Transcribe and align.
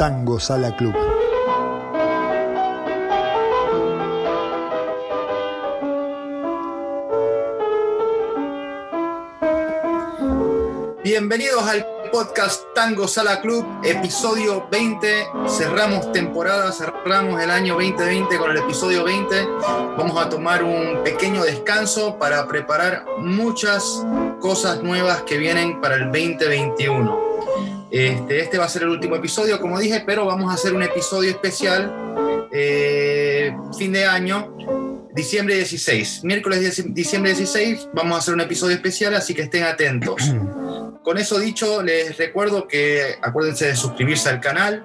Tango 0.00 0.40
Sala 0.40 0.74
Club. 0.76 0.94
Bienvenidos 11.04 11.62
al 11.68 11.86
podcast 12.10 12.64
Tango 12.74 13.06
Sala 13.06 13.42
Club, 13.42 13.66
episodio 13.84 14.66
20. 14.70 15.26
Cerramos 15.46 16.10
temporada, 16.12 16.72
cerramos 16.72 17.42
el 17.42 17.50
año 17.50 17.74
2020 17.74 18.38
con 18.38 18.52
el 18.52 18.56
episodio 18.56 19.04
20. 19.04 19.46
Vamos 19.98 20.18
a 20.18 20.30
tomar 20.30 20.64
un 20.64 21.02
pequeño 21.04 21.42
descanso 21.42 22.16
para 22.16 22.48
preparar 22.48 23.04
muchas 23.18 24.02
cosas 24.40 24.82
nuevas 24.82 25.24
que 25.24 25.36
vienen 25.36 25.78
para 25.82 25.96
el 25.96 26.04
2021. 26.04 27.19
Este, 27.90 28.40
este 28.40 28.58
va 28.58 28.66
a 28.66 28.68
ser 28.68 28.82
el 28.82 28.90
último 28.90 29.16
episodio, 29.16 29.60
como 29.60 29.78
dije, 29.78 30.02
pero 30.06 30.24
vamos 30.24 30.50
a 30.50 30.54
hacer 30.54 30.74
un 30.74 30.82
episodio 30.82 31.30
especial 31.30 32.48
eh, 32.52 33.52
fin 33.76 33.92
de 33.92 34.06
año 34.06 34.56
diciembre 35.12 35.56
16. 35.56 36.22
Miércoles 36.24 36.84
diciembre 36.94 37.34
16 37.34 37.88
vamos 37.92 38.14
a 38.14 38.18
hacer 38.18 38.34
un 38.34 38.40
episodio 38.40 38.76
especial, 38.76 39.14
así 39.14 39.34
que 39.34 39.42
estén 39.42 39.64
atentos. 39.64 40.22
Con 41.02 41.18
eso 41.18 41.38
dicho, 41.38 41.82
les 41.82 42.16
recuerdo 42.18 42.68
que 42.68 43.16
acuérdense 43.22 43.66
de 43.66 43.74
suscribirse 43.74 44.28
al 44.28 44.40
canal, 44.40 44.84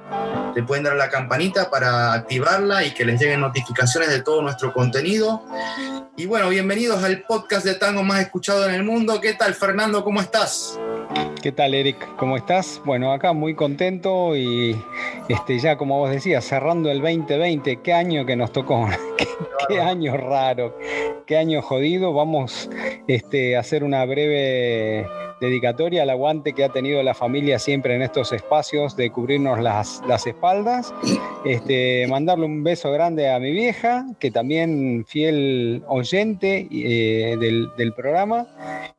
le 0.55 0.63
pueden 0.63 0.85
dar 0.85 0.93
a 0.93 0.95
la 0.95 1.09
campanita 1.09 1.69
para 1.69 2.13
activarla 2.13 2.85
y 2.85 2.93
que 2.93 3.05
les 3.05 3.19
lleguen 3.19 3.41
notificaciones 3.41 4.09
de 4.09 4.21
todo 4.21 4.41
nuestro 4.41 4.73
contenido. 4.73 5.43
Y 6.15 6.25
bueno, 6.25 6.47
bienvenidos 6.49 7.03
al 7.03 7.21
podcast 7.23 7.65
de 7.65 7.75
tango 7.75 8.01
más 8.01 8.21
escuchado 8.21 8.65
en 8.67 8.75
el 8.75 8.83
mundo. 8.83 9.19
¿Qué 9.19 9.33
tal, 9.33 9.53
Fernando? 9.53 10.03
¿Cómo 10.03 10.21
estás? 10.21 10.79
¿Qué 11.45 11.51
tal, 11.51 11.75
Eric? 11.75 12.15
¿Cómo 12.15 12.37
estás? 12.37 12.81
Bueno, 12.85 13.11
acá 13.11 13.31
muy 13.31 13.53
contento 13.53 14.35
y 14.35 14.75
este, 15.29 15.59
ya 15.59 15.77
como 15.77 15.99
vos 15.99 16.09
decías, 16.09 16.43
cerrando 16.43 16.89
el 16.89 17.01
2020, 17.01 17.81
qué 17.83 17.93
año 17.93 18.25
que 18.25 18.35
nos 18.35 18.51
tocó, 18.51 18.89
qué, 19.69 19.79
año 19.79 20.17
raro, 20.17 20.75
qué 21.27 21.37
año 21.37 21.61
jodido. 21.61 22.13
Vamos 22.13 22.67
este, 23.07 23.55
a 23.55 23.59
hacer 23.59 23.83
una 23.83 24.03
breve 24.05 25.05
dedicatoria 25.39 26.03
al 26.03 26.09
aguante 26.09 26.53
que 26.53 26.63
ha 26.63 26.69
tenido 26.69 27.01
la 27.03 27.13
familia 27.13 27.59
siempre 27.59 27.95
en 27.95 28.01
estos 28.01 28.31
espacios 28.31 28.95
de 28.95 29.11
cubrirnos 29.11 29.59
las, 29.59 30.01
espaldas. 30.25 30.93
Este, 31.43 32.07
mandarle 32.07 32.45
un 32.45 32.63
beso 32.63 32.91
grande 32.91 33.29
a 33.29 33.39
mi 33.39 33.51
vieja, 33.51 34.05
que 34.19 34.31
también 34.31 35.05
fiel 35.07 35.83
oyente 35.87 36.67
eh, 36.71 37.37
del, 37.37 37.93
programa, 37.93 38.47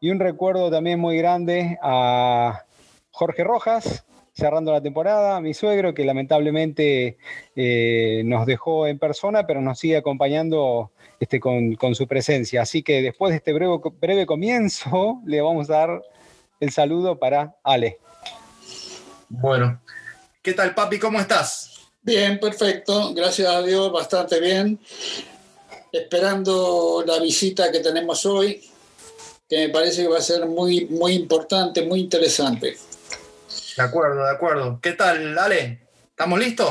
y 0.00 0.10
un 0.10 0.20
recuerdo 0.20 0.70
también 0.70 1.00
muy 1.00 1.16
grande 1.18 1.78
a 1.82 2.64
Jorge 3.10 3.44
Rojas, 3.44 4.04
cerrando 4.32 4.70
la 4.72 4.82
temporada, 4.82 5.40
mi 5.40 5.54
suegro, 5.54 5.94
que 5.94 6.04
lamentablemente 6.04 7.16
eh, 7.56 8.22
nos 8.26 8.44
dejó 8.46 8.86
en 8.86 8.98
persona, 8.98 9.46
pero 9.46 9.62
nos 9.62 9.78
sigue 9.78 9.96
acompañando 9.96 10.92
este, 11.18 11.40
con, 11.40 11.94
su 11.94 12.06
presencia. 12.06 12.60
Así 12.62 12.82
que 12.82 13.00
después 13.00 13.30
de 13.30 13.36
este 13.36 13.54
breve 13.54 14.26
comienzo, 14.26 15.22
le 15.24 15.40
vamos 15.40 15.70
a 15.70 15.72
dar 15.72 16.02
el 16.60 16.70
saludo 16.70 17.18
para 17.18 17.56
Ale. 17.62 17.98
Bueno, 19.28 19.80
¿qué 20.42 20.52
tal 20.52 20.74
papi? 20.74 20.98
¿Cómo 20.98 21.20
estás? 21.20 21.88
Bien, 22.02 22.38
perfecto, 22.38 23.12
gracias 23.14 23.48
a 23.48 23.62
Dios, 23.62 23.92
bastante 23.92 24.40
bien. 24.40 24.78
Esperando 25.92 27.02
la 27.06 27.18
visita 27.18 27.72
que 27.72 27.80
tenemos 27.80 28.24
hoy, 28.26 28.62
que 29.48 29.66
me 29.66 29.68
parece 29.70 30.02
que 30.02 30.08
va 30.08 30.18
a 30.18 30.22
ser 30.22 30.46
muy, 30.46 30.86
muy 30.86 31.14
importante, 31.14 31.82
muy 31.82 32.00
interesante. 32.00 32.76
De 33.76 33.82
acuerdo, 33.82 34.24
de 34.24 34.30
acuerdo. 34.30 34.78
¿Qué 34.80 34.92
tal, 34.92 35.36
Ale? 35.38 35.80
¿Estamos 36.10 36.38
listos? 36.38 36.70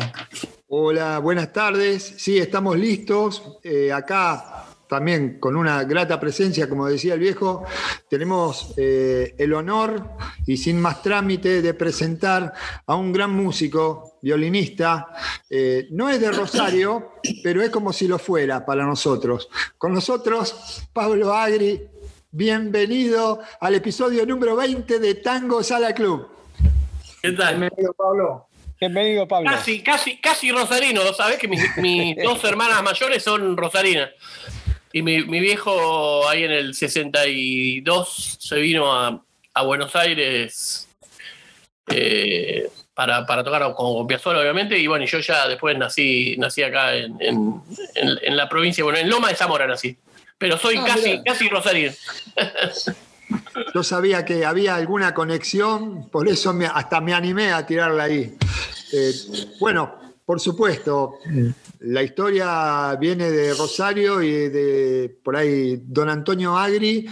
Hola, 0.68 1.20
buenas 1.20 1.54
tardes. 1.54 2.16
Sí, 2.18 2.40
estamos 2.40 2.78
listos. 2.78 3.44
Eh, 3.64 3.92
acá 3.92 4.66
también 4.88 5.40
con 5.40 5.56
una 5.56 5.84
grata 5.84 6.20
presencia, 6.20 6.70
como 6.70 6.88
decía 6.88 7.14
el 7.14 7.20
viejo, 7.20 7.64
tenemos 8.10 8.74
eh, 8.78 9.36
el 9.38 9.54
honor 9.54 10.12
y 10.46 10.58
sin 10.58 10.80
más 10.80 11.02
trámite 11.02 11.62
de 11.62 11.74
presentar 11.74 12.54
a 12.86 12.96
un 12.96 13.12
gran 13.12 13.32
músico, 13.32 14.18
violinista. 14.22 15.08
Eh, 15.50 15.88
no 15.92 16.10
es 16.10 16.20
de 16.20 16.32
Rosario, 16.32 17.14
pero 17.44 17.62
es 17.62 17.70
como 17.70 17.94
si 17.94 18.08
lo 18.08 18.20
fuera 18.20 18.66
para 18.66 18.86
nosotros. 18.86 19.50
Con 19.78 19.94
nosotros, 19.94 20.88
Pablo 20.94 21.34
Agri. 21.34 21.82
Bienvenido 22.32 23.40
al 23.62 23.76
episodio 23.76 24.26
número 24.26 24.58
20 24.58 25.00
de 25.00 25.16
Tango 25.16 25.64
Sala 25.64 25.94
Club. 25.94 26.28
¿Qué 27.22 27.32
tal? 27.32 27.58
Bienvenido, 27.58 27.94
Pablo. 27.94 28.48
Bienvenido, 28.80 29.26
Pablo. 29.26 29.50
Casi, 29.50 29.82
casi, 29.82 30.18
casi 30.20 30.52
rosarino. 30.52 31.02
Sabés 31.14 31.38
que 31.38 31.48
mis, 31.48 31.78
mis 31.78 32.18
dos 32.24 32.44
hermanas 32.44 32.84
mayores 32.84 33.24
son 33.24 33.56
rosarinas. 33.56 34.10
Y 34.96 35.02
mi, 35.02 35.42
viejo 35.42 36.26
ahí 36.30 36.46
en 36.46 36.52
el 36.52 36.74
62 36.74 38.38
se 38.40 38.56
vino 38.56 38.94
a, 38.94 39.22
Buenos 39.66 39.94
Aires 39.94 40.88
eh, 41.88 42.70
para, 42.94 43.26
tocar 43.26 43.74
con, 43.76 44.08
Piazzolla, 44.08 44.40
obviamente. 44.40 44.78
Y 44.80 44.88
bueno, 44.88 45.04
yo 45.04 45.20
ya 45.20 45.50
después 45.50 45.78
nací, 45.78 46.38
nací 46.38 46.64
acá 46.64 46.96
en, 46.96 47.62
la 48.38 48.48
provincia, 48.48 48.86
bueno, 48.86 48.98
en 48.98 49.10
Loma 49.10 49.28
de 49.28 49.36
Zamora 49.36 49.68
nací. 49.68 49.98
Pero 50.38 50.58
soy 50.58 50.78
ah, 50.78 50.86
casi, 50.88 51.22
casi 51.24 51.50
rosario. 51.50 51.92
Yo 53.74 53.84
sabía 53.84 54.24
que 54.24 54.46
había 54.46 54.76
alguna 54.76 55.14
conexión, 55.14 56.10
por 56.10 56.30
eso 56.30 56.58
hasta 56.74 57.02
me 57.02 57.14
animé 57.14 57.52
a 57.52 57.66
tirarla 57.66 58.06
ahí. 58.06 58.34
Eh, 58.94 59.12
bueno, 59.60 60.05
por 60.26 60.40
supuesto, 60.40 61.20
la 61.82 62.02
historia 62.02 62.96
viene 62.96 63.30
de 63.30 63.54
Rosario 63.54 64.24
y 64.24 64.50
de 64.50 65.18
por 65.24 65.36
ahí 65.36 65.84
don 65.86 66.10
Antonio 66.10 66.58
Agri, 66.58 67.08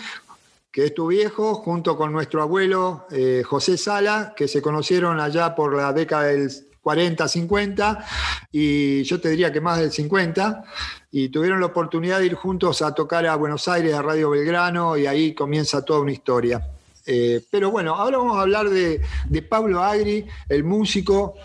que 0.72 0.86
es 0.86 0.96
tu 0.96 1.08
viejo, 1.08 1.54
junto 1.54 1.96
con 1.96 2.12
nuestro 2.12 2.42
abuelo 2.42 3.06
eh, 3.12 3.44
José 3.46 3.78
Sala, 3.78 4.34
que 4.36 4.48
se 4.48 4.64
conocieron 4.64 5.20
allá 5.20 5.54
por 5.54 5.76
la 5.76 5.94
década 5.94 6.24
del 6.24 6.50
40, 6.82 7.28
50, 7.28 8.06
y 8.52 9.04
yo 9.04 9.22
te 9.22 9.30
diría 9.30 9.54
que 9.54 9.62
más 9.62 9.78
del 9.78 9.92
50, 9.92 10.64
y 11.12 11.30
tuvieron 11.30 11.60
la 11.60 11.68
oportunidad 11.68 12.18
de 12.18 12.26
ir 12.26 12.34
juntos 12.34 12.82
a 12.82 12.96
tocar 12.96 13.28
a 13.28 13.36
Buenos 13.36 13.68
Aires, 13.68 13.94
a 13.94 14.02
Radio 14.02 14.32
Belgrano, 14.32 14.98
y 14.98 15.06
ahí 15.06 15.36
comienza 15.36 15.86
toda 15.86 16.00
una 16.00 16.12
historia. 16.12 16.68
Eh, 17.06 17.44
pero 17.52 17.70
bueno, 17.70 17.94
ahora 17.94 18.18
vamos 18.18 18.38
a 18.38 18.42
hablar 18.42 18.70
de, 18.70 19.02
de 19.30 19.42
Pablo 19.44 19.84
Agri, 19.84 20.26
el 20.50 20.64
músico, 20.64 21.36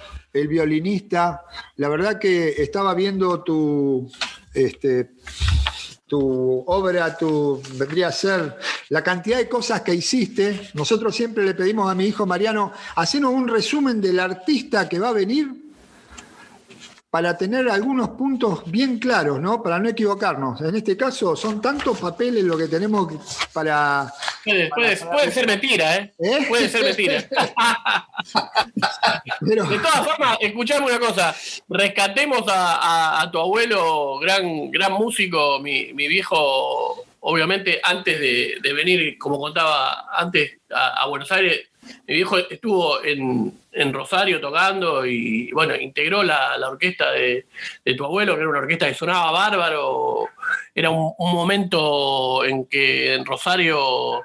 el 0.40 0.48
violinista. 0.48 1.44
La 1.76 1.88
verdad 1.88 2.18
que 2.18 2.62
estaba 2.62 2.94
viendo 2.94 3.42
tu, 3.42 4.10
este, 4.54 5.10
tu 6.06 6.64
obra, 6.66 7.16
tu, 7.16 7.62
vendría 7.74 8.08
a 8.08 8.12
ser 8.12 8.56
la 8.88 9.02
cantidad 9.02 9.36
de 9.36 9.48
cosas 9.48 9.82
que 9.82 9.94
hiciste. 9.94 10.70
Nosotros 10.74 11.14
siempre 11.14 11.44
le 11.44 11.54
pedimos 11.54 11.90
a 11.90 11.94
mi 11.94 12.06
hijo 12.06 12.26
Mariano, 12.26 12.72
hacernos 12.96 13.32
un 13.32 13.48
resumen 13.48 14.00
del 14.00 14.18
artista 14.18 14.88
que 14.88 14.98
va 14.98 15.10
a 15.10 15.12
venir 15.12 15.67
para 17.10 17.38
tener 17.38 17.68
algunos 17.70 18.10
puntos 18.10 18.70
bien 18.70 18.98
claros, 18.98 19.40
¿no? 19.40 19.62
Para 19.62 19.78
no 19.78 19.88
equivocarnos. 19.88 20.60
En 20.60 20.76
este 20.76 20.94
caso 20.96 21.34
son 21.36 21.62
tantos 21.62 21.98
papeles 21.98 22.44
lo 22.44 22.58
que 22.58 22.68
tenemos 22.68 23.46
para... 23.52 24.12
Puede, 24.44 25.30
ser 25.30 25.46
mentira, 25.46 25.96
¿eh? 25.96 26.12
¿eh? 26.18 26.44
Puede 26.48 26.68
ser 26.68 26.84
mentira. 26.84 27.20
De 29.40 29.56
todas 29.56 30.06
formas, 30.06 30.36
escuchame 30.40 30.86
una 30.86 30.98
cosa. 30.98 31.34
Rescatemos 31.68 32.44
a, 32.46 33.26
tu 33.32 33.38
abuelo, 33.38 34.18
gran, 34.18 34.70
gran 34.70 34.92
músico, 34.92 35.60
mi, 35.60 35.92
viejo, 35.92 37.06
obviamente, 37.20 37.80
antes 37.82 38.20
de, 38.20 38.72
venir, 38.74 39.16
como 39.18 39.38
contaba 39.38 40.08
antes, 40.12 40.58
a 40.70 41.06
Buenos 41.06 41.30
Aires, 41.32 41.68
mi 42.06 42.14
viejo 42.14 42.38
estuvo 42.38 43.04
en, 43.04 43.52
Rosario 43.92 44.40
tocando 44.40 45.06
y, 45.06 45.52
bueno, 45.52 45.76
integró 45.76 46.22
la, 46.22 46.56
orquesta 46.68 47.12
de, 47.12 47.46
tu 47.96 48.04
abuelo, 48.04 48.34
que 48.34 48.40
era 48.40 48.50
una 48.50 48.58
orquesta 48.58 48.88
que 48.88 48.94
sonaba 48.94 49.30
bárbaro. 49.30 50.28
Era 50.74 50.90
un, 50.90 51.14
momento 51.18 52.44
en 52.44 52.66
que 52.66 53.14
en 53.14 53.24
Rosario, 53.24 54.22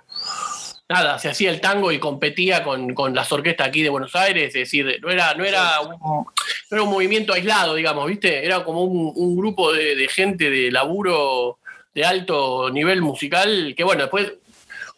nada, 0.90 1.20
se 1.20 1.30
hacía 1.30 1.52
el 1.52 1.62
tango 1.62 1.92
y 1.92 2.00
competía 2.00 2.64
con, 2.64 2.96
las 3.14 3.32
orquestas 3.32 3.68
aquí 3.68 3.84
de 3.84 3.90
Buenos 3.90 4.16
Aires, 4.16 4.48
es 4.48 4.54
decir, 4.54 5.00
no 5.02 5.12
era, 5.12 5.36
no 5.36 5.44
era, 5.46 5.82
un, 5.82 6.26
era 6.72 6.84
un 6.84 6.90
movimiento 6.90 7.34
aislado, 7.34 7.76
digamos, 7.76 8.08
¿viste? 8.08 8.46
Era 8.46 8.64
como 8.64 8.84
un, 8.84 9.36
grupo 9.36 9.72
de, 9.72 9.96
de 9.96 10.08
gente 10.08 10.50
de 10.50 10.72
laburo 10.72 11.60
de 11.94 12.06
alto 12.06 12.70
nivel 12.72 13.02
musical, 13.02 13.74
que 13.78 13.84
bueno, 13.84 14.04
después 14.04 14.34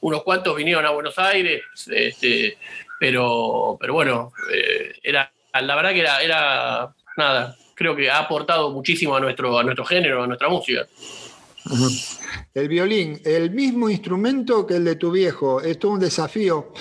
unos 0.05 0.21
cuantos 0.21 0.55
vinieron 0.55 0.85
a 0.85 0.91
Buenos 0.91 1.17
Aires, 1.17 1.63
este, 1.87 2.59
pero, 2.99 3.75
pero 3.79 3.93
bueno, 3.93 4.31
eh, 4.53 4.93
era, 5.01 5.31
la 5.59 5.75
verdad 5.75 5.93
que 5.93 5.99
era, 6.01 6.21
era, 6.21 6.95
nada, 7.17 7.57
creo 7.73 7.95
que 7.95 8.11
ha 8.11 8.19
aportado 8.19 8.69
muchísimo 8.69 9.15
a 9.15 9.19
nuestro, 9.19 9.57
a 9.57 9.63
nuestro 9.63 9.83
género, 9.83 10.21
a 10.21 10.27
nuestra 10.27 10.47
música. 10.47 10.85
El 12.53 12.67
violín, 12.67 13.19
el 13.25 13.49
mismo 13.49 13.89
instrumento 13.89 14.67
que 14.67 14.75
el 14.75 14.85
de 14.85 14.95
tu 14.95 15.09
viejo, 15.09 15.59
es 15.59 15.79
todo 15.79 15.93
un 15.93 15.99
desafío. 15.99 16.71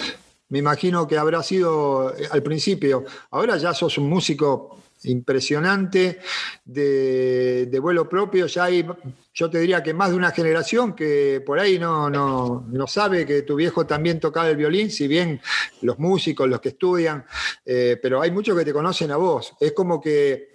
me 0.51 0.59
imagino 0.59 1.09
que 1.09 1.17
habrá 1.17 1.43
sido 1.43 2.15
eh, 2.15 2.29
al 2.31 2.43
principio. 2.43 3.07
Ahora 3.31 3.57
ya 3.57 3.73
sos 3.73 3.97
un 3.97 4.11
músico 4.11 4.83
impresionante 5.05 6.21
de, 6.63 7.67
de 7.67 7.79
vuelo 7.79 8.07
propio, 8.07 8.47
ya 8.49 8.65
hay, 8.65 8.85
yo 9.35 9.51
te 9.51 9.59
diría 9.59 9.83
que 9.83 9.93
más 9.93 10.11
de 10.11 10.17
una 10.17 10.31
generación 10.31 10.95
que 10.95 11.43
por 11.45 11.59
ahí 11.59 11.79
no, 11.79 12.09
no, 12.09 12.65
no 12.69 12.87
sabe 12.87 13.27
que 13.27 13.43
tu 13.43 13.57
viejo 13.57 13.85
también 13.85 14.21
tocaba 14.21 14.49
el 14.49 14.57
violín, 14.57 14.91
si 14.91 15.09
bien 15.09 15.41
los 15.83 15.99
músicos, 15.99 16.49
los 16.49 16.61
que 16.61 16.71
estudian, 16.71 17.27
eh, 17.67 17.99
pero 18.01 18.23
hay 18.23 18.31
muchos 18.31 18.57
que 18.57 18.65
te 18.65 18.73
conocen 18.73 19.11
a 19.11 19.17
vos. 19.17 19.55
Es 19.61 19.73
como 19.73 20.01
que 20.01 20.55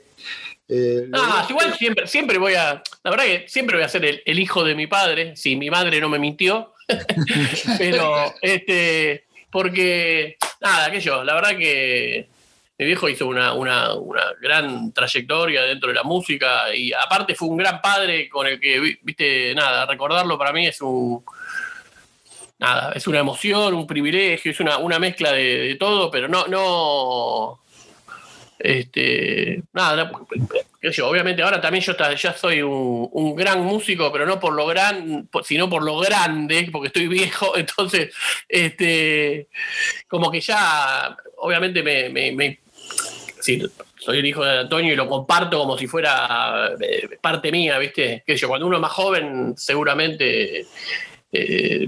eh, 0.71 1.09
ah, 1.13 1.45
igual 1.49 1.75
siempre, 1.75 2.07
siempre 2.07 2.37
voy 2.37 2.53
a. 2.53 2.81
La 3.03 3.11
verdad 3.11 3.25
que 3.25 3.45
siempre 3.47 3.75
voy 3.75 3.83
a 3.83 3.89
ser 3.89 4.05
el, 4.05 4.21
el 4.23 4.39
hijo 4.39 4.63
de 4.63 4.75
mi 4.75 4.85
padre, 4.85 5.35
si 5.35 5.55
mi 5.55 5.69
madre 5.69 5.99
no 5.99 6.09
me 6.09 6.19
mintió. 6.19 6.73
Pero, 7.77 8.33
este, 8.41 9.25
porque, 9.51 10.37
nada, 10.61 10.91
que 10.91 11.01
yo, 11.01 11.23
la 11.23 11.33
verdad 11.33 11.57
que 11.57 12.29
mi 12.79 12.85
viejo 12.85 13.09
hizo 13.09 13.27
una, 13.27 13.53
una, 13.53 13.93
una, 13.93 14.23
gran 14.41 14.93
trayectoria 14.93 15.63
dentro 15.63 15.89
de 15.89 15.95
la 15.95 16.03
música 16.03 16.73
y 16.73 16.93
aparte 16.93 17.35
fue 17.35 17.49
un 17.49 17.57
gran 17.57 17.81
padre 17.81 18.29
con 18.29 18.47
el 18.47 18.57
que, 18.57 18.97
viste, 19.01 19.53
nada, 19.53 19.85
recordarlo 19.85 20.37
para 20.37 20.53
mí 20.53 20.65
es 20.65 20.81
un... 20.81 21.23
Nada, 22.57 22.91
es 22.93 23.07
una 23.07 23.19
emoción, 23.19 23.73
un 23.73 23.87
privilegio, 23.87 24.51
es 24.51 24.59
una, 24.59 24.77
una 24.79 24.99
mezcla 24.99 25.31
de, 25.31 25.77
todo, 25.79 26.11
pero 26.11 26.27
no, 26.27 26.45
no, 26.47 27.61
este, 28.59 29.63
nada, 29.71 30.11
yo, 30.81 31.07
obviamente 31.07 31.41
ahora 31.41 31.61
también 31.61 31.83
yo 31.83 31.93
ya 32.15 32.33
soy 32.33 32.61
un, 32.61 33.35
gran 33.35 33.61
músico, 33.61 34.11
pero 34.11 34.25
no 34.25 34.39
por 34.39 34.53
lo 34.53 34.67
gran, 34.67 35.29
sino 35.43 35.69
por 35.69 35.83
lo 35.83 35.99
grande, 35.99 36.67
porque 36.69 36.87
estoy 36.87 37.07
viejo, 37.07 37.53
entonces, 37.57 38.13
este, 38.47 39.47
como 40.09 40.29
que 40.29 40.41
ya, 40.41 41.15
obviamente 41.37 41.81
me, 41.81 42.09
me, 42.09 42.59
soy 43.98 44.19
el 44.19 44.25
hijo 44.25 44.44
de 44.44 44.60
Antonio 44.60 44.94
y 44.94 44.96
lo 44.96 45.07
comparto 45.07 45.60
como 45.60 45.78
si 45.78 45.88
fuera 45.88 46.72
eh, 46.80 47.18
parte 47.22 47.51
mía, 47.51 47.78
¿viste? 47.78 48.24
Que 48.25 48.36
yo, 48.36 48.48
cuando 48.48 48.68
uno 48.68 48.78
es 48.78 48.81
más 48.81 48.92
joven, 48.92 49.54
seguramente 49.57 50.66
eh, 51.31 51.88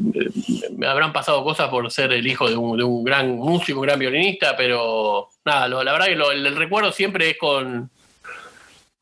me 0.78 0.88
habrán 0.88 1.12
pasado 1.12 1.44
cosas 1.44 1.69
por 1.69 1.90
ser 1.92 2.12
el 2.13 2.28
hijo 2.28 2.48
de 2.48 2.56
un, 2.56 3.04
gran 3.04 3.36
músico, 3.38 3.80
un 3.80 3.88
gran 3.88 4.00
violinista, 4.00 4.56
pero 4.56 5.30
nada, 5.46 5.68
la 5.68 5.92
verdad 5.92 6.06
que 6.06 6.13
el, 6.13 6.56
recuerdo 6.56 6.92
siempre 6.92 7.31
es 7.31 7.38
con... 7.38 7.90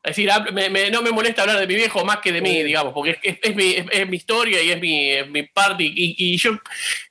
Es 0.02 0.16
decir, 0.16 0.30
no 0.90 1.02
me 1.02 1.12
molesta 1.12 1.42
hablar 1.42 1.58
de 1.58 1.66
mi 1.66 1.74
viejo 1.74 2.06
más 2.06 2.20
que 2.20 2.32
de 2.32 2.40
mí, 2.40 2.62
digamos, 2.62 2.94
porque 2.94 3.18
es, 3.22 3.54
mi, 3.54 4.16
historia 4.16 4.62
y 4.62 4.70
es 4.70 5.28
mi, 5.28 5.42
parte. 5.42 5.82
Y, 5.84 6.16
y, 6.16 6.38
yo, 6.38 6.52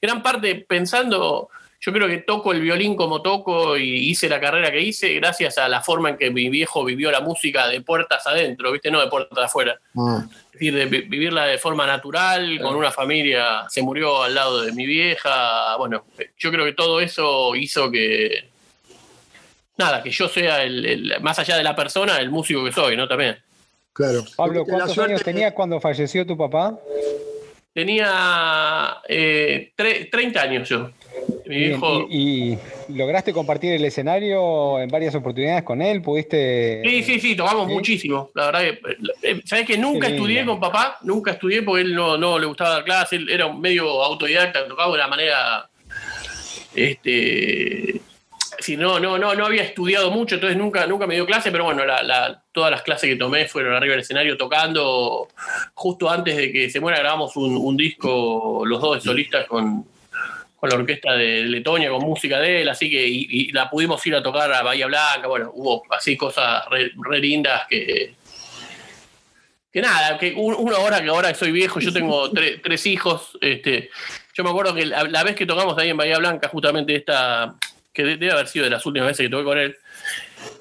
gran 0.02 0.24
parte 0.24 0.56
pensando, 0.56 1.50
yo 1.82 1.94
creo 1.94 2.08
que 2.08 2.18
toco 2.20 2.52
el 2.52 2.62
violín 2.62 2.96
como 2.96 3.22
toco 3.22 3.78
y 3.78 4.10
hice 4.10 4.28
la 4.28 4.40
carrera 4.40 4.72
que 4.72 4.82
hice 4.82 5.14
gracias 5.14 5.58
a 5.58 5.70
la 5.70 5.82
forma 5.82 6.10
en 6.10 6.18
que 6.18 6.30
mi 6.30 6.50
viejo 6.50 6.84
vivió 6.84 7.10
la 7.12 7.22
música 7.22 7.68
de 7.68 7.82
puertas 7.82 8.28
adentro, 8.28 8.72
¿viste? 8.72 8.92
No 8.92 9.00
de 9.00 9.08
puertas 9.08 9.46
afuera. 9.46 9.80
Ah 9.96 10.26
decir, 10.60 10.74
de 10.76 10.86
vivirla 10.86 11.46
de 11.46 11.58
forma 11.58 11.88
natural, 11.88 12.60
con 12.62 12.76
una 12.76 12.92
familia, 12.92 13.66
se 13.70 13.82
murió 13.82 14.24
al 14.24 14.36
lado 14.36 14.62
de 14.62 14.72
mi 14.74 14.86
vieja, 14.86 15.76
bueno, 15.78 16.06
yo 16.38 16.52
creo 16.52 16.66
que 16.66 16.74
todo 16.74 17.00
eso 17.00 17.56
hizo 17.56 17.90
que, 17.90 18.50
nada, 19.78 20.04
que 20.04 20.12
yo 20.12 20.28
sea 20.28 20.64
el, 20.64 21.16
más 21.22 21.40
allá 21.40 21.56
de 21.58 21.64
la 21.64 21.76
persona, 21.76 22.18
el 22.18 22.30
músico 22.30 22.64
que 22.64 22.72
soy, 22.74 22.98
¿no? 22.98 23.08
También. 23.08 23.38
Claro. 23.94 24.24
Pablo, 24.36 24.66
¿cuántos 24.66 24.98
años 25.00 25.24
tenías 25.24 25.54
cuando 25.54 25.80
falleció 25.80 26.26
tu 26.26 26.38
papá? 26.38 26.78
Tenía 27.74 28.98
eh, 29.08 29.72
30 29.76 30.42
años 30.42 30.70
yo. 30.70 30.90
¿Y, 31.50 32.58
lograste 32.90 33.34
compartir 33.34 33.74
el 33.74 33.86
escenario 33.86 34.80
en 34.80 34.90
varias 34.90 35.16
oportunidades 35.16 35.64
con 35.64 35.82
él? 35.82 36.02
¿Pudiste...? 36.02 36.82
Sí, 36.84 37.04
sí, 37.04 37.20
sí, 37.20 37.36
tomamos 37.36 37.68
muchísimo. 37.68 38.32
La 38.36 38.48
verdad 38.48 38.62
que, 38.62 38.80
eh, 39.24 39.42
¿sabes 39.46 39.66
que 39.66 39.78
nunca 39.78 40.08
estudié 40.08 40.46
con 40.46 40.60
papá? 40.60 40.98
Nunca 41.04 41.32
estudié 41.32 41.64
porque 41.64 41.82
él 41.82 41.96
no, 41.96 42.18
no 42.18 42.38
le 42.38 42.46
gustaba 42.46 42.72
dar 42.72 42.84
clases, 42.84 43.20
él 43.20 43.30
era 43.30 43.46
un 43.46 43.60
medio 43.60 44.04
autodidacta, 44.04 44.68
tocaba 44.68 44.90
de 44.90 44.96
una 44.96 45.08
manera... 45.08 45.70
Este, 46.76 48.00
si 48.60 48.76
no, 48.76 49.00
no, 49.00 49.18
no, 49.18 49.34
no 49.36 49.46
había 49.46 49.64
estudiado 49.64 50.12
mucho, 50.12 50.36
entonces 50.36 50.58
nunca, 50.58 50.86
nunca 50.86 51.08
me 51.08 51.16
dio 51.16 51.26
clase, 51.26 51.52
pero 51.52 51.64
bueno, 51.64 51.84
todas 52.52 52.72
las 52.72 52.82
clases 52.82 53.10
que 53.10 53.16
tomé 53.16 53.48
fueron 53.48 53.74
arriba 53.74 53.94
del 53.94 54.02
escenario 54.02 54.38
tocando. 54.38 55.30
Justo 55.74 56.10
antes 56.10 56.36
de 56.36 56.52
que 56.52 56.70
se 56.70 56.80
muera 56.80 57.00
grabamos 57.00 57.36
un, 57.36 57.78
disco, 57.78 58.64
los 58.66 58.82
dos 58.82 58.96
de 58.96 59.02
solistas 59.02 59.46
con, 59.48 59.86
con 60.56 60.70
la 60.70 60.76
orquesta 60.76 61.14
de 61.14 61.44
Letonia, 61.44 61.90
con 61.90 62.02
música 62.02 62.40
de 62.40 62.62
él, 62.62 62.70
así 62.70 62.90
que 62.90 63.50
la 63.54 63.70
pudimos 63.70 64.06
ir 64.06 64.16
a 64.16 64.24
tocar 64.24 64.52
a 64.52 64.62
Bahía 64.62 64.88
Blanca, 64.88 65.28
bueno, 65.28 65.52
hubo 65.54 65.84
así 65.92 66.18
cosas 66.18 66.66
re, 66.70 66.92
lindas 67.20 67.66
que, 67.70 68.14
que 69.72 69.82
nada, 69.82 70.18
que 70.18 70.34
una 70.36 70.78
hora 70.80 71.02
que 71.02 71.10
ahora 71.10 71.34
soy 71.34 71.52
viejo, 71.52 71.80
yo 71.80 71.94
tengo 71.94 72.30
tres 72.32 72.86
hijos, 72.88 73.38
este, 73.40 73.90
yo 74.34 74.44
me 74.44 74.50
acuerdo 74.50 74.74
que 74.74 74.86
la, 74.86 75.24
vez 75.24 75.36
que 75.36 75.46
tocamos 75.46 75.78
ahí 75.78 75.90
en 75.90 75.98
Bahía 75.98 76.18
Blanca, 76.18 76.50
justamente 76.50 76.96
esta, 76.96 77.56
que 78.04 78.18
debe 78.18 78.32
haber 78.32 78.48
sido 78.48 78.66
de 78.66 78.72
las 78.72 78.86
últimas 78.86 79.10
veces 79.10 79.26
que 79.26 79.30
toqué 79.30 79.44
con 79.44 79.58
él, 79.58 79.78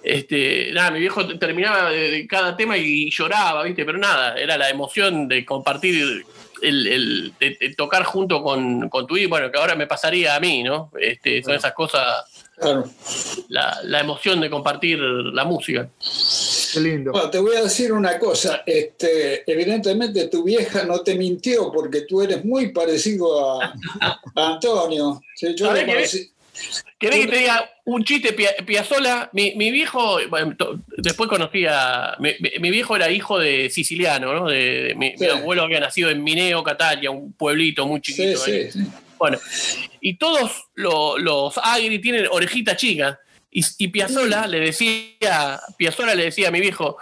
este, 0.02 0.70
nada, 0.73 0.90
mi 0.90 1.00
viejo 1.00 1.26
terminaba 1.38 1.90
de, 1.90 2.26
cada 2.26 2.56
tema 2.56 2.76
y 2.76 3.11
lloraba, 3.11 3.62
¿viste? 3.62 3.85
Pero 3.85 3.99
nada, 3.99 4.35
era 4.37 4.56
la 4.56 4.70
emoción 4.70 5.29
de 5.29 5.44
compartir 5.44 6.25
el, 6.62 7.32
tocar 7.76 8.05
junto 8.05 8.43
con, 8.43 8.88
con, 8.88 9.06
tu 9.06 9.17
hijo, 9.17 9.29
bueno, 9.31 9.50
que 9.50 9.58
ahora 9.58 9.76
me 9.76 9.87
pasaría 9.87 10.35
a 10.35 10.40
mí, 10.40 10.62
¿no? 10.62 10.90
Este, 11.00 11.43
son 11.43 11.55
esas 11.55 11.73
cosas, 11.73 12.25
la, 13.49 14.00
emoción 14.00 14.40
de 14.40 14.50
compartir 14.50 14.99
la 14.99 15.44
música. 15.44 15.88
Qué 16.73 16.81
lindo. 16.81 17.31
te 17.31 17.38
voy 17.38 17.56
a 17.56 17.62
decir 17.62 17.93
una 17.93 18.19
cosa, 18.19 18.62
este, 18.67 19.50
evidentemente 19.50 20.29
tu 20.29 20.43
vieja 20.43 20.85
no 20.85 21.00
te 21.00 21.14
mintió 21.14 21.70
porque 21.73 22.02
tú 22.02 22.23
eres 22.23 22.44
muy 22.44 22.73
parecido 22.73 23.61
a, 23.61 23.75
Antonio. 24.35 25.20
yo 25.55 25.73
¿Querés 26.99 27.20
que 27.20 27.26
te 27.28 27.38
diga 27.38 27.70
un 27.84 28.05
chiste, 28.05 28.32
Piazzola? 28.32 29.31
Mi, 29.32 29.55
mi 29.55 29.70
viejo, 29.70 30.19
después 30.96 31.28
conocía, 31.28 32.16
mi, 32.19 32.34
mi, 32.60 32.70
viejo 32.70 32.96
era 32.96 33.10
hijo 33.10 33.38
de 33.38 33.70
siciliano, 33.70 34.32
¿no? 34.32 34.49
De, 34.49 34.94
mi, 34.96 35.14
abuelo 35.26 35.62
había 35.62 35.81
nacido 35.81 36.10
en 36.10 36.22
Mineo, 36.22 36.62
Catania, 36.62 37.10
un 37.10 37.32
pueblito 37.32 37.87
muy 37.87 38.00
chiquito. 38.00 38.38
Sí, 38.38 38.71
sí, 38.71 38.80
bueno, 39.18 39.38
y 40.00 40.16
todos 40.16 40.68
los, 40.75 41.21
los 41.21 41.59
agri 41.59 41.99
tienen 42.00 42.26
orejitas 42.30 42.76
chicas. 42.76 43.18
Y, 43.50 43.64
y 43.78 43.88
Piazzola 43.88 44.47
le 44.47 44.61
decía, 44.61 45.59
Piazzola 45.76 46.14
le 46.14 46.25
decía 46.25 46.49
a 46.49 46.50
mi 46.50 46.61
viejo, 46.61 46.99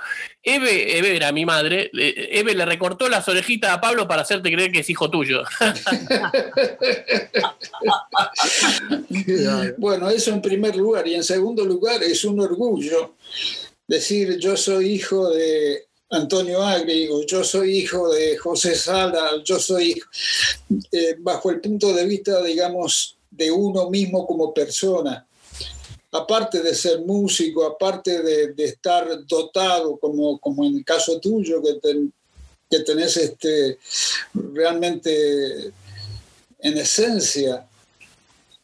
Eve, 0.48 0.96
Eve 0.96 1.16
era 1.16 1.32
mi 1.32 1.44
madre, 1.44 1.90
Eve 1.92 2.54
le 2.54 2.64
recortó 2.64 3.08
las 3.08 3.26
orejitas 3.26 3.72
a 3.72 3.80
Pablo 3.80 4.06
para 4.06 4.22
hacerte 4.22 4.52
creer 4.52 4.70
que 4.70 4.78
es 4.78 4.88
hijo 4.88 5.10
tuyo. 5.10 5.42
bueno, 9.76 10.08
eso 10.08 10.30
en 10.30 10.40
primer 10.40 10.76
lugar. 10.76 11.08
Y 11.08 11.16
en 11.16 11.24
segundo 11.24 11.64
lugar, 11.64 12.00
es 12.04 12.24
un 12.24 12.38
orgullo 12.38 13.16
decir 13.88 14.38
yo 14.38 14.56
soy 14.56 14.92
hijo 14.92 15.30
de 15.30 15.86
Antonio 16.10 16.62
Agri, 16.62 17.08
yo 17.26 17.42
soy 17.42 17.78
hijo 17.78 18.12
de 18.12 18.36
José 18.36 18.76
Sala, 18.76 19.42
yo 19.44 19.58
soy 19.58 20.00
eh, 20.92 21.16
bajo 21.18 21.50
el 21.50 21.60
punto 21.60 21.92
de 21.92 22.06
vista, 22.06 22.40
digamos, 22.40 23.16
de 23.28 23.50
uno 23.50 23.90
mismo 23.90 24.24
como 24.24 24.54
persona 24.54 25.26
aparte 26.16 26.62
de 26.62 26.74
ser 26.74 27.00
músico, 27.00 27.64
aparte 27.64 28.22
de, 28.22 28.64
estar 28.64 29.26
dotado, 29.26 29.98
como, 29.98 30.38
como, 30.38 30.64
en 30.64 30.76
el 30.76 30.84
caso 30.84 31.20
tuyo, 31.20 31.62
que, 31.62 31.78
que 32.70 32.80
tenés 32.80 33.16
este, 33.16 33.78
realmente 34.34 35.72
en 36.58 36.78
esencia 36.78 37.66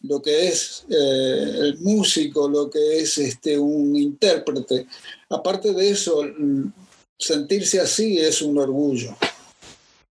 lo 0.02 0.20
que 0.20 0.48
es 0.48 0.84
eh, 0.88 1.54
el 1.60 1.78
músico, 1.78 2.48
lo 2.48 2.68
que 2.68 2.98
es 2.98 3.18
este, 3.18 3.58
un 3.58 3.96
intérprete. 3.96 4.86
Aparte 5.28 5.72
de 5.72 5.90
eso, 5.90 6.24
sentirse 7.18 7.80
así 7.80 8.18
es 8.18 8.42
un 8.42 8.58
orgullo. 8.58 9.16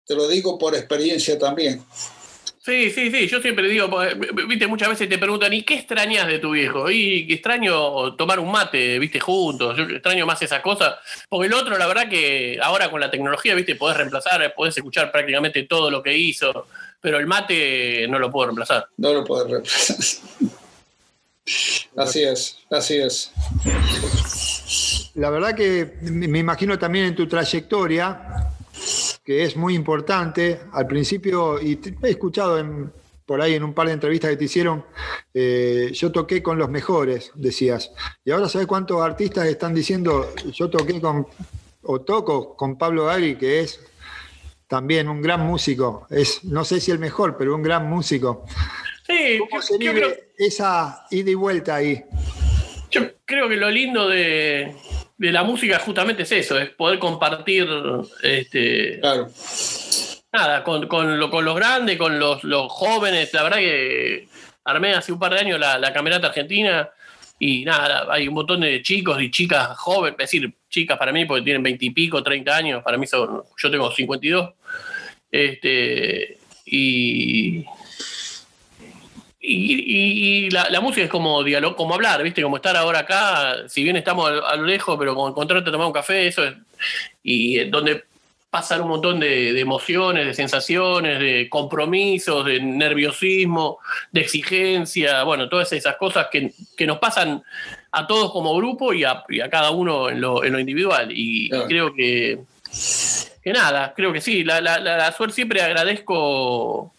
Te 0.06 0.14
lo 0.14 0.28
digo 0.28 0.58
por 0.58 0.74
experiencia 0.74 1.38
también. 1.38 1.84
Sí, 2.62 2.90
sí, 2.90 3.10
sí, 3.10 3.26
yo 3.26 3.40
siempre 3.40 3.66
digo, 3.68 3.88
viste, 4.46 4.66
muchas 4.66 4.90
veces 4.90 5.08
te 5.08 5.16
preguntan, 5.16 5.50
¿y 5.50 5.62
qué 5.62 5.76
extrañas 5.76 6.26
de 6.26 6.38
tu 6.38 6.50
viejo? 6.50 6.90
Y 6.90 7.32
extraño 7.32 8.14
tomar 8.16 8.38
un 8.38 8.52
mate, 8.52 8.98
viste, 8.98 9.18
juntos, 9.18 9.78
yo 9.78 9.84
extraño 9.84 10.26
más 10.26 10.42
esas 10.42 10.60
cosas, 10.60 10.96
porque 11.30 11.46
el 11.46 11.54
otro, 11.54 11.78
la 11.78 11.86
verdad 11.86 12.06
que 12.06 12.58
ahora 12.62 12.90
con 12.90 13.00
la 13.00 13.10
tecnología, 13.10 13.54
viste, 13.54 13.76
podés 13.76 13.96
reemplazar, 13.96 14.52
podés 14.54 14.76
escuchar 14.76 15.10
prácticamente 15.10 15.62
todo 15.62 15.90
lo 15.90 16.02
que 16.02 16.14
hizo, 16.14 16.66
pero 17.00 17.18
el 17.18 17.26
mate 17.26 18.06
no 18.10 18.18
lo 18.18 18.30
puedo 18.30 18.48
reemplazar. 18.48 18.88
No 18.98 19.14
lo 19.14 19.24
puedo 19.24 19.48
reemplazar. 19.48 20.06
Así 21.96 22.22
es, 22.22 22.58
así 22.70 22.98
es. 22.98 23.32
La 25.14 25.30
verdad 25.30 25.54
que 25.54 25.94
me 26.02 26.38
imagino 26.38 26.78
también 26.78 27.06
en 27.06 27.14
tu 27.14 27.26
trayectoria, 27.26 28.52
que 29.30 29.44
es 29.44 29.56
muy 29.56 29.76
importante. 29.76 30.58
Al 30.72 30.88
principio, 30.88 31.62
y 31.62 31.78
he 32.02 32.10
escuchado 32.10 32.58
en 32.58 32.90
por 33.24 33.40
ahí 33.40 33.54
en 33.54 33.62
un 33.62 33.74
par 33.74 33.86
de 33.86 33.92
entrevistas 33.92 34.30
que 34.30 34.36
te 34.36 34.46
hicieron, 34.46 34.84
eh, 35.32 35.92
yo 35.92 36.10
toqué 36.10 36.42
con 36.42 36.58
los 36.58 36.68
mejores, 36.68 37.30
decías. 37.36 37.92
Y 38.24 38.32
ahora 38.32 38.48
sabes 38.48 38.66
cuántos 38.66 39.00
artistas 39.00 39.46
están 39.46 39.72
diciendo, 39.72 40.34
yo 40.52 40.68
toqué 40.68 41.00
con, 41.00 41.28
o 41.82 42.00
toco 42.00 42.56
con 42.56 42.76
Pablo 42.76 43.04
Gagri, 43.04 43.36
que 43.36 43.60
es 43.60 43.78
también 44.66 45.08
un 45.08 45.22
gran 45.22 45.46
músico. 45.46 46.08
Es, 46.10 46.42
no 46.42 46.64
sé 46.64 46.80
si 46.80 46.90
el 46.90 46.98
mejor, 46.98 47.36
pero 47.36 47.54
un 47.54 47.62
gran 47.62 47.88
músico. 47.88 48.44
Sí, 49.06 49.38
¿Cómo 49.48 49.62
se 49.62 49.78
vive 49.78 50.32
esa 50.38 51.06
ida 51.12 51.30
y 51.30 51.34
vuelta 51.34 51.76
ahí? 51.76 52.02
Yo 52.90 53.02
creo 53.26 53.48
que 53.48 53.54
lo 53.54 53.70
lindo 53.70 54.08
de, 54.08 54.74
de 55.20 55.32
la 55.32 55.42
música 55.44 55.78
justamente 55.80 56.22
es 56.22 56.32
eso, 56.32 56.58
es 56.58 56.70
poder 56.70 56.98
compartir 56.98 57.68
este, 58.22 58.98
Claro. 59.00 59.28
nada, 60.32 60.64
con, 60.64 60.86
con, 60.88 61.18
lo- 61.18 61.28
con 61.30 61.44
los 61.44 61.54
grandes, 61.54 61.98
con 61.98 62.18
los, 62.18 62.42
los 62.42 62.72
jóvenes. 62.72 63.32
La 63.34 63.42
verdad 63.42 63.58
que 63.58 64.28
armé 64.64 64.94
hace 64.94 65.12
un 65.12 65.18
par 65.18 65.34
de 65.34 65.40
años 65.40 65.60
la, 65.60 65.76
la 65.78 65.92
camerata 65.92 66.28
argentina 66.28 66.88
y 67.38 67.64
nada, 67.66 68.06
hay 68.10 68.28
un 68.28 68.34
montón 68.34 68.60
de 68.60 68.80
chicos 68.80 69.20
y 69.20 69.30
chicas 69.30 69.76
jóvenes, 69.76 70.16
es 70.20 70.30
decir, 70.30 70.52
chicas 70.70 70.96
para 70.96 71.12
mí 71.12 71.26
porque 71.26 71.42
tienen 71.44 71.62
20 71.62 71.84
y 71.84 71.90
pico, 71.90 72.22
30 72.22 72.56
años, 72.56 72.82
para 72.82 72.96
mí 72.96 73.06
son, 73.06 73.42
yo 73.58 73.70
tengo 73.70 73.90
52. 73.92 74.50
Este, 75.30 76.38
y, 76.64 77.64
y, 79.52 80.46
y- 80.46 80.50
la, 80.50 80.68
la 80.70 80.80
música 80.80 81.04
es 81.04 81.10
como 81.10 81.42
diálogo, 81.44 81.76
como 81.76 81.94
hablar, 81.94 82.22
¿viste? 82.22 82.42
Como 82.42 82.56
estar 82.56 82.76
ahora 82.76 83.00
acá, 83.00 83.68
si 83.68 83.82
bien 83.82 83.96
estamos 83.96 84.30
a, 84.30 84.56
lo 84.56 84.64
lejos, 84.64 84.96
pero 84.98 85.14
como 85.14 85.28
encontrarte 85.28 85.68
a 85.68 85.72
tomar 85.72 85.86
un 85.86 85.92
café, 85.92 86.26
eso 86.26 86.44
es. 86.44 86.54
Y 87.22 87.58
eh, 87.58 87.66
donde 87.66 88.04
pasan 88.50 88.80
un 88.82 88.88
montón 88.88 89.20
de, 89.20 89.52
de 89.52 89.60
emociones, 89.60 90.26
de 90.26 90.34
sensaciones, 90.34 91.20
de 91.20 91.48
compromisos, 91.48 92.44
de 92.44 92.60
nerviosismo, 92.60 93.78
de 94.10 94.22
exigencia, 94.22 95.22
bueno, 95.22 95.48
todas 95.48 95.72
esas 95.72 95.96
cosas 95.96 96.26
que, 96.32 96.50
que 96.76 96.86
nos 96.86 96.98
pasan 96.98 97.42
a 97.92 98.06
todos 98.08 98.32
como 98.32 98.54
grupo 98.56 98.92
y 98.92 99.04
a, 99.04 99.22
y 99.28 99.40
a 99.40 99.48
cada 99.48 99.70
uno 99.70 100.10
en 100.10 100.20
lo, 100.20 100.42
en 100.44 100.52
lo 100.52 100.58
individual. 100.58 101.08
Y 101.12 101.48
Claro. 101.48 101.66
creo 101.66 101.94
que, 101.94 102.40
que 103.44 103.52
nada, 103.52 103.92
creo 103.94 104.12
que 104.12 104.20
sí, 104.20 104.42
la, 104.42 104.60
la, 104.60 104.78
la- 104.80 104.96
la 104.96 105.12
suerte 105.12 105.34
siempre 105.36 105.62
agradezco 105.62 106.92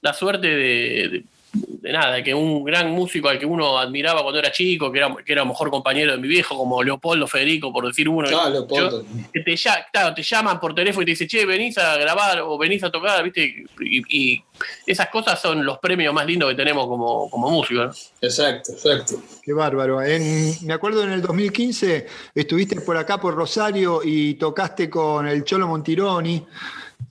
la 0.00 0.12
suerte 0.14 0.46
de, 0.48 1.08
de- 1.08 1.22
de 1.52 1.92
nada, 1.92 2.12
de 2.14 2.22
que 2.22 2.34
un 2.34 2.62
gran 2.64 2.90
músico 2.90 3.28
al 3.28 3.38
que 3.38 3.46
uno 3.46 3.78
admiraba 3.78 4.22
cuando 4.22 4.38
era 4.38 4.52
chico, 4.52 4.92
que 4.92 4.98
era, 4.98 5.14
que 5.24 5.32
era 5.32 5.44
mejor 5.44 5.70
compañero 5.70 6.12
de 6.12 6.18
mi 6.18 6.28
viejo, 6.28 6.56
como 6.56 6.82
Leopoldo 6.82 7.26
Federico, 7.26 7.72
por 7.72 7.86
decir 7.86 8.08
uno, 8.08 8.28
yo- 8.30 8.50
Leopoldo. 8.50 9.04
que 9.32 9.40
te, 9.40 9.56
ya- 9.56 9.86
claro, 9.90 10.14
te 10.14 10.22
llaman 10.22 10.60
por 10.60 10.74
teléfono 10.74 11.02
y 11.02 11.06
te 11.06 11.10
dicen, 11.12 11.26
che, 11.28 11.46
venís 11.46 11.78
a 11.78 11.96
grabar 11.96 12.40
o 12.40 12.58
venís 12.58 12.82
a 12.84 12.90
tocar, 12.90 13.22
¿viste? 13.24 13.64
Y, 13.80 14.02
y 14.34 14.44
esas 14.86 15.08
cosas 15.08 15.40
son 15.40 15.64
los 15.64 15.78
premios 15.78 16.12
más 16.12 16.26
lindos 16.26 16.50
que 16.50 16.56
tenemos 16.56 16.86
como, 16.86 17.30
como 17.30 17.50
músicos. 17.50 17.86
¿no? 18.20 18.26
Exacto, 18.28 18.72
exacto. 18.72 19.22
Qué 19.42 19.52
bárbaro. 19.54 20.02
En- 20.02 20.54
me 20.66 20.74
acuerdo 20.74 21.02
en 21.04 21.12
el 21.12 21.22
2015 21.22 22.06
estuviste 22.34 22.80
por 22.82 22.96
acá, 22.98 23.18
por 23.18 23.34
Rosario, 23.34 24.00
y 24.04 24.34
tocaste 24.34 24.90
con 24.90 25.26
el 25.26 25.44
Cholo 25.44 25.66
Montironi. 25.66 26.44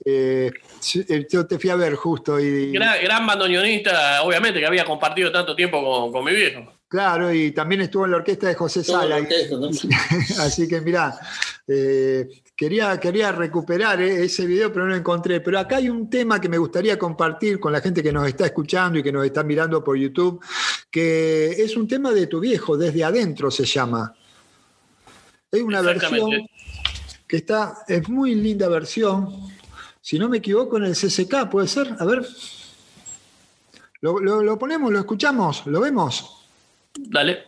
Eh, 0.04 0.50
yo 1.30 1.46
te 1.46 1.58
fui 1.58 1.70
a 1.70 1.76
ver 1.76 1.94
justo 1.94 2.38
y, 2.38 2.72
Gran, 2.72 3.02
gran 3.02 3.26
bandoneonista, 3.26 4.22
obviamente, 4.22 4.60
que 4.60 4.66
había 4.66 4.84
compartido 4.84 5.30
tanto 5.32 5.54
tiempo 5.54 5.82
con, 5.82 6.12
con 6.12 6.24
mi 6.24 6.32
viejo. 6.32 6.72
claro, 6.88 7.32
y 7.32 7.52
también 7.52 7.82
estuvo 7.82 8.04
en 8.04 8.12
la 8.12 8.16
orquesta 8.18 8.48
de 8.48 8.54
José 8.54 8.82
Todo 8.82 9.00
Sala. 9.00 9.18
Así 10.38 10.66
que 10.68 10.80
mirá, 10.80 11.18
eh, 11.66 12.28
quería, 12.56 12.98
quería 12.98 13.30
recuperar 13.30 14.00
eh, 14.00 14.24
ese 14.24 14.46
video, 14.46 14.72
pero 14.72 14.86
no 14.86 14.90
lo 14.90 14.96
encontré. 14.96 15.40
Pero 15.40 15.58
acá 15.58 15.76
hay 15.76 15.88
un 15.88 16.08
tema 16.10 16.40
que 16.40 16.48
me 16.48 16.58
gustaría 16.58 16.98
compartir 16.98 17.60
con 17.60 17.72
la 17.72 17.80
gente 17.80 18.02
que 18.02 18.12
nos 18.12 18.26
está 18.26 18.46
escuchando 18.46 18.98
y 18.98 19.02
que 19.02 19.12
nos 19.12 19.24
está 19.24 19.42
mirando 19.44 19.84
por 19.84 19.96
YouTube, 19.96 20.42
que 20.90 21.50
es 21.50 21.76
un 21.76 21.86
tema 21.86 22.10
de 22.12 22.26
tu 22.26 22.40
viejo, 22.40 22.76
desde 22.76 23.04
adentro 23.04 23.50
se 23.50 23.64
llama. 23.64 24.14
Es 25.52 25.62
una 25.62 25.82
versión 25.82 26.48
que 27.28 27.36
está, 27.36 27.84
es 27.86 28.08
muy 28.08 28.34
linda 28.34 28.68
versión. 28.68 29.57
Si 30.08 30.18
no 30.18 30.30
me 30.30 30.38
equivoco, 30.38 30.78
en 30.78 30.84
el 30.84 30.94
CCK, 30.94 31.50
¿puede 31.50 31.68
ser? 31.68 31.94
A 31.98 32.06
ver. 32.06 32.26
Lo, 34.00 34.18
lo- 34.20 34.42
lo 34.42 34.58
ponemos, 34.58 34.90
lo 34.90 35.00
escuchamos, 35.00 35.66
lo 35.66 35.82
vemos. 35.82 36.46
Dale. 36.96 37.44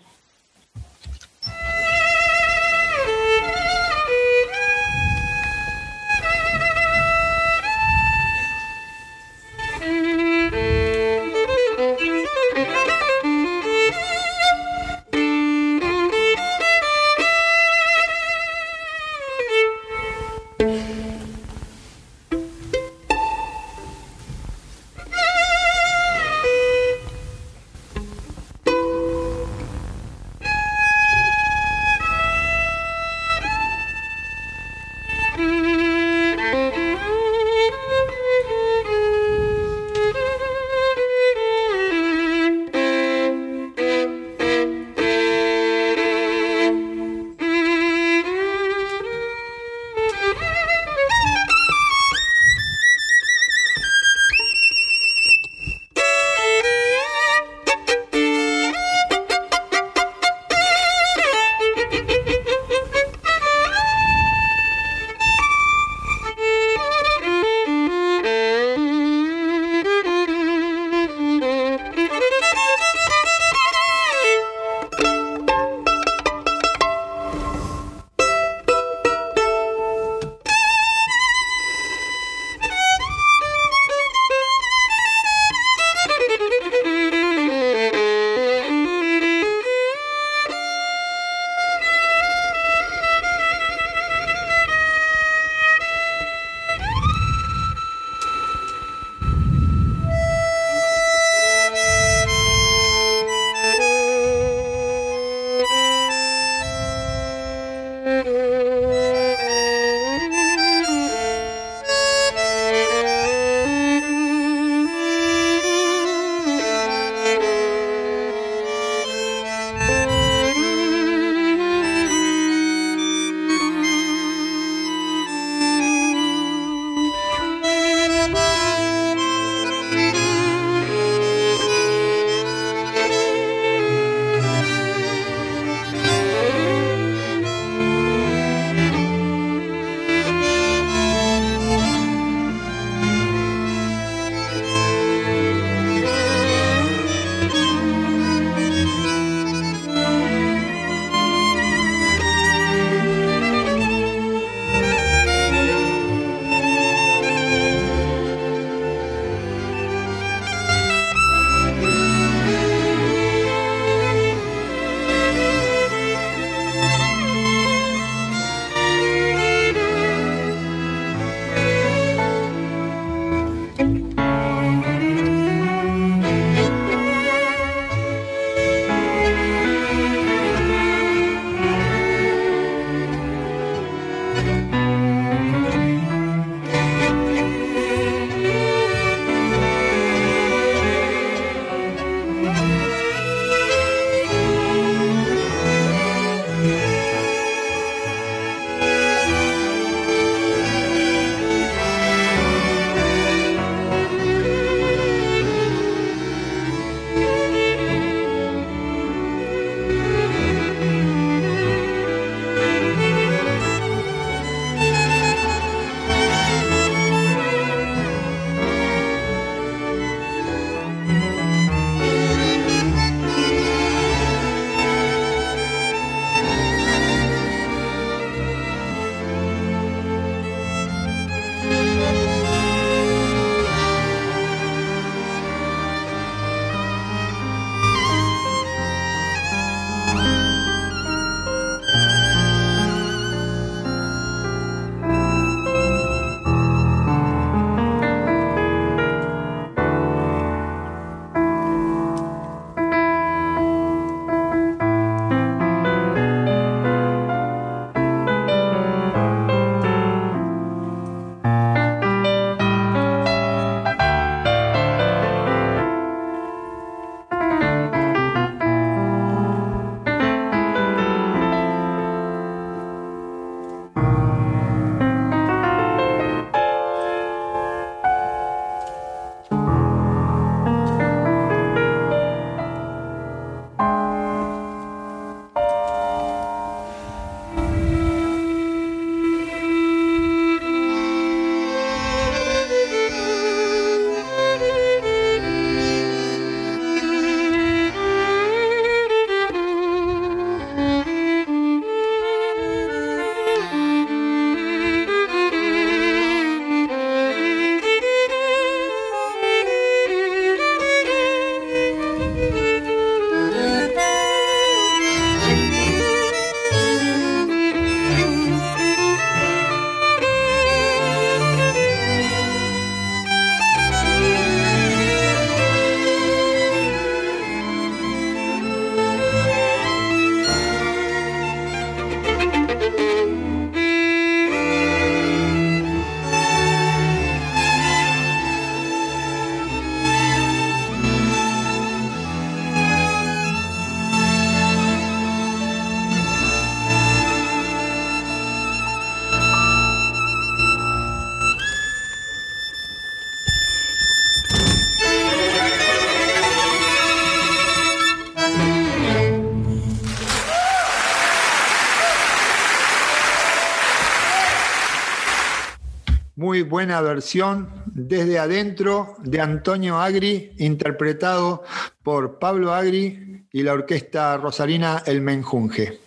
Buena 366.80 367.02
versión 367.02 367.68
desde 367.92 368.38
adentro 368.38 369.16
de 369.18 369.38
Antonio 369.38 370.00
Agri, 370.00 370.52
interpretado 370.56 371.62
por 372.02 372.38
Pablo 372.38 372.72
Agri 372.72 373.44
y 373.52 373.62
la 373.62 373.74
orquesta 373.74 374.38
rosarina 374.38 375.02
El 375.04 375.20
Menjunje. 375.20 375.98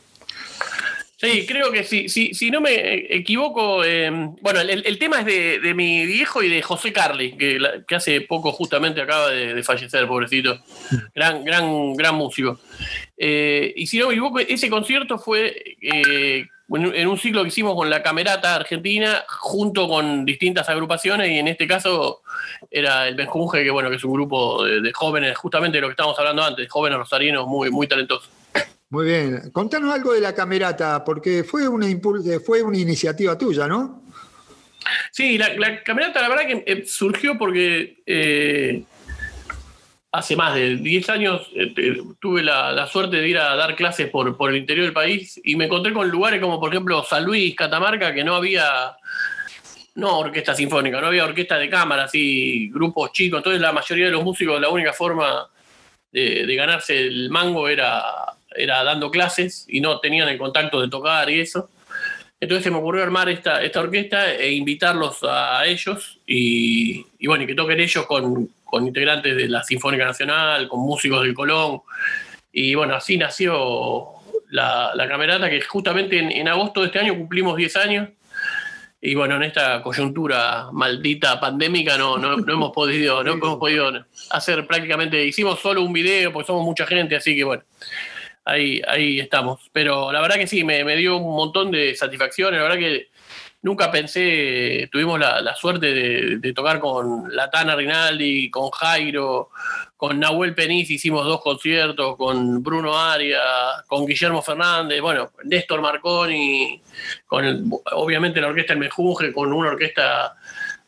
Sí, 1.17 1.45
creo 1.45 1.71
que 1.71 1.83
sí. 1.83 2.09
Si, 2.09 2.49
no 2.49 2.59
me 2.59 3.05
equivoco, 3.15 3.83
em, 3.83 4.35
bueno, 4.41 4.61
el, 4.61 4.97
tema 4.97 5.19
es 5.19 5.61
de, 5.61 5.73
mi 5.75 6.07
viejo 6.07 6.41
y 6.41 6.49
de 6.49 6.63
José 6.63 6.91
Carli, 6.91 7.37
que, 7.37 7.59
hace 7.95 8.21
poco 8.21 8.51
justamente 8.51 8.99
acaba 8.99 9.29
de, 9.29 9.61
fallecer, 9.61 10.07
pobrecito. 10.07 10.59
Gran, 11.13 11.45
gran, 11.45 11.93
gran 11.93 12.15
músico. 12.15 12.59
Eh, 13.15 13.71
y 13.75 13.85
si 13.85 13.99
no 13.99 14.07
me 14.07 14.13
equivoco, 14.13 14.39
ese 14.39 14.71
concierto 14.71 15.19
fue 15.19 15.55
eh, 15.79 16.47
en 16.69 17.07
un 17.07 17.17
ciclo 17.17 17.41
que 17.43 17.49
hicimos 17.49 17.75
con 17.75 17.89
la 17.89 18.01
Camerata 18.01 18.55
Argentina, 18.55 19.23
junto 19.27 19.87
con 19.87 20.25
distintas 20.25 20.67
agrupaciones, 20.69 21.29
y 21.29 21.37
en 21.37 21.47
este 21.47 21.67
caso 21.67 22.21
era 22.71 23.07
el 23.07 23.15
Benjunje, 23.15 23.63
que 23.63 23.69
bueno, 23.69 23.89
que 23.89 23.97
es 23.97 24.03
un 24.03 24.13
grupo 24.13 24.63
de, 24.63 24.91
jóvenes, 24.93 25.37
justamente 25.37 25.77
de 25.77 25.81
lo 25.81 25.87
que 25.87 25.91
estábamos 25.91 26.17
hablando 26.17 26.43
antes, 26.43 26.69
jóvenes 26.69 26.97
rosarinos 26.97 27.45
muy, 27.47 27.69
muy 27.69 27.87
talentosos. 27.87 28.29
Muy 28.89 29.05
bien. 29.05 29.51
Contanos 29.51 29.93
algo 29.93 30.13
de 30.13 30.21
la 30.21 30.33
camerata, 30.33 31.03
porque 31.03 31.43
fue 31.43 31.67
una, 31.67 31.87
fue 32.45 32.61
una 32.61 32.77
iniciativa 32.77 33.37
tuya, 33.37 33.67
¿no? 33.67 34.03
Sí, 35.11 35.37
la, 35.37 35.83
camerata 35.83 36.21
la 36.21 36.29
verdad 36.29 36.45
que 36.45 36.63
eh, 36.65 36.83
surgió 36.85 37.37
porque 37.37 38.03
eh, 38.05 38.83
hace 40.13 40.37
más 40.37 40.55
de 40.55 40.77
10 40.77 41.09
años 41.09 41.49
eh, 41.55 42.01
tuve 42.21 42.41
la, 42.41 42.87
suerte 42.87 43.17
de 43.17 43.27
ir 43.27 43.37
a 43.37 43.55
dar 43.55 43.75
clases 43.75 44.09
por, 44.09 44.49
el 44.49 44.55
interior 44.55 44.85
del 44.85 44.93
país 44.93 45.41
y 45.43 45.57
me 45.57 45.65
encontré 45.65 45.91
con 45.91 46.07
lugares 46.07 46.39
como 46.39 46.59
por 46.59 46.71
ejemplo 46.71 47.03
San 47.03 47.25
Luis, 47.25 47.53
Catamarca, 47.55 48.13
que 48.13 48.23
no 48.23 48.35
había 48.35 48.95
no 49.95 50.19
orquesta 50.19 50.55
sinfónica, 50.55 51.01
no 51.01 51.07
había 51.07 51.25
orquesta 51.25 51.57
de 51.57 51.69
cámara, 51.69 52.05
así 52.05 52.69
grupos 52.71 53.11
chicos. 53.11 53.39
Entonces 53.39 53.61
la 53.61 53.73
mayoría 53.73 54.05
de 54.05 54.11
los 54.11 54.23
músicos, 54.23 54.61
la 54.61 54.69
única 54.69 54.93
forma 54.93 55.49
de 56.11 56.55
ganarse 56.55 56.95
el 56.95 57.31
mango 57.31 57.67
era 57.67 58.03
era 58.55 58.83
dando 58.83 59.11
clases 59.11 59.65
y 59.67 59.81
no 59.81 59.99
tenían 59.99 60.29
el 60.29 60.37
contacto 60.37 60.81
de 60.81 60.89
tocar 60.89 61.29
y 61.29 61.39
eso. 61.41 61.69
Entonces 62.39 62.63
se 62.63 62.71
me 62.71 62.77
ocurrió 62.77 63.03
armar 63.03 63.29
esta, 63.29 63.61
esta 63.61 63.79
orquesta 63.79 64.33
e 64.33 64.51
invitarlos 64.51 65.19
a 65.23 65.65
ellos 65.65 66.19
y, 66.27 67.05
bueno, 67.25 67.45
y 67.45 67.47
que 67.47 67.55
toquen 67.55 67.79
ellos 67.79 68.05
con, 68.05 68.49
integrantes 68.81 69.35
de 69.35 69.47
la 69.47 69.63
Sinfónica 69.63 70.05
Nacional, 70.05 70.67
con 70.67 70.79
músicos 70.81 71.21
del 71.21 71.33
Colón. 71.33 71.81
Y 72.51 72.75
bueno, 72.75 72.95
así 72.95 73.17
nació 73.17 74.13
la, 74.49 74.93
camerata, 75.07 75.49
que 75.49 75.61
justamente 75.61 76.17
en, 76.19 76.47
agosto 76.47 76.81
de 76.81 76.87
este 76.87 76.99
año 76.99 77.15
cumplimos 77.15 77.55
10 77.55 77.75
años. 77.77 78.09
Y 79.01 79.15
bueno, 79.15 79.35
en 79.35 79.43
esta 79.43 79.81
coyuntura 79.83 80.69
maldita 80.71 81.39
pandémica 81.39 81.97
no, 81.97 82.17
no, 82.17 82.33
hemos 82.33 82.71
podido, 82.71 83.23
no 83.23 83.33
hemos 83.33 83.57
podido 83.57 83.91
hacer 84.29 84.65
prácticamente, 84.65 85.25
hicimos 85.25 85.59
solo 85.59 85.81
un 85.81 85.91
video 85.91 86.31
porque 86.31 86.47
somos 86.47 86.63
mucha 86.63 86.85
gente, 86.85 87.17
así 87.17 87.35
que 87.35 87.43
bueno, 87.43 87.63
ahí, 88.45 88.81
ahí 88.87 89.19
estamos. 89.19 89.69
Pero 89.71 90.11
la 90.11 90.21
verdad 90.21 90.37
que 90.37 90.47
sí, 90.47 90.63
me, 90.63 90.83
dio 90.95 91.17
un 91.17 91.35
montón 91.35 91.71
de 91.71 91.95
satisfacciones. 91.95 92.59
La 92.59 92.63
verdad 92.63 92.79
que 92.79 93.07
nunca 93.63 93.91
pensé, 93.91 94.87
tuvimos 94.91 95.19
la, 95.19 95.55
suerte 95.55 95.93
de, 96.37 96.53
tocar 96.53 96.79
con 96.79 97.33
Latana 97.35 97.75
Rinaldi, 97.75 98.51
con 98.51 98.69
Jairo, 98.69 99.49
con 99.97 100.19
Nahuel 100.19 100.53
Peniz, 100.53 100.91
hicimos 100.91 101.25
dos 101.25 101.41
conciertos, 101.41 102.15
con 102.17 102.61
Bruno 102.61 102.97
Aria, 102.97 103.39
con 103.87 104.05
Guillermo 104.05 104.41
Fernández, 104.41 105.01
bueno, 105.01 105.31
Néstor 105.45 105.81
Marconi, 105.81 106.81
con 107.25 107.71
obviamente 107.93 108.39
la 108.39 108.47
orquesta 108.47 108.73
El 108.73 108.79
Mejunje, 108.79 109.33
con 109.33 109.51
una 109.51 109.69
orquesta, 109.69 110.35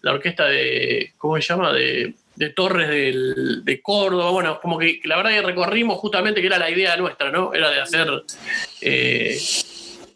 la 0.01 0.13
orquesta 0.13 0.45
de, 0.45 1.13
¿cómo 1.17 1.35
se 1.37 1.41
llama? 1.41 1.71
De 1.73 2.13
de 2.35 2.49
Torres 2.49 2.89
de 2.89 3.81
Córdoba, 3.81 4.29
bueno, 4.31 4.59
como 4.59 4.77
que 4.77 4.99
la 5.05 5.15
verdad 5.15 5.31
que 5.31 5.41
recorrimos 5.41 5.97
justamente 5.99 6.41
que 6.41 6.47
era 6.47 6.57
la 6.57 6.69
idea 6.69 6.97
nuestra, 6.97 7.31
¿no? 7.31 7.53
Era 7.53 7.69
de 7.69 7.79
hacer 7.79 8.09
eh, 8.81 9.39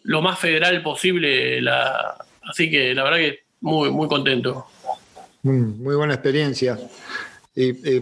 lo 0.04 0.22
más 0.22 0.38
federal 0.38 0.82
posible, 0.84 1.62
la, 1.62 2.18
así 2.50 2.70
que 2.70 2.94
la 2.94 3.04
verdad 3.04 3.18
que 3.18 3.40
muy, 3.62 3.90
muy 3.92 4.08
contento. 4.08 4.66
Mm, 5.44 5.84
muy 5.84 5.96
buena 5.96 6.16
experiencia. 6.16 6.78
Eh, 7.56 8.02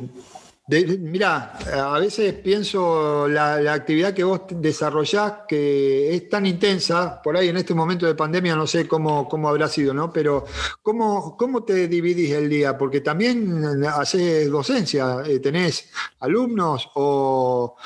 Mira, 0.70 1.54
a 1.74 1.98
veces 1.98 2.34
pienso 2.34 3.26
la, 3.30 3.74
actividad 3.74 4.14
que 4.14 4.26
vos 4.26 4.42
desarrollás, 4.50 5.46
que 5.48 6.14
es 6.14 6.28
tan 6.28 6.46
intensa, 6.46 7.22
por 7.22 7.38
ahí 7.38 7.48
en 7.48 7.56
este 7.56 7.74
momento 7.74 8.06
de 8.06 8.16
pandemia 8.16 8.54
no 8.54 8.68
sé 8.68 8.86
cómo, 8.86 9.30
cómo 9.30 9.48
habrá 9.48 9.70
sido, 9.70 9.94
¿no? 9.94 10.12
Pero 10.12 10.46
¿cómo, 10.82 11.38
¿cómo 11.38 11.64
te 11.64 11.88
dividís 11.88 12.32
el 12.32 12.50
día? 12.50 12.78
Porque 12.78 13.00
también 13.00 13.82
haces 13.86 14.52
docencia, 14.52 15.22
eh, 15.26 15.40
¿tenés 15.40 15.90
alumnos 16.20 16.90
o, 16.96 17.78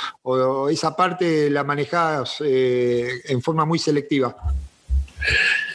esa 0.71 0.95
parte 0.95 1.51
la 1.51 1.63
manejás 1.63 2.37
eh, 2.43 3.21
en 3.25 3.43
forma 3.43 3.63
muy 3.63 3.77
selectiva? 3.77 4.35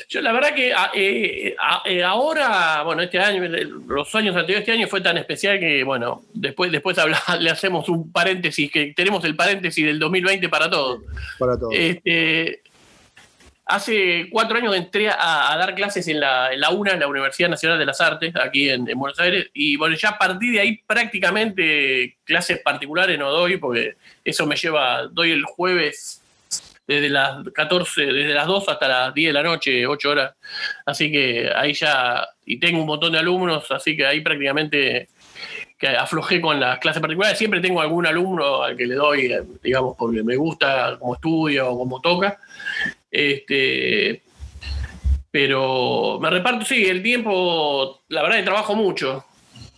Yo 0.08 0.20
la 0.20 0.32
verdad 0.32 0.54
que 0.54 0.72
ah, 0.72 0.90
eh, 0.94 1.56
ah, 1.58 1.82
eh, 1.84 2.02
ahora, 2.04 2.82
bueno, 2.84 3.02
este 3.02 3.18
año, 3.18 3.42
los 3.88 4.14
años 4.14 4.36
anteriores, 4.36 4.60
este 4.60 4.72
año 4.72 4.86
fue 4.86 5.00
tan 5.00 5.18
especial 5.18 5.58
que, 5.58 5.82
bueno, 5.82 6.22
después, 6.32 6.70
después 6.70 6.96
le 7.40 7.50
hacemos 7.50 7.88
un 7.88 8.12
paréntesis, 8.12 8.70
que 8.70 8.92
tenemos 8.94 9.24
el 9.24 9.34
paréntesis 9.34 9.84
del 9.84 9.98
2020 9.98 10.48
para 10.48 10.70
todos. 10.70 11.00
Para 11.38 11.58
todos. 11.58 11.72
Este, 11.74 12.62
hace 13.64 14.28
cuatro 14.30 14.56
años 14.56 14.76
entré 14.76 15.08
a, 15.08 15.56
dar 15.58 15.74
clases 15.74 16.06
en 16.06 16.20
la, 16.20 16.52
en 16.52 16.60
la, 16.60 16.70
UNA, 16.70 16.92
en 16.92 17.00
la 17.00 17.08
Universidad 17.08 17.48
Nacional 17.48 17.76
de 17.76 17.86
las 17.86 18.00
Artes, 18.00 18.32
aquí 18.36 18.70
en, 18.70 18.88
en, 18.88 18.96
Buenos 18.96 19.18
Aires, 19.18 19.50
y 19.54 19.76
bueno, 19.76 19.96
ya 19.96 20.10
a 20.10 20.18
partir 20.18 20.52
de 20.52 20.60
ahí 20.60 20.80
prácticamente 20.86 22.16
clases 22.22 22.60
particulares 22.60 23.18
no 23.18 23.28
doy, 23.28 23.56
porque 23.56 23.96
eso 24.24 24.46
me 24.46 24.54
lleva, 24.54 25.08
doy 25.08 25.32
el 25.32 25.42
jueves 25.42 26.22
desde 26.86 27.08
las 27.08 27.44
14, 27.52 28.06
desde 28.06 28.34
las 28.34 28.46
2 28.46 28.68
hasta 28.68 28.88
las 28.88 29.14
10 29.14 29.28
de 29.28 29.32
la 29.32 29.42
noche, 29.42 29.86
8 29.86 30.10
horas. 30.10 30.34
Así 30.84 31.10
que 31.10 31.50
ahí 31.54 31.72
ya, 31.72 32.26
y 32.44 32.58
tengo 32.58 32.80
un 32.80 32.86
montón 32.86 33.12
de 33.12 33.18
alumnos, 33.18 33.70
así 33.70 33.96
que 33.96 34.06
ahí 34.06 34.20
prácticamente 34.20 35.08
que 35.78 35.88
aflojé 35.88 36.40
con 36.40 36.58
las 36.58 36.78
clases 36.78 37.00
particulares. 37.00 37.36
Siempre 37.36 37.60
tengo 37.60 37.80
algún 37.80 38.06
alumno 38.06 38.62
al 38.62 38.76
que 38.76 38.86
le 38.86 38.94
doy, 38.94 39.30
digamos, 39.62 39.94
porque 39.98 40.22
me 40.22 40.36
gusta 40.36 40.96
cómo 40.98 41.14
estudia 41.14 41.66
o 41.66 41.76
cómo 41.78 42.00
toca. 42.00 42.38
Este, 43.10 44.22
pero 45.30 46.18
me 46.20 46.30
reparto, 46.30 46.64
sí, 46.64 46.86
el 46.86 47.02
tiempo, 47.02 48.04
la 48.08 48.22
verdad 48.22 48.38
que 48.38 48.42
trabajo 48.44 48.74
mucho. 48.74 49.24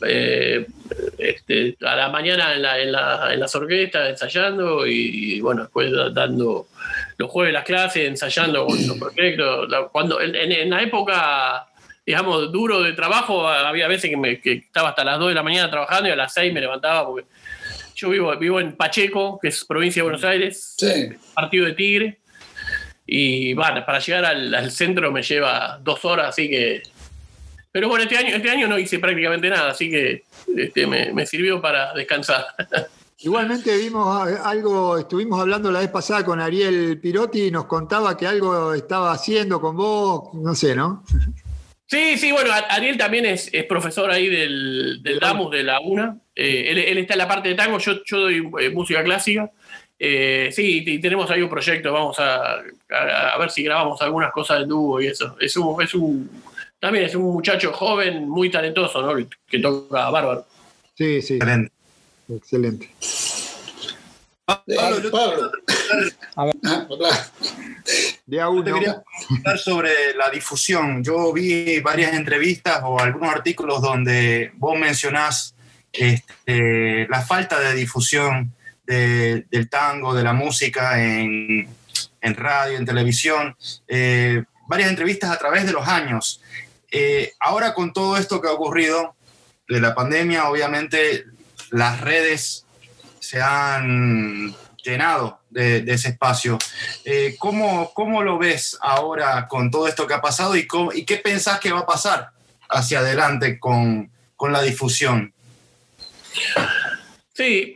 Eh, 0.06 0.66
este, 1.18 1.76
a 1.84 1.96
la 1.96 2.08
mañana 2.08 2.54
en, 2.54 2.62
la, 2.62 2.80
en, 2.80 2.92
la, 2.92 3.32
en 3.32 3.40
las 3.40 3.54
orquestas 3.54 4.10
ensayando 4.10 4.86
y, 4.86 5.40
bueno, 5.40 5.62
después 5.62 5.90
dando 6.12 6.68
los 7.16 7.30
jueves 7.30 7.52
las 7.52 7.64
clases, 7.64 8.08
ensayando 8.08 8.66
con 8.66 8.86
los 8.86 8.98
proyectos. 8.98 9.68
Cuando, 9.92 10.20
en, 10.20 10.70
la 10.70 10.82
época, 10.82 11.66
digamos, 12.06 12.52
duro 12.52 12.82
de 12.82 12.92
trabajo, 12.92 13.48
había 13.48 13.88
veces 13.88 14.10
que, 14.10 14.16
me, 14.16 14.40
estaba 14.42 14.90
hasta 14.90 15.04
las 15.04 15.18
2 15.18 15.28
de 15.28 15.34
la 15.34 15.42
mañana 15.42 15.70
trabajando 15.70 16.08
y 16.08 16.12
a 16.12 16.16
las 16.16 16.32
6 16.34 16.52
me 16.52 16.60
levantaba 16.60 17.06
porque 17.06 17.28
yo 17.94 18.10
vivo, 18.10 18.36
vivo 18.36 18.60
en 18.60 18.76
Pacheco, 18.76 19.38
que 19.40 19.48
es 19.48 19.64
provincia 19.64 20.00
de 20.00 20.04
Buenos 20.04 20.24
Aires, 20.24 20.76
partido 21.34 21.66
de 21.66 21.72
Tigre. 21.72 22.18
Y 23.06 23.54
bueno, 23.54 23.84
para 23.86 23.98
llegar 23.98 24.26
al, 24.26 24.54
al 24.54 24.70
centro 24.70 25.10
me 25.10 25.22
lleva 25.22 25.78
dos 25.82 26.04
horas, 26.04 26.28
así 26.28 26.48
que 26.48 26.82
pero 27.70 27.88
bueno, 27.88 28.04
este 28.04 28.16
año, 28.16 28.34
este 28.34 28.50
año 28.50 28.66
no 28.66 28.78
hice 28.78 28.98
prácticamente 28.98 29.48
nada, 29.48 29.70
así 29.70 29.90
que 29.90 30.24
este, 30.56 30.86
me, 30.86 31.26
sirvió 31.26 31.60
para 31.60 31.92
descansar. 31.94 32.46
Igualmente 33.20 33.76
vimos 33.76 34.28
algo, 34.44 34.96
estuvimos 34.96 35.40
hablando 35.40 35.72
la 35.72 35.80
vez 35.80 35.88
pasada 35.88 36.24
con 36.24 36.40
Ariel 36.40 37.00
Pirotti 37.00 37.46
y 37.46 37.50
nos 37.50 37.64
contaba 37.64 38.16
que 38.16 38.28
algo 38.28 38.74
estaba 38.74 39.12
haciendo 39.12 39.60
con 39.60 39.76
vos, 39.76 40.34
no 40.34 40.54
sé, 40.54 40.76
¿no? 40.76 41.02
Sí, 41.86 42.16
sí, 42.16 42.30
bueno, 42.30 42.50
Ariel 42.68 42.96
también 42.96 43.26
es, 43.26 43.50
profesor 43.68 44.10
ahí 44.10 44.28
del, 44.28 45.02
del 45.02 45.18
DAMUS 45.18 45.50
de 45.50 45.62
la 45.64 45.80
UNA. 45.80 46.18
Eh, 46.34 46.66
él, 46.70 46.98
está 46.98 47.14
en 47.14 47.18
la 47.18 47.26
parte 47.26 47.48
de 47.48 47.54
tango, 47.56 47.78
yo, 47.78 48.04
yo 48.04 48.20
doy 48.20 48.48
eh, 48.60 48.70
música 48.70 49.02
clásica. 49.02 49.50
Eh, 49.98 50.50
sí, 50.52 50.84
y 50.86 51.00
tenemos 51.00 51.28
ahí 51.30 51.42
un 51.42 51.48
proyecto, 51.48 51.92
vamos 51.92 52.20
a, 52.20 52.60
a, 52.90 53.38
ver 53.38 53.50
si 53.50 53.64
grabamos 53.64 54.00
algunas 54.00 54.30
cosas 54.30 54.60
del 54.60 54.68
dúo 54.68 55.00
y 55.00 55.08
eso. 55.08 55.36
Es 55.40 55.56
un, 55.56 55.82
es 55.82 55.94
un 55.94 56.30
también 56.80 57.04
es 57.04 57.14
un 57.14 57.22
muchacho 57.22 57.72
joven, 57.72 58.28
muy 58.28 58.50
talentoso, 58.50 59.02
¿no? 59.02 59.28
Que 59.46 59.58
toca 59.58 60.10
bárbaro. 60.10 60.46
Sí, 60.94 61.22
sí. 61.22 61.34
Excelente. 61.34 61.72
Excelente. 62.28 62.90
Pablo, 64.44 65.10
Pablo. 65.10 65.52
De 68.26 68.40
a 68.40 68.48
uno. 68.48 68.64
Te 68.64 68.72
quería 68.72 69.02
preguntar 69.26 69.58
sobre 69.58 70.14
la 70.14 70.30
difusión. 70.30 71.02
Yo 71.02 71.32
vi 71.32 71.80
varias 71.80 72.14
entrevistas 72.14 72.80
o 72.84 72.98
algunos 72.98 73.34
artículos 73.34 73.82
donde 73.82 74.52
vos 74.56 74.78
mencionás 74.78 75.54
este, 75.92 77.06
la 77.08 77.22
falta 77.22 77.60
de 77.60 77.74
difusión 77.74 78.52
del 78.86 79.68
tango, 79.68 80.14
de 80.14 80.22
la 80.22 80.32
música 80.32 81.02
en, 81.02 81.68
radio, 82.22 82.78
en 82.78 82.86
televisión. 82.86 83.54
Eh, 83.86 84.44
varias 84.68 84.90
entrevistas 84.90 85.30
a 85.30 85.38
través 85.38 85.66
de 85.66 85.72
los 85.72 85.86
años. 85.88 86.40
eh, 86.90 87.32
ahora 87.40 87.74
con 87.74 87.92
todo 87.92 88.16
esto 88.16 88.40
que 88.40 88.48
ha 88.48 88.52
ocurrido 88.52 89.14
de 89.68 89.80
la 89.80 89.94
pandemia, 89.94 90.48
obviamente 90.48 91.26
las 91.70 92.00
redes 92.00 92.64
se 93.20 93.42
han 93.42 94.54
llenado 94.82 95.40
de, 95.50 95.84
ese 95.86 96.10
espacio. 96.10 96.58
Eh, 97.04 97.36
¿cómo, 97.38 97.92
¿cómo, 97.92 98.22
lo 98.22 98.38
ves 98.38 98.78
ahora 98.80 99.46
con 99.48 99.70
todo 99.70 99.86
esto 99.86 100.06
que 100.06 100.14
ha 100.14 100.22
pasado 100.22 100.56
y, 100.56 100.66
qué 100.66 101.16
pensás 101.18 101.60
que 101.60 101.72
va 101.72 101.80
a 101.80 101.86
pasar 101.86 102.30
hacia 102.70 103.00
adelante 103.00 103.58
con, 103.58 104.10
con 104.36 104.52
la 104.52 104.62
difusión? 104.62 105.34
Sí, 107.34 107.74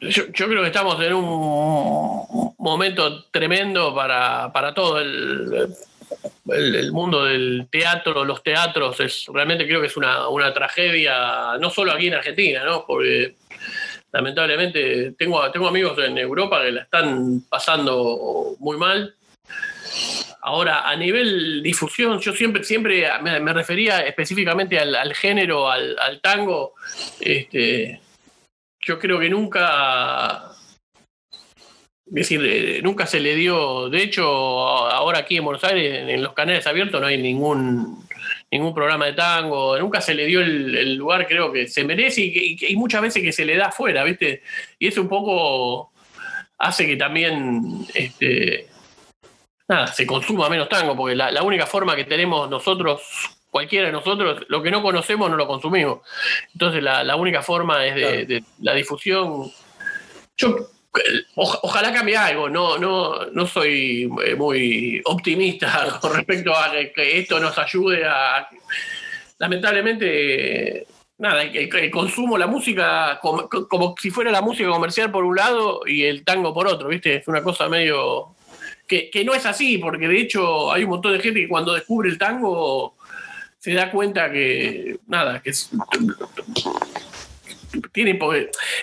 yo, 0.00 0.32
creo 0.32 0.62
que 0.62 0.68
estamos 0.68 1.02
en 1.02 1.12
un 1.12 2.54
momento 2.58 3.24
tremendo 3.24 3.94
para, 3.94 4.72
todo 4.74 4.98
el, 5.00 5.74
el, 6.48 6.92
mundo 6.92 7.24
del 7.24 7.68
teatro, 7.70 8.24
los 8.24 8.42
teatros. 8.42 9.00
Es, 9.00 9.26
realmente 9.32 9.66
creo 9.66 9.80
que 9.80 9.86
es 9.86 9.96
una, 9.96 10.52
tragedia, 10.52 11.56
no 11.58 11.70
solo 11.70 11.92
aquí 11.92 12.08
en 12.08 12.14
Argentina, 12.14 12.64
¿no? 12.64 12.84
porque 12.86 13.36
lamentablemente 14.12 15.12
tengo, 15.12 15.50
tengo 15.50 15.68
amigos 15.68 15.98
en 15.98 16.18
Europa 16.18 16.62
que 16.62 16.72
la 16.72 16.82
están 16.82 17.42
pasando 17.48 18.56
muy 18.58 18.76
mal. 18.76 19.14
Ahora, 20.42 20.88
a 20.88 20.96
nivel 20.96 21.62
difusión, 21.62 22.18
yo 22.20 22.32
siempre, 22.32 22.64
siempre 22.64 23.06
me, 23.22 23.52
refería 23.52 24.00
específicamente 24.00 24.78
al, 24.78 25.14
género, 25.14 25.70
al, 25.70 25.98
al 25.98 26.20
tango. 26.20 26.74
Este, 27.20 28.00
yo 28.80 28.98
creo 28.98 29.20
que 29.20 29.28
nunca, 29.28 30.50
es 32.10 32.14
decir, 32.14 32.40
eh, 32.44 32.80
nunca 32.82 33.06
se 33.06 33.20
le 33.20 33.34
dio, 33.34 33.88
de 33.88 34.02
hecho, 34.02 34.24
ahora 34.26 35.20
aquí 35.20 35.36
en 35.36 35.44
Buenos 35.44 35.64
Aires, 35.64 36.08
en 36.08 36.22
los 36.22 36.32
canales 36.32 36.66
abiertos 36.66 37.00
no 37.00 37.06
hay 37.06 37.18
ningún 37.18 38.04
ningún 38.50 38.74
programa 38.74 39.06
de 39.06 39.12
tango, 39.12 39.78
nunca 39.78 40.00
se 40.00 40.12
le 40.12 40.26
dio 40.26 40.40
el, 40.40 40.96
lugar, 40.96 41.26
creo 41.28 41.52
que 41.52 41.68
se 41.68 41.84
merece 41.84 42.22
y, 42.22 42.76
muchas 42.76 43.00
veces 43.00 43.22
que 43.22 43.32
se 43.32 43.44
le 43.44 43.56
da 43.56 43.66
afuera, 43.66 44.02
¿viste? 44.02 44.42
Y 44.78 44.88
eso 44.88 45.00
un 45.00 45.08
poco 45.08 45.92
hace 46.58 46.84
que 46.84 46.96
también 46.96 47.86
este, 47.94 48.66
nada, 49.68 49.86
se 49.86 50.04
consuma 50.04 50.48
menos 50.48 50.68
tango, 50.68 50.96
porque 50.96 51.14
la 51.14 51.42
única 51.44 51.66
forma 51.66 51.94
que 51.94 52.04
tenemos 52.04 52.50
nosotros 52.50 53.02
cualquiera 53.50 53.86
de 53.86 53.92
nosotros, 53.92 54.44
lo 54.48 54.62
que 54.62 54.70
no 54.70 54.82
conocemos 54.82 55.28
no 55.30 55.36
lo 55.36 55.46
consumimos. 55.46 56.00
Entonces 56.52 56.82
la, 56.82 57.16
única 57.16 57.42
forma 57.42 57.84
es 57.84 57.94
de, 58.28 58.44
la 58.60 58.74
difusión. 58.74 59.50
Yo 60.36 60.56
ojalá 61.36 61.92
cambie 61.92 62.16
algo, 62.16 62.48
no, 62.48 62.78
no, 62.78 63.26
no 63.26 63.46
soy 63.46 64.10
eh, 64.24 64.34
muy 64.34 65.00
optimista 65.04 65.98
con 66.00 66.14
respecto 66.14 66.54
a 66.54 66.70
que, 66.70 67.18
esto 67.18 67.40
nos 67.40 67.56
ayude 67.58 68.04
a. 68.04 68.48
Lamentablemente, 69.38 70.86
nada, 71.18 71.42
el, 71.42 71.90
consumo, 71.90 72.36
la 72.36 72.46
música, 72.46 73.18
como, 73.20 73.94
si 73.98 74.10
fuera 74.10 74.30
la 74.30 74.42
música 74.42 74.68
comercial 74.68 75.10
por 75.10 75.24
un 75.24 75.36
lado 75.36 75.80
y 75.86 76.04
el 76.04 76.24
tango 76.24 76.52
por 76.52 76.66
otro, 76.66 76.88
¿viste? 76.88 77.16
Es 77.16 77.28
una 77.28 77.42
cosa 77.42 77.68
medio. 77.68 78.34
Que, 78.86 79.08
que 79.08 79.24
no 79.24 79.34
es 79.34 79.46
así, 79.46 79.78
porque 79.78 80.08
de 80.08 80.20
hecho 80.20 80.72
hay 80.72 80.82
un 80.82 80.90
montón 80.90 81.12
de 81.12 81.20
gente 81.20 81.40
que 81.40 81.48
cuando 81.48 81.74
descubre 81.74 82.10
el 82.10 82.18
tango 82.18 82.96
se 83.60 83.74
da 83.74 83.90
cuenta 83.90 84.32
que, 84.32 84.98
nada, 85.06 85.40
que 85.40 85.52
tiene, 87.92 88.18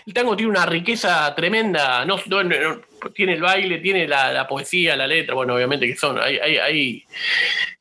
el 0.06 0.14
tango 0.14 0.36
tiene 0.36 0.52
una 0.52 0.66
riqueza 0.66 1.34
tremenda, 1.36 2.06
no, 2.06 2.18
tiene 3.14 3.34
el 3.34 3.42
baile, 3.42 3.78
tiene 3.80 4.08
la, 4.08 4.48
poesía, 4.48 4.96
la 4.96 5.08
letra, 5.08 5.36
bueno, 5.36 5.56
obviamente 5.56 5.88
que 5.88 5.96
son, 5.96 6.20
hay, 6.20 6.38
hay, 6.38 7.04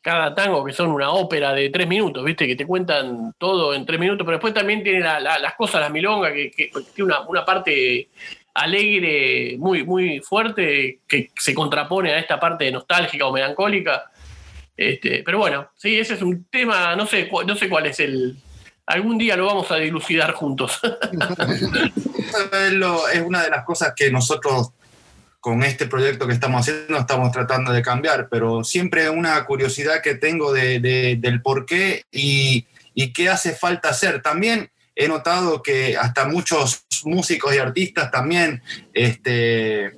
cada 0.00 0.34
tango 0.34 0.64
que 0.64 0.72
son 0.72 0.90
una 0.90 1.10
ópera 1.10 1.52
de 1.52 1.70
tres 1.70 1.86
minutos, 1.86 2.24
viste, 2.24 2.46
que 2.46 2.56
te 2.56 2.66
cuentan 2.66 3.34
todo 3.38 3.74
en 3.74 3.84
tres 3.84 3.98
minutos, 3.98 4.24
pero 4.24 4.36
después 4.36 4.54
también 4.54 4.82
tiene 4.82 5.00
las 5.00 5.54
cosas, 5.54 5.80
las 5.80 5.90
milongas, 5.90 6.32
que, 6.32 6.70
tiene 6.94 7.12
una, 7.12 7.20
una, 7.22 7.44
parte 7.44 8.08
alegre, 8.54 9.56
muy, 9.58 9.84
muy 9.84 10.20
fuerte, 10.20 11.00
que 11.06 11.30
se 11.36 11.54
contrapone 11.54 12.12
a 12.12 12.18
esta 12.18 12.40
parte 12.40 12.70
nostálgica 12.70 13.26
o 13.26 13.32
melancólica 13.32 14.10
este, 14.76 15.22
pero 15.24 15.38
bueno, 15.38 15.70
sí, 15.74 15.98
ese 15.98 16.14
es 16.14 16.22
un 16.22 16.44
tema, 16.44 16.94
no 16.96 17.06
sé, 17.06 17.30
no 17.46 17.56
sé 17.56 17.68
cuál 17.68 17.86
es 17.86 17.98
el. 18.00 18.36
Algún 18.86 19.18
día 19.18 19.36
lo 19.36 19.46
vamos 19.46 19.70
a 19.72 19.76
dilucidar 19.76 20.32
juntos. 20.32 20.80
es 23.12 23.22
una 23.22 23.42
de 23.42 23.50
las 23.50 23.64
cosas 23.64 23.92
que 23.96 24.10
nosotros 24.10 24.70
con 25.40 25.62
este 25.62 25.86
proyecto 25.86 26.26
que 26.26 26.32
estamos 26.32 26.60
haciendo 26.60 26.98
estamos 26.98 27.30
tratando 27.30 27.72
de 27.72 27.82
cambiar, 27.82 28.28
pero 28.28 28.64
siempre 28.64 29.08
una 29.10 29.44
curiosidad 29.44 30.02
que 30.02 30.16
tengo 30.16 30.52
de, 30.52 30.80
del 31.20 31.42
por 31.42 31.66
qué 31.66 32.04
y, 32.10 32.66
y 32.94 33.12
qué 33.12 33.28
hace 33.28 33.54
falta 33.54 33.90
hacer. 33.90 34.22
También 34.22 34.70
he 34.96 35.06
notado 35.06 35.62
que 35.62 35.96
hasta 35.96 36.24
muchos 36.24 36.84
músicos 37.04 37.54
y 37.54 37.58
artistas 37.58 38.10
también 38.10 38.62
este, 38.92 39.92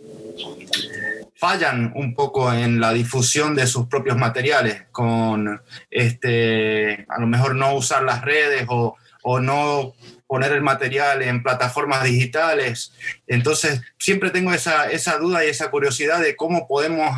fallan 1.39 1.93
un 1.95 2.15
poco 2.15 2.53
en 2.53 2.81
la 2.81 2.93
difusión 2.93 3.55
de 3.55 3.69
sus 3.69 3.87
propios 3.87 4.17
materiales, 4.17 4.83
con 4.91 5.63
este, 5.89 7.07
a 7.09 7.21
lo 7.21 7.29
mejor 7.29 7.55
no 7.55 7.75
usar 7.75 8.03
las 8.03 8.23
redes 8.23 8.67
o, 8.69 8.97
no 9.41 9.95
poner 10.27 10.53
el 10.53 10.63
material 10.63 11.21
en 11.21 11.43
plataformas 11.43 12.03
digitales. 12.03 12.95
Entonces, 13.27 13.83
siempre 13.99 14.31
tengo 14.31 14.55
esa, 14.55 15.19
duda 15.19 15.45
y 15.45 15.49
esa 15.49 15.71
curiosidad 15.71 16.21
de 16.21 16.35
cómo 16.35 16.67
podemos 16.67 17.11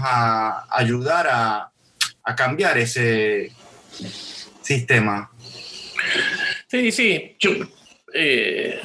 ayudar 0.71 1.29
a, 1.31 1.73
cambiar 2.37 2.79
ese 2.79 3.53
sistema. 4.63 5.31
Sí, 6.69 6.93
sí. 6.93 7.37
Eh, 8.13 8.81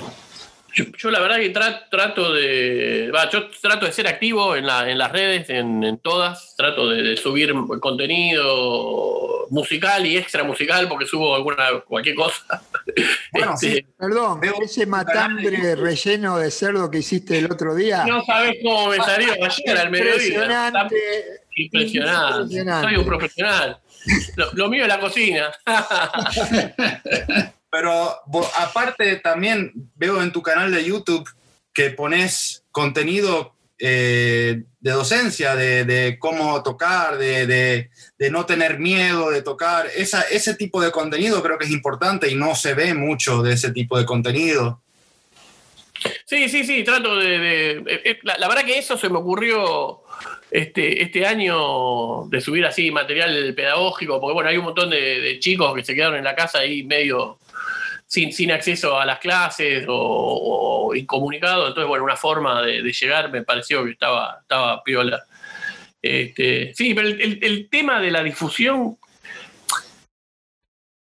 yo, 0.98 1.12
la 1.12 1.20
verdad 1.20 1.38
que 1.38 1.50
trato 1.50 2.34
de. 2.34 3.12
yo 3.32 3.50
trato 3.62 3.86
de 3.86 3.92
ser 3.92 4.08
activo 4.08 4.56
en, 4.56 4.66
las 4.66 5.12
redes, 5.12 5.50
en, 5.50 5.98
todas. 6.00 6.56
Trato 6.58 6.90
de, 6.90 7.16
subir 7.18 7.54
contenido 7.80 9.48
musical 9.50 10.06
y 10.06 10.18
extra 10.18 10.44
musical 10.44 10.88
porque 10.88 11.06
subo 11.06 11.36
alguna 11.36 11.82
cualquier 11.88 12.16
cosa. 12.16 12.62
Bueno, 13.32 13.56
este, 13.56 13.86
Perdón, 13.98 14.40
ese 14.62 14.86
matambre 14.86 15.76
relleno 15.76 16.38
de 16.38 16.50
cerdo 16.50 16.90
que 16.90 17.00
hiciste 17.00 17.40
el 17.40 17.52
otro 17.52 17.76
día. 17.76 18.06
No 18.06 18.24
sabes 18.24 18.56
cómo 18.64 18.88
me 18.88 18.98
salió 18.98 19.34
ayer 19.34 19.78
al 19.78 19.92
mediodía. 19.92 20.14
Impresionante. 20.16 20.96
Impresionante. 21.58 22.64
Soy 22.82 22.96
un 22.96 23.06
profesional. 23.06 23.80
Lo, 24.38 24.54
lo 24.54 24.70
mío 24.70 24.84
es 24.84 24.88
la 24.88 25.00
cocina. 25.00 25.52
Pero 27.78 28.22
aparte 28.58 29.18
también 29.18 29.74
veo 29.96 30.22
en 30.22 30.32
tu 30.32 30.42
canal 30.42 30.72
de 30.72 30.86
YouTube 30.86 31.30
que 31.74 31.90
pones 31.90 32.64
contenido 32.72 33.54
eh, 33.78 34.64
de 34.80 34.92
docencia, 34.92 35.58
de, 35.58 36.16
cómo 36.18 36.64
tocar, 36.64 37.18
de, 37.18 37.90
no 38.32 38.46
tener 38.46 38.80
miedo 38.80 39.30
de 39.30 39.42
tocar. 39.42 39.88
Esa, 39.94 40.22
ese 40.22 40.56
tipo 40.56 40.82
de 40.82 40.92
contenido 40.92 41.44
creo 41.44 41.58
que 41.58 41.66
es 41.66 41.72
importante 41.72 42.32
y 42.32 42.36
no 42.36 42.56
se 42.56 42.76
ve 42.76 42.94
mucho 42.94 43.44
de 43.44 43.56
ese 43.56 43.74
tipo 43.74 44.00
de 44.00 44.06
contenido. 44.06 44.82
Sí, 46.24 46.48
sí, 46.48 46.64
sí, 46.64 46.82
trato 46.86 47.18
de... 47.18 47.72
Eh, 47.72 48.02
eh, 48.06 48.20
la, 48.24 48.48
verdad 48.48 48.64
que 48.64 48.78
eso 48.78 48.98
se 48.98 49.10
me 49.10 49.18
ocurrió 49.18 50.04
este, 50.50 51.04
este 51.04 51.26
año 51.26 52.26
de 52.30 52.40
subir 52.40 52.66
así 52.66 52.90
material 52.90 53.54
pedagógico, 53.54 54.22
porque 54.22 54.34
bueno, 54.34 54.50
hay 54.50 54.56
un 54.56 54.64
montón 54.64 54.92
de 54.92 55.40
chicos 55.42 55.76
que 55.76 55.84
se 55.84 55.94
quedaron 55.94 56.16
en 56.16 56.24
la 56.24 56.36
casa 56.36 56.60
ahí 56.60 56.82
medio 56.82 57.38
sin, 58.08 58.52
acceso 58.52 59.00
a 59.00 59.06
las 59.06 59.20
clases 59.20 59.86
o, 59.88 60.94
incomunicado. 60.96 61.68
Entonces, 61.68 61.88
bueno, 61.88 62.04
una 62.04 62.16
forma 62.16 62.62
de, 62.62 62.82
llegar 62.82 63.32
me 63.32 63.44
pareció 63.44 63.84
que 63.84 63.92
estaba, 63.92 64.40
estaba 64.42 64.84
piola. 64.84 65.24
Este, 66.02 66.74
sí, 66.76 66.94
pero 66.94 67.08
el, 67.08 67.68
tema 67.70 68.00
de 68.00 68.12
la 68.12 68.24
difusión 68.24 68.98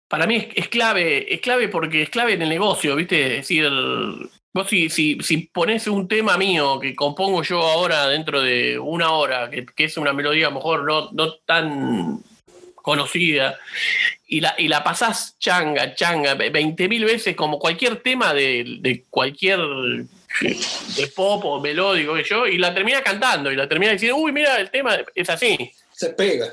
para 0.08 0.28
mí 0.28 0.48
es, 0.54 0.68
clave, 0.68 1.34
es 1.34 1.42
clave 1.42 1.70
porque 1.70 2.04
es 2.04 2.10
clave 2.10 2.34
en 2.34 2.42
el 2.44 2.50
negocio, 2.50 2.96
¿viste? 2.96 3.38
Es 3.38 3.48
decir, 3.48 3.68
vos 4.54 4.68
si, 4.70 4.90
si, 4.90 5.18
si 5.22 5.38
pones 5.48 5.88
un 5.88 6.08
tema 6.08 6.38
mío 6.38 6.80
que 6.80 6.96
compongo 6.96 7.42
yo 7.44 7.62
ahora 7.62 8.08
dentro 8.08 8.42
de 8.42 8.78
una 8.78 9.12
hora, 9.12 9.50
que, 9.50 9.66
es 9.78 9.98
una 9.98 10.14
melodía 10.14 10.48
a 10.48 10.50
lo 10.50 10.58
mejor 10.58 10.84
no, 10.84 11.10
no 11.14 11.34
tan 11.46 12.22
conocida, 12.82 13.60
y 14.28 14.40
la, 14.40 14.56
y 14.58 14.68
la 14.68 14.84
pasás 14.84 15.38
changa, 15.40 15.94
changa, 15.96 16.36
20 16.36 16.88
mil 16.88 17.06
veces 17.06 17.36
como 17.36 17.60
cualquier 17.60 17.98
tema 17.98 18.34
de, 18.34 19.04
cualquier 19.10 19.60
de 19.60 21.08
pop 21.16 21.44
o 21.46 21.60
melódico 21.60 22.14
que 22.14 22.24
yo, 22.24 22.48
y 22.48 22.58
la 22.58 22.74
termina 22.74 23.02
cantando 23.02 23.52
y 23.52 23.56
la 23.56 23.68
termina 23.68 23.92
diciendo, 23.92 24.18
uy, 24.18 24.32
mira, 24.32 24.60
el 24.60 24.70
tema 24.70 24.98
es 25.14 25.30
así. 25.30 25.72
Se 26.02 26.10
pega. 26.10 26.48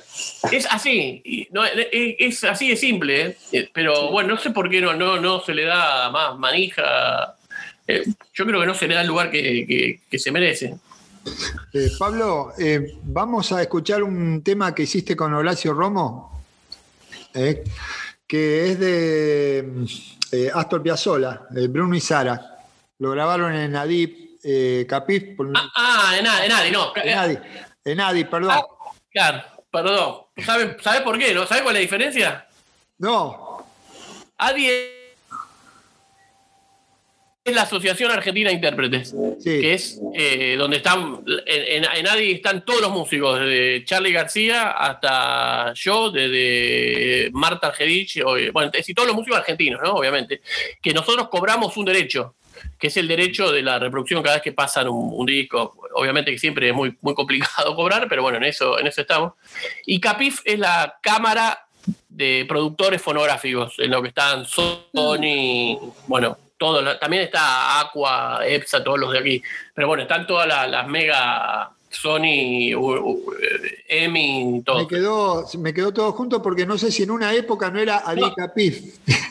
Es 0.52 0.66
así, 0.70 1.48
no, 1.52 1.64
es, 1.64 2.44
así 2.44 2.68
de 2.68 2.76
simple, 2.76 3.20
¿eh? 3.22 3.36
Eh, 3.52 3.70
pero 3.72 4.10
bueno, 4.10 4.34
no 4.34 4.40
sé 4.40 4.50
por 4.50 4.68
qué 4.68 4.80
no, 4.80 4.92
no, 4.92 5.18
no 5.18 5.40
se 5.40 5.54
le 5.54 5.64
da 5.64 6.10
más 6.10 6.36
manija. 6.36 7.34
Eh, 7.86 8.04
yo 8.34 8.44
creo 8.44 8.60
que 8.60 8.66
no 8.66 8.74
se 8.74 8.86
le 8.86 8.94
da 8.94 9.00
el 9.00 9.06
lugar 9.06 9.30
que, 9.30 10.00
se 10.18 10.30
merece. 10.30 10.74
Pablo, 11.98 12.52
vamos 13.04 13.52
a 13.52 13.62
escuchar 13.62 14.02
un 14.02 14.42
tema 14.42 14.74
que 14.74 14.82
hiciste 14.84 15.16
con 15.16 15.32
Horacio 15.34 15.72
Romo. 15.74 16.42
eh, 17.34 17.62
que 18.26 18.70
es 18.72 18.78
de 18.80 19.86
eh, 20.32 20.50
Astor 20.52 20.82
Piazzolla, 20.82 21.42
eh, 21.56 21.66
Bruno 21.68 21.94
y 21.94 22.00
Sara. 22.00 22.58
Lo 22.98 23.10
grabaron 23.12 23.54
en 23.54 23.74
Adip, 23.76 24.38
eh, 24.44 24.84
Capif. 24.88 25.36
por- 25.36 25.50
Ah, 25.56 25.68
ah, 25.76 26.16
en 26.18 26.26
Adi, 26.26 26.46
en 26.46 26.52
Adi, 26.52 26.70
no. 26.70 26.92
en 26.96 27.18
Adi, 27.18 27.38
en 27.84 28.00
Adi, 28.00 28.24
perdón. 28.24 28.50
Ah, 28.52 28.62
claro, 29.10 29.42
perdón. 29.70 30.16
¿Sabes 30.44 30.76
sabe 30.82 31.00
por 31.02 31.18
qué? 31.18 31.32
¿No? 31.32 31.46
¿Sabes 31.46 31.62
cuál 31.62 31.76
es 31.76 31.80
la 31.80 31.82
diferencia? 31.82 32.46
No, 32.98 33.64
Adi 34.38 34.66
es 34.68 34.88
es 37.48 37.54
la 37.54 37.62
Asociación 37.62 38.11
Argentina 38.11 38.48
de 38.50 38.54
Intérpretes, 38.56 39.11
sí. 39.40 39.61
que 39.61 39.74
es 39.74 40.00
eh, 40.14 40.56
donde 40.58 40.78
están, 40.78 41.20
en, 41.46 41.84
en, 41.84 41.90
en 41.92 42.06
Adi 42.08 42.32
están 42.32 42.64
todos 42.64 42.80
los 42.80 42.90
músicos, 42.90 43.40
desde 43.40 43.84
Charlie 43.84 44.12
García 44.12 44.70
hasta 44.70 45.72
yo, 45.74 46.11
desde 46.11 47.30
Marta 47.32 47.68
Argerich, 47.68 48.20
o- 48.24 48.37
bueno, 48.52 48.66
es 48.66 48.72
decir, 48.72 48.94
todos 48.94 49.08
los 49.08 49.16
músicos 49.16 49.38
argentinos, 49.38 49.80
¿no? 49.82 49.94
Obviamente, 49.94 50.40
que 50.80 50.92
nosotros 50.92 51.28
cobramos 51.28 51.76
un 51.76 51.84
derecho, 51.84 52.34
que 52.78 52.88
es 52.88 52.96
el 52.96 53.06
derecho 53.08 53.52
de 53.52 53.62
la 53.62 53.78
reproducción 53.78 54.22
cada 54.22 54.37
vez 54.37 54.42
que 54.42 54.52
pasan 54.52 54.88
un, 54.88 55.11
un 55.12 55.26
disco. 55.26 55.76
Obviamente 55.94 56.30
que 56.32 56.38
siempre 56.38 56.68
es 56.68 56.74
muy, 56.74 56.96
muy 57.00 57.14
complicado 57.14 57.74
cobrar, 57.76 58.06
pero 58.08 58.22
bueno, 58.22 58.38
en 58.38 58.44
eso, 58.44 58.78
en 58.78 58.87
eso 58.87 59.00
estamos. 59.00 59.32
Y 59.87 60.00
Capif 60.00 60.40
es 60.44 60.58
la 60.58 60.96
cámara 61.02 61.66
de 62.08 62.44
productores 62.48 63.00
fonográficos, 63.00 63.74
en 63.78 63.90
lo 63.92 64.02
que 64.02 64.08
están 64.08 64.44
Sony, 64.44 65.78
bueno, 66.06 66.37
todo, 66.58 66.98
también 66.98 67.22
está 67.22 67.80
Aqua, 67.80 68.40
EPSA, 68.44 68.84
todos 68.84 68.98
los 68.98 69.12
de 69.12 69.18
aquí, 69.20 69.42
pero 69.74 69.88
bueno, 69.88 70.02
están 70.02 70.26
todas 70.26 70.46
las, 70.46 70.68
las 70.68 70.86
mega 70.86 71.70
Sony, 71.90 72.72
EMI, 73.88 74.62
todo. 74.64 74.80
Me 74.80 74.86
quedó, 74.86 75.46
me 75.58 75.72
quedó 75.72 75.92
todo 75.92 76.12
junto 76.12 76.42
porque 76.42 76.66
no 76.66 76.76
sé 76.76 76.92
si 76.92 77.02
en 77.04 77.10
una 77.10 77.32
época 77.32 77.70
no 77.70 77.78
era 77.78 78.02
Adi 78.04 78.20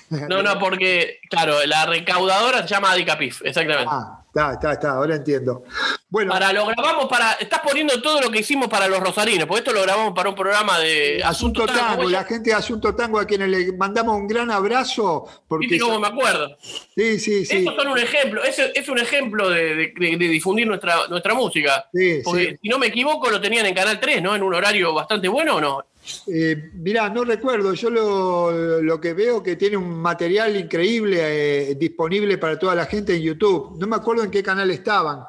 No. 0.10 0.28
No, 0.28 0.42
no, 0.42 0.58
porque, 0.58 1.20
claro, 1.30 1.58
la 1.66 1.86
recaudadora 1.86 2.62
se 2.62 2.70
llama 2.70 2.92
Adicapif, 2.92 3.42
exactamente. 3.44 3.90
Ah, 3.92 4.22
está, 4.38 4.54
está, 4.54 4.72
está, 4.74 4.90
ahora 4.92 5.16
entiendo. 5.16 5.64
Bueno, 6.10 6.32
Para 6.32 6.54
lo 6.54 6.66
grabamos 6.68 7.08
para. 7.08 7.34
Estás 7.34 7.60
poniendo 7.62 8.02
todo 8.02 8.22
lo 8.22 8.30
que 8.30 8.40
hicimos 8.40 8.68
para 8.70 8.88
los 8.88 9.00
rosarinos, 9.00 9.46
porque 9.48 9.60
esto 9.60 9.74
lo 9.74 9.82
grabamos 9.82 10.14
para 10.14 10.30
un 10.30 10.36
programa 10.36 10.80
de 10.80 11.22
Asunto 11.24 11.66
Tango, 11.66 12.04
la 12.10 12.24
gente 12.24 12.52
de 12.52 12.56
Asunto 12.56 12.96
Tango 12.96 13.20
a 13.20 13.26
quienes 13.26 13.50
le 13.50 13.74
mandamos 13.74 14.16
un 14.16 14.28
gran 14.28 14.50
abrazo. 14.52 15.26
Porque 15.48 15.68
¿Viste 15.68 15.84
cómo 15.84 16.00
me 16.00 16.08
acuerdo? 16.08 16.56
Sí, 16.96 17.20
sí, 17.20 17.46
sí. 17.46 17.58
Estos 17.58 17.76
son 17.76 17.88
un 17.90 17.98
ejemplo, 17.98 18.44
es, 18.44 18.58
es 18.60 18.88
un 18.90 19.00
ejemplo 19.00 19.50
de, 19.50 19.76
de- 19.76 19.94
de- 19.98 20.18
de 20.18 20.28
difundir 20.28 20.66
nuestra, 20.68 21.08
nuestra 21.10 21.34
música. 21.34 21.90
Sí, 21.94 22.22
Porque 22.24 22.52
sí. 22.52 22.58
si 22.62 22.70
no 22.70 22.78
me 22.80 22.88
equivoco, 22.88 23.30
lo 23.30 23.42
tenían 23.42 23.66
en 23.66 23.74
Canal 23.76 24.00
3, 24.00 24.22
¿no? 24.22 24.36
En 24.36 24.44
un 24.44 24.54
horario 24.54 24.94
bastante 24.94 25.28
bueno 25.28 25.56
o 25.58 25.62
no. 25.62 25.86
Eh, 26.28 26.72
mirá, 26.74 27.10
no 27.10 27.24
recuerdo, 27.24 27.74
yo 27.74 27.90
lo, 27.90 28.82
lo 28.82 29.02
que 29.02 29.14
veo 29.14 29.42
que 29.44 29.56
tiene 29.56 29.78
un 29.78 30.00
material 30.02 30.56
increíble 30.56 31.72
eh, 31.72 31.76
disponible 31.76 32.38
para 32.38 32.58
toda 32.58 32.76
la 32.76 32.86
gente 32.86 33.16
en 33.16 33.22
YouTube. 33.22 33.78
No 33.78 33.88
me 33.88 33.96
acuerdo 33.96 34.24
en 34.24 34.32
qué 34.32 34.44
canal 34.44 34.72
estaban. 34.72 35.24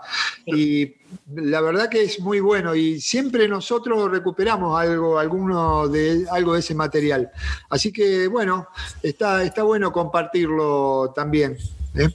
Y 0.46 0.94
la 1.34 1.60
verdad 1.60 1.88
que 1.88 2.02
es 2.02 2.20
muy 2.20 2.40
bueno 2.40 2.74
y 2.74 3.00
siempre 3.00 3.48
nosotros 3.48 4.10
recuperamos 4.10 4.78
algo, 4.78 5.18
alguno 5.18 5.88
de, 5.88 6.26
algo 6.30 6.54
de 6.54 6.60
ese 6.60 6.74
material. 6.74 7.30
Así 7.70 7.92
que 7.92 8.28
bueno, 8.28 8.68
está, 9.02 9.42
está 9.42 9.62
bueno 9.62 9.92
compartirlo 9.92 11.12
también. 11.14 11.56
¿eh? 11.94 12.08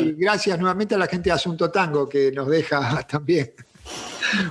Y 0.00 0.12
gracias 0.12 0.58
nuevamente 0.58 0.94
a 0.94 0.98
la 0.98 1.06
gente 1.06 1.30
de 1.30 1.34
Asunto 1.34 1.70
Tango 1.70 2.08
que 2.08 2.32
nos 2.32 2.48
deja 2.48 3.02
también. 3.08 3.52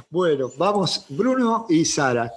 Bueno, 0.10 0.52
vamos, 0.58 1.06
Bruno 1.10 1.66
y 1.70 1.86
Sara. 1.86 2.32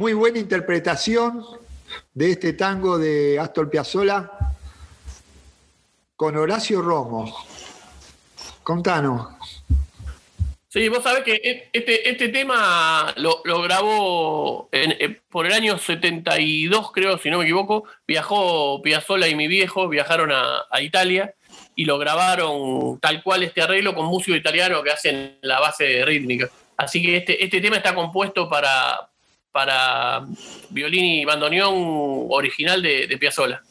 Muy 0.00 0.14
buena 0.14 0.38
interpretación, 0.38 1.44
de 2.14 2.30
este 2.30 2.54
tango 2.54 2.96
de 2.96 3.38
Astor 3.38 3.68
Piazzolla 3.68 4.30
con 6.16 6.38
Horacio 6.38 6.80
Romo. 6.80 7.36
Contanos. 8.62 9.28
Sí, 10.68 10.88
vos 10.88 11.02
sabés 11.02 11.22
que 11.22 11.34
e, 11.34 11.68
este, 11.74 12.08
este 12.08 12.30
tema 12.30 13.12
lo, 13.18 13.42
grabó 13.60 14.70
por 15.28 15.44
el 15.44 15.52
año 15.52 15.76
72, 15.76 16.92
creo, 16.92 17.18
si 17.18 17.28
no 17.28 17.36
me 17.36 17.44
equivoco. 17.44 17.84
Viajó 18.06 18.80
Piazzolla 18.80 19.28
y 19.28 19.34
mi 19.34 19.48
viejo, 19.48 19.86
viajaron 19.86 20.32
a, 20.32 20.80
Italia 20.80 21.34
y 21.76 21.84
lo 21.84 21.98
grabaron 21.98 22.98
tal 23.00 23.22
cual 23.22 23.42
este 23.42 23.60
arreglo 23.60 23.94
con 23.94 24.06
músico 24.06 24.34
italiano 24.34 24.82
que 24.82 24.92
hacen 24.92 25.36
la 25.42 25.60
base 25.60 26.06
rítmica. 26.06 26.48
Así 26.78 27.02
que 27.02 27.18
este, 27.18 27.44
este 27.44 27.60
tema 27.60 27.76
está 27.76 27.94
compuesto 27.94 28.48
para, 28.48 29.09
para 29.52 30.24
violín 30.70 31.04
y 31.04 31.24
bandoneón 31.24 32.26
original 32.30 32.82
de, 32.82 33.06
de 33.06 33.18
Piazzolla. 33.18 33.62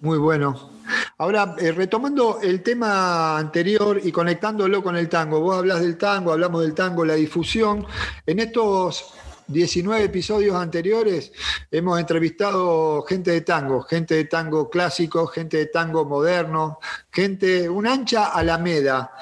Muy 0.00 0.18
bueno. 0.18 0.72
Ahora, 1.18 1.54
eh, 1.58 1.72
retomando 1.72 2.40
el 2.42 2.62
tema 2.62 3.38
anterior 3.38 4.00
y 4.02 4.10
conectándolo 4.10 4.82
con 4.82 4.96
el 4.96 5.08
tango, 5.08 5.40
vos 5.40 5.56
hablas 5.56 5.80
del 5.80 5.96
tango, 5.96 6.32
hablamos 6.32 6.62
del 6.62 6.74
tango, 6.74 7.04
la 7.04 7.14
difusión. 7.14 7.86
En 8.26 8.40
estos 8.40 9.14
19 9.46 10.04
episodios 10.04 10.56
anteriores 10.56 11.32
hemos 11.70 12.00
entrevistado 12.00 13.02
gente 13.02 13.30
de 13.30 13.42
tango, 13.42 13.82
gente 13.82 14.14
de 14.14 14.24
tango 14.24 14.70
clásico, 14.70 15.26
gente 15.26 15.58
de 15.58 15.66
tango 15.66 16.04
moderno, 16.04 16.78
gente, 17.10 17.68
una 17.68 17.92
ancha 17.92 18.26
alameda. 18.26 19.12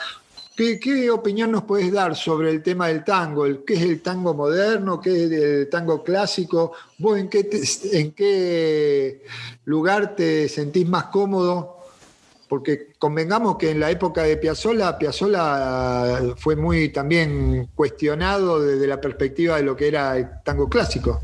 ¿Qué, 0.60 1.10
opinión 1.10 1.50
nos 1.52 1.62
puedes 1.62 1.90
dar 1.90 2.14
sobre 2.14 2.50
el 2.50 2.62
tema 2.62 2.88
del 2.88 3.02
tango? 3.02 3.46
¿Qué 3.64 3.72
es 3.72 3.80
el 3.80 4.02
tango 4.02 4.34
moderno? 4.34 5.00
¿Qué 5.00 5.10
es 5.10 5.32
el 5.32 5.70
tango 5.70 6.04
clásico? 6.04 6.72
¿Vos 6.98 7.18
en 7.18 7.30
qué, 8.12 9.22
lugar 9.64 10.14
te 10.14 10.50
sentís 10.50 10.86
más 10.86 11.04
cómodo? 11.04 11.78
Porque 12.46 12.92
convengamos 12.98 13.56
que 13.56 13.70
en 13.70 13.80
la 13.80 13.90
época 13.90 14.24
de 14.24 14.36
Piazzolla, 14.36 14.98
Piazzolla 14.98 16.34
fue 16.36 16.56
muy 16.56 16.90
también 16.90 17.70
cuestionado 17.74 18.60
desde 18.60 18.86
la 18.86 19.00
perspectiva 19.00 19.56
de 19.56 19.62
lo 19.62 19.74
que 19.74 19.88
era 19.88 20.18
el 20.18 20.28
tango 20.44 20.68
clásico. 20.68 21.22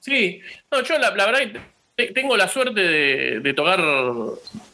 Sí, 0.00 0.40
no, 0.72 0.82
yo 0.82 0.98
la 0.98 1.10
verdad 1.10 1.69
tengo 2.08 2.36
la 2.36 2.48
suerte 2.48 2.80
de, 3.40 3.54
tocar 3.54 3.82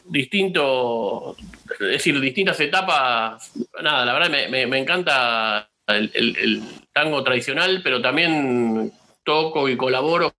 distintos, 0.05 1.37
es 1.79 1.87
decir, 1.87 2.19
distintas 2.19 2.59
etapas. 2.59 3.51
Nada, 3.81 4.05
la 4.05 4.13
verdad 4.13 4.49
me, 4.49 4.77
encanta 4.77 5.69
el, 5.87 6.61
tango 6.93 7.23
tradicional, 7.23 7.81
pero 7.83 8.01
también 8.01 8.91
toco 9.23 9.69
y 9.69 9.77
colaboro 9.77 10.33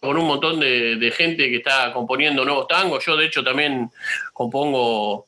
con 0.00 0.16
un 0.18 0.26
montón 0.26 0.60
de, 0.60 0.96
de, 0.96 1.10
gente 1.10 1.48
que 1.48 1.56
está 1.56 1.92
componiendo 1.92 2.44
nuevos 2.44 2.68
tangos. 2.68 3.04
Yo, 3.04 3.16
de 3.16 3.26
hecho, 3.26 3.42
también 3.42 3.90
compongo 4.32 5.26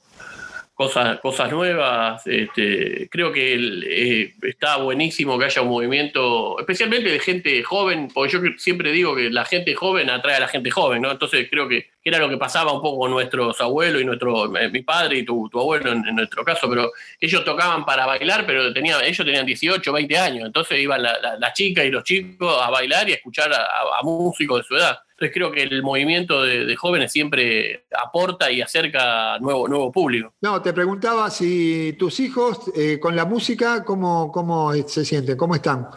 cosas, 0.77 1.19
cosas 1.21 1.51
nuevas. 1.51 2.25
Este, 2.27 3.09
creo 3.11 3.33
que 3.33 3.55
eh, 3.55 4.35
está 4.43 4.77
buenísimo 4.77 5.39
que 5.39 5.47
haya 5.47 5.63
un 5.63 5.69
movimiento, 5.69 6.61
especialmente 6.61 7.09
de 7.09 7.19
gente 7.19 7.63
joven, 7.63 8.09
porque 8.13 8.33
yo 8.35 8.41
siempre 8.59 8.93
digo 8.93 9.17
que 9.17 9.31
la 9.31 9.47
gente 9.47 9.75
joven 9.75 10.11
atrae 10.11 10.37
a 10.37 10.41
la 10.41 10.49
gente 10.49 10.71
joven, 10.71 11.01
¿no? 11.01 11.11
Entonces 11.11 11.49
creo 11.51 11.67
que 11.67 11.89
era 12.05 12.19
lo 12.19 12.29
que 12.29 12.37
pasaba 12.37 12.73
un 12.73 12.83
poco 12.83 12.99
con 12.99 13.11
nuestros 13.11 13.59
abuelos 13.61 14.03
y 14.03 14.05
nuestro, 14.05 14.55
eh, 14.55 14.69
mi 14.69 14.83
padre 14.83 15.19
y 15.19 15.25
tu, 15.25 15.49
abuelo 15.55 15.93
en, 15.93 16.15
nuestro 16.15 16.45
caso, 16.45 16.69
pero 16.69 16.93
ellos 17.19 17.43
tocaban 17.43 17.87
para 17.87 18.05
bailar, 18.05 18.45
pero 18.47 18.71
tenía, 18.75 19.01
ellos 19.01 19.25
tenían 19.25 19.47
18, 19.47 19.93
20 19.93 20.19
años, 20.19 20.47
entonces 20.47 20.79
iban 20.79 21.03
las 21.03 21.53
chicas 21.55 21.87
y 21.87 21.91
los 21.91 22.05
chicos 22.05 22.55
a 22.63 22.69
bailar 22.71 23.09
y 23.09 23.13
a 23.13 23.17
escuchar 23.17 23.51
a 23.51 24.03
músicos 24.03 24.59
de 24.59 24.65
su 24.65 24.77
edad. 24.77 24.99
Entonces 25.17 25.33
creo 25.33 25.51
que 25.51 25.63
el 25.63 25.83
movimiento 25.83 26.43
de, 26.43 26.77
jóvenes 26.77 27.11
siempre 27.11 27.87
aporta 27.99 28.51
y 28.51 28.61
acerca 28.61 29.39
nuevo, 29.39 29.67
nuevo 29.67 29.91
público. 29.91 30.35
No, 30.43 30.61
te 30.61 30.75
preguntaba 30.75 31.31
si 31.31 31.95
tus 31.99 32.21
hijos 32.21 32.71
eh, 32.77 32.99
con 33.01 33.17
la 33.17 33.25
música, 33.25 33.83
¿cómo, 33.83 34.31
¿cómo 34.31 34.75
se 34.75 35.07
sienten? 35.07 35.39
¿Cómo 35.39 35.55
están? 35.55 35.89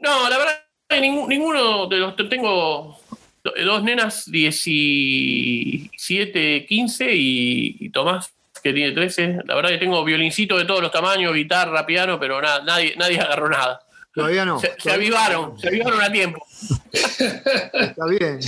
No, 0.00 0.30
la 0.30 0.38
verdad, 0.38 0.54
ninguno 1.02 1.86
de 1.86 1.98
los... 1.98 2.16
Tengo 2.16 2.98
dos 3.44 3.82
nenas, 3.82 4.24
17, 4.30 6.64
15 6.66 7.10
y, 7.12 7.90
Tomás, 7.90 8.32
que 8.62 8.72
tiene 8.72 8.92
13. 8.92 9.40
La 9.44 9.54
verdad 9.54 9.68
que 9.68 9.78
tengo 9.78 10.02
violincito 10.02 10.56
de 10.56 10.64
todos 10.64 10.80
los 10.80 10.92
tamaños, 10.92 11.34
guitarra, 11.34 11.84
piano, 11.84 12.18
pero 12.18 12.40
nada, 12.40 12.64
nadie, 12.64 12.94
nadie 12.96 13.20
agarró 13.20 13.50
nada. 13.50 13.80
Todavía 14.14 14.44
no. 14.44 14.60
Se, 14.60 14.90
avivaron, 14.90 15.58
se 15.58 15.68
avivaron 15.68 16.00
a 16.00 16.12
tiempo. 16.12 16.44
Está 16.92 18.06
bien. 18.06 18.40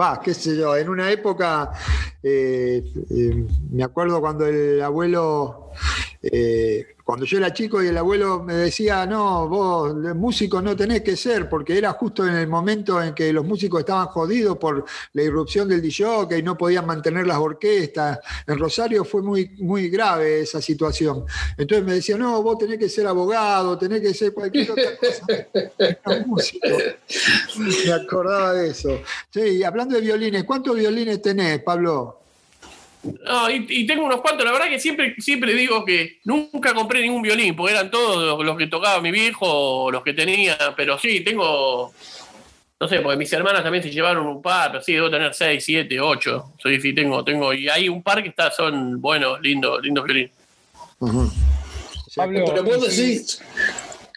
Va, 0.00 0.20
qué 0.22 0.32
sé 0.32 0.56
yo, 0.56 0.76
en 0.76 0.88
una 0.88 1.10
época, 1.10 1.72
eh, 2.22 2.82
eh, 3.10 3.46
me 3.70 3.82
acuerdo 3.82 4.20
cuando 4.20 4.46
el 4.46 4.80
abuelo 4.80 5.72
eh, 6.22 6.96
cuando 7.10 7.26
yo 7.26 7.38
era 7.38 7.52
chico 7.52 7.82
y 7.82 7.88
el 7.88 7.98
abuelo 7.98 8.44
me 8.44 8.54
decía, 8.54 9.04
no, 9.04 9.48
vos 9.48 9.92
músico 10.14 10.62
no 10.62 10.76
tenés 10.76 11.02
que 11.02 11.16
ser, 11.16 11.48
porque 11.48 11.76
era 11.76 11.90
justo 11.94 12.24
en 12.24 12.36
el 12.36 12.46
momento 12.46 13.02
en 13.02 13.14
que 13.14 13.32
los 13.32 13.44
músicos 13.44 13.80
estaban 13.80 14.06
jodidos 14.06 14.58
por 14.58 14.84
la 15.14 15.22
irrupción 15.24 15.66
del 15.68 15.82
DJ 15.82 16.38
y 16.38 16.42
no 16.44 16.56
podían 16.56 16.86
mantener 16.86 17.26
las 17.26 17.38
orquestas. 17.38 18.20
En 18.46 18.56
Rosario 18.56 19.04
fue 19.04 19.22
muy, 19.22 19.48
muy 19.58 19.88
grave 19.88 20.42
esa 20.42 20.62
situación. 20.62 21.24
Entonces 21.58 21.84
me 21.84 21.94
decía, 21.94 22.16
no, 22.16 22.44
vos 22.44 22.56
tenés 22.58 22.78
que 22.78 22.88
ser 22.88 23.08
abogado, 23.08 23.76
tenés 23.76 24.02
que 24.02 24.14
ser 24.14 24.32
cualquier 24.32 24.70
otra 24.70 24.96
cosa. 24.96 26.24
músico. 26.26 26.68
Me 27.86 27.92
acordaba 27.92 28.52
de 28.52 28.68
eso. 28.68 29.00
Sí, 29.30 29.64
hablando 29.64 29.96
de 29.96 30.02
violines, 30.02 30.44
¿cuántos 30.44 30.76
violines 30.76 31.20
tenés, 31.20 31.60
Pablo? 31.60 32.19
No, 33.02 33.50
y, 33.50 33.86
tengo 33.86 34.04
unos 34.04 34.20
cuantos, 34.20 34.44
la 34.44 34.52
verdad 34.52 34.68
que 34.68 34.78
siempre, 34.78 35.14
siempre 35.18 35.54
digo 35.54 35.84
que 35.86 36.18
nunca 36.24 36.74
compré 36.74 37.00
ningún 37.00 37.22
violín, 37.22 37.56
porque 37.56 37.72
eran 37.72 37.90
todos 37.90 38.44
los, 38.44 38.58
que 38.58 38.66
tocaba 38.66 39.00
mi 39.00 39.10
viejo 39.10 39.90
los 39.90 40.02
que 40.02 40.12
tenía, 40.12 40.58
pero 40.76 40.98
sí, 40.98 41.20
tengo, 41.20 41.94
no 42.78 42.88
sé, 42.88 43.00
porque 43.00 43.16
mis 43.16 43.32
hermanas 43.32 43.62
también 43.62 43.82
se 43.82 43.90
llevaron 43.90 44.26
un 44.26 44.42
par, 44.42 44.72
pero 44.72 44.84
sí, 44.84 44.92
debo 44.92 45.10
tener 45.10 45.32
seis, 45.32 45.64
siete, 45.64 45.98
ocho, 45.98 46.52
sí, 46.62 46.78
sí, 46.78 46.92
tengo, 46.92 47.24
tengo, 47.24 47.54
y 47.54 47.70
hay 47.70 47.88
un 47.88 48.02
par 48.02 48.22
que 48.22 48.28
está, 48.28 48.50
son 48.50 49.00
buenos, 49.00 49.40
lindos, 49.40 49.82
lindos 49.82 50.04
violines. 50.04 50.32
pero 52.14 52.64
vos 52.64 52.96
decís, 52.96 53.42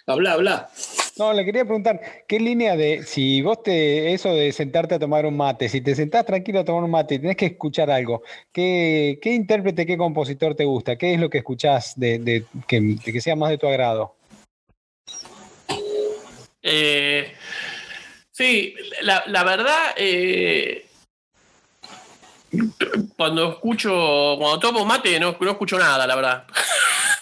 habla, 0.08 0.34
habla. 0.34 0.70
No, 1.18 1.32
le 1.32 1.45
quería 1.45 1.64
preguntar, 1.64 2.01
¿qué 2.28 2.39
línea 2.39 2.76
de, 2.76 3.04
si 3.04 3.43
vos 3.43 3.62
te, 3.62 4.14
eso 4.14 4.34
de 4.34 4.51
sentarte 4.51 4.95
a 4.95 4.99
tomar 4.99 5.28
un 5.28 5.38
mate, 5.38 5.70
si 5.70 5.80
te 5.80 5.95
sentás 5.95 6.26
tranquilo 6.26 6.62
a 6.62 6.66
tomar 6.66 6.84
un 6.84 6.89
mate 6.89 7.16
y 7.16 7.20
tenés 7.20 7.38
que 7.38 7.45
escuchar 7.45 7.91
algo, 7.91 8.24
¿qué, 8.51 9.20
qué 9.22 9.32
intérprete, 9.32 9.86
qué 9.86 9.95
compositor 9.95 10.56
te 10.56 10.66
gusta? 10.66 10.95
¿Qué 10.95 11.14
es 11.14 11.20
lo 11.20 11.30
que 11.30 11.38
escuchás 11.39 11.93
de, 11.97 12.45
que, 12.68 13.22
sea 13.22 13.36
más 13.36 13.51
de 13.51 13.60
tu 13.60 13.68
agrado? 13.68 14.16
Eh, 16.64 17.32
sí, 18.32 18.74
la, 19.04 19.43
verdad, 19.43 19.93
eh, 19.95 20.88
cuando 23.16 23.51
escucho, 23.51 24.36
cuando 24.39 24.60
tomo 24.60 24.84
mate 24.84 25.20
no, 25.20 25.38
no 25.39 25.51
escucho 25.51 25.78
nada, 25.78 26.08
la 26.08 26.16
verdad. 26.16 26.47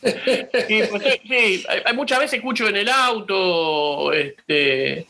Pues, 0.00 1.20
sí, 1.26 1.64
hay, 1.84 1.94
muchas 1.94 2.18
veces 2.18 2.34
escucho 2.34 2.68
en 2.68 2.76
el 2.76 2.88
auto, 2.88 4.12
este, 4.12 5.06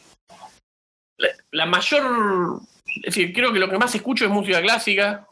la, 1.51 1.67
mayor, 1.67 2.61
es 2.97 3.03
decir, 3.03 3.33
creo 3.33 3.53
que 3.53 3.59
lo 3.59 3.69
que 3.69 3.79
más 3.79 3.95
escucho 3.95 4.25
es 4.25 4.31
música 4.31 4.63
clásica, 4.63 5.27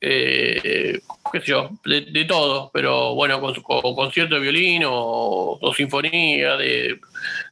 eh, 0.00 1.00
qué 1.32 1.40
yo, 1.40 1.70
de, 1.84 2.24
todo, 2.26 2.70
pero 2.74 3.14
bueno, 3.14 3.40
con, 3.40 3.54
concierto 3.94 4.34
de 4.34 4.40
violín 4.40 4.82
o, 4.86 5.72
sinfonía, 5.74 6.56
de, 6.56 7.00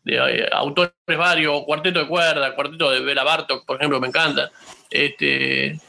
eh, 0.07 0.48
autores 0.53 0.92
varios, 1.07 1.64
cuarteto 1.64 2.01
de 2.01 2.09
cuerda, 2.09 2.55
cuarteto 2.55 2.90
de 2.90 3.01
Bela 3.01 3.24
Bartok, 3.24 3.64
por 3.64 3.76
ejemplo, 3.76 4.01
me 4.01 4.09
encanta. 4.09 4.51
Este, 4.90 5.80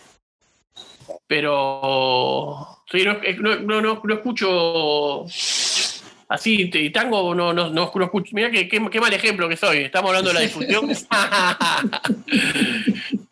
pero 1.28 2.71
Sí, 2.92 3.06
no, 3.06 3.20
no, 3.62 3.82
no, 3.82 4.02
no 4.04 4.14
escucho 4.14 5.26
así, 6.32 6.70
y 6.74 6.90
tango 6.90 7.36
no, 7.36 7.54
no, 7.54 7.70
no, 7.70 7.92
escucho. 8.04 8.32
Mira 8.36 8.50
qué, 8.52 8.68
qué, 8.68 9.00
mal 9.00 9.14
ejemplo 9.14 9.48
que 9.50 9.58
soy. 9.58 9.80
Estamos 9.80 10.10
hablando 10.10 10.30
de 10.30 10.34
la 10.34 10.42
difusión. 10.42 10.88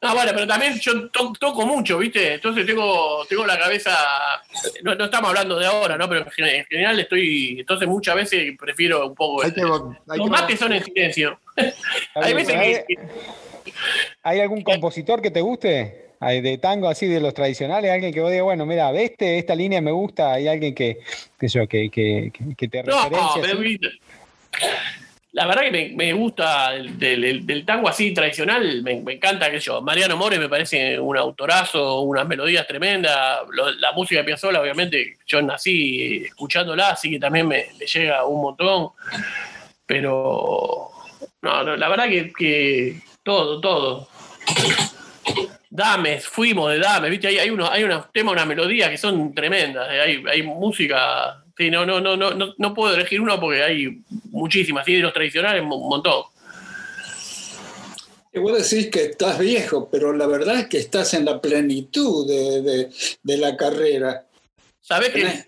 no, 0.02 0.14
bueno, 0.14 0.32
pero 0.34 0.48
también 0.48 0.80
yo 0.80 1.10
toco 1.10 1.66
mucho, 1.66 1.98
¿viste? 1.98 2.36
Entonces 2.36 2.66
tengo, 2.66 3.26
tengo 3.28 3.46
la 3.46 3.58
cabeza. 3.58 3.98
No, 4.84 4.94
estamos 4.94 5.30
hablando 5.30 5.60
de 5.60 5.66
ahora, 5.66 5.98
¿no? 5.98 6.08
Pero 6.08 6.26
en 6.38 6.66
general 6.66 7.00
estoy. 7.00 7.60
Entonces 7.60 7.88
muchas 7.88 8.16
veces 8.16 8.56
prefiero 8.58 9.08
un 9.08 9.16
poco. 9.16 9.44
los 9.44 10.30
mates 10.30 10.60
son 10.60 10.74
en 10.74 10.84
silencio. 10.84 11.40
hay 12.16 12.34
veces 12.34 12.86
que. 12.86 12.98
¿Hay 14.24 14.42
algún 14.42 14.62
compositor 14.62 15.22
que 15.22 15.32
te 15.32 15.42
guste? 15.42 16.09
De 16.20 16.58
tango 16.58 16.90
así 16.90 17.08
de 17.08 17.22
los 17.22 17.34
tradicionales, 17.34 17.90
alguien 17.92 18.14
que 18.14 18.20
vos 18.22 18.30
digas, 18.30 18.44
bueno, 18.44 18.66
mira, 18.66 18.92
este, 18.92 19.38
esta 19.38 19.56
línea 19.56 19.80
me 19.82 19.92
gusta, 19.92 20.34
hay 20.34 20.48
alguien 20.48 20.76
que, 20.76 21.00
que, 21.40 21.48
yo, 21.48 21.68
que, 21.68 21.90
que, 21.90 22.32
que 22.58 22.68
te 22.68 22.84
No, 22.84 23.04
referencia. 23.04 23.42
pero 23.42 23.60
así? 23.60 23.80
la 25.32 25.46
verdad 25.46 25.62
que 25.62 25.72
me, 25.72 25.90
me 25.96 26.12
gusta 26.14 26.76
el- 26.76 26.98
del, 27.00 27.24
el- 27.24 27.46
del 27.46 27.66
tango 27.66 27.88
así 27.88 28.14
tradicional, 28.14 28.82
me, 28.84 29.00
me 29.00 29.14
encanta 29.14 29.50
que 29.50 29.60
yo. 29.60 29.82
Mariano 29.82 30.18
More 30.18 30.38
me 30.40 30.50
parece 30.50 31.00
un 31.00 31.16
autorazo, 31.18 32.02
unas 32.02 32.28
melodías 32.28 32.68
tremendas. 32.68 33.40
Lo- 33.52 33.72
la 33.72 33.94
música 33.94 34.20
de 34.20 34.26
Piazzolla, 34.26 34.60
obviamente, 34.62 35.18
yo 35.26 35.42
nací 35.42 36.24
escuchándola, 36.26 36.90
así 36.90 37.12
que 37.12 37.20
también 37.20 37.48
me, 37.48 37.68
me 37.80 37.86
llega 37.86 38.26
un 38.26 38.42
montón. 38.42 38.90
Pero 39.86 40.90
no, 41.42 41.64
no, 41.64 41.76
la 41.78 41.88
verdad 41.90 42.10
que, 42.10 42.34
que 42.38 43.00
todo, 43.24 43.62
todo. 43.62 44.10
Dames, 45.70 46.26
fuimos 46.28 46.72
de 46.72 46.80
Dames, 46.80 47.12
viste, 47.12 47.28
hay, 47.28 47.38
hay 47.38 47.50
unos, 47.52 47.70
hay 47.70 47.84
unos 47.84 48.12
temas, 48.12 48.34
unas 48.34 48.48
melodías 48.48 48.90
que 48.90 48.98
son 48.98 49.34
tremendas, 49.36 49.88
eh, 49.92 50.02
hay, 50.02 50.24
hay 50.28 50.42
música, 50.44 51.44
sí, 51.56 51.70
no, 51.70 51.86
no, 51.86 52.02
no, 52.02 52.18
no, 52.18 52.54
no, 52.58 52.74
puedo 52.74 52.96
elegir 52.96 53.22
uno 53.22 53.40
porque 53.40 53.62
hay 53.64 54.02
muchísimas, 54.32 54.88
y 54.88 54.96
de 54.96 55.02
los 55.02 55.14
tradicionales 55.14 55.62
un 55.62 55.70
montón. 55.70 56.24
Y 58.32 58.40
vos 58.40 58.58
decís 58.70 58.90
que 58.92 59.06
estás 59.06 59.40
viejo, 59.40 59.90
pero 59.92 60.14
la 60.14 60.28
verdad 60.28 60.60
es 60.60 60.68
que 60.68 60.78
estás 60.78 61.14
en 61.14 61.26
la 61.26 61.42
plenitud 61.42 62.28
de, 62.28 62.62
de- 62.62 62.90
de 63.24 63.38
la 63.38 63.58
carrera. 63.58 64.26
¿Sabés 64.82 65.10
que 65.10 65.46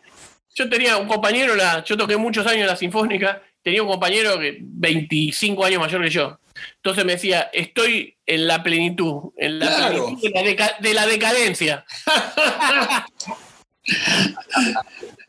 yo 0.55 0.69
tenía 0.69 0.97
un 0.97 1.07
compañero, 1.07 1.55
la, 1.55 1.83
yo 1.83 1.95
toqué 1.97 2.17
muchos 2.17 2.45
años 2.45 2.61
en 2.61 2.67
la 2.67 2.75
Sinfónica, 2.75 3.41
tenía 3.63 3.81
un 3.83 3.89
compañero 3.89 4.39
que 4.39 4.57
25 4.59 5.63
años 5.65 5.79
mayor 5.79 6.03
que 6.03 6.09
yo. 6.09 6.37
Entonces 6.77 7.05
me 7.05 7.13
decía, 7.13 7.49
estoy 7.53 8.15
en 8.25 8.47
la 8.47 8.63
plenitud, 8.63 9.31
en 9.37 9.59
la 9.59 9.67
Claro. 9.67 10.05
plenitud 10.05 10.21
de 10.23 10.29
la, 10.31 10.43
deca- 10.43 10.79
de 10.79 10.93
la 10.93 11.05
decadencia. 11.07 11.85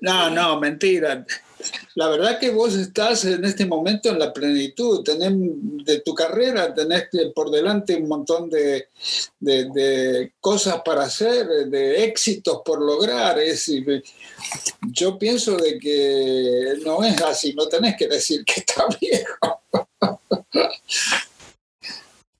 No, 0.00 0.30
no, 0.30 0.58
mentira. 0.60 1.24
La 1.94 2.08
verdad 2.08 2.40
que 2.40 2.50
vos 2.50 2.74
estás 2.74 3.24
en 3.24 3.44
este 3.44 3.64
momento 3.64 4.08
en 4.10 4.18
la 4.18 4.32
plenitud. 4.32 5.02
Tenés, 5.04 5.32
de 5.84 6.00
tu 6.00 6.12
carrera 6.14 6.74
tenés 6.74 7.04
por 7.34 7.50
delante 7.50 7.94
un 7.94 8.08
montón 8.08 8.50
de, 8.50 8.88
de- 9.38 9.64
de 9.70 10.32
cosas 10.40 10.82
para 10.84 11.04
hacer, 11.04 11.46
de 11.46 12.04
éxitos 12.04 12.62
por 12.64 12.82
lograr. 12.82 13.38
Es, 13.38 13.70
yo 14.90 15.18
pienso 15.18 15.56
de 15.56 15.78
que 15.78 16.74
no 16.84 17.02
es 17.04 17.20
así, 17.22 17.54
no 17.54 17.66
tenés 17.68 17.96
que 17.96 18.08
decir 18.08 18.44
que 18.44 18.60
estás 18.60 18.98
viejo. 19.00 19.61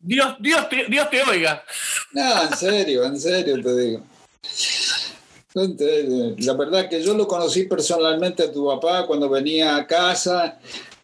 Dios, 0.01 0.37
Dios, 0.41 0.69
te, 0.69 0.87
Dios 0.89 1.11
te 1.11 1.23
oiga. 1.23 1.65
No, 2.13 2.43
en 2.43 2.57
serio, 2.57 3.05
en 3.05 3.21
serio 3.21 3.63
te 3.63 3.81
digo. 3.81 4.05
La 6.39 6.55
verdad 6.55 6.89
que 6.89 7.03
yo 7.03 7.15
lo 7.15 7.27
conocí 7.27 7.65
personalmente 7.65 8.45
a 8.45 8.53
tu 8.53 8.67
papá 8.67 9.07
cuando 9.07 9.29
venía 9.29 9.77
a 9.77 9.87
casa. 9.87 10.59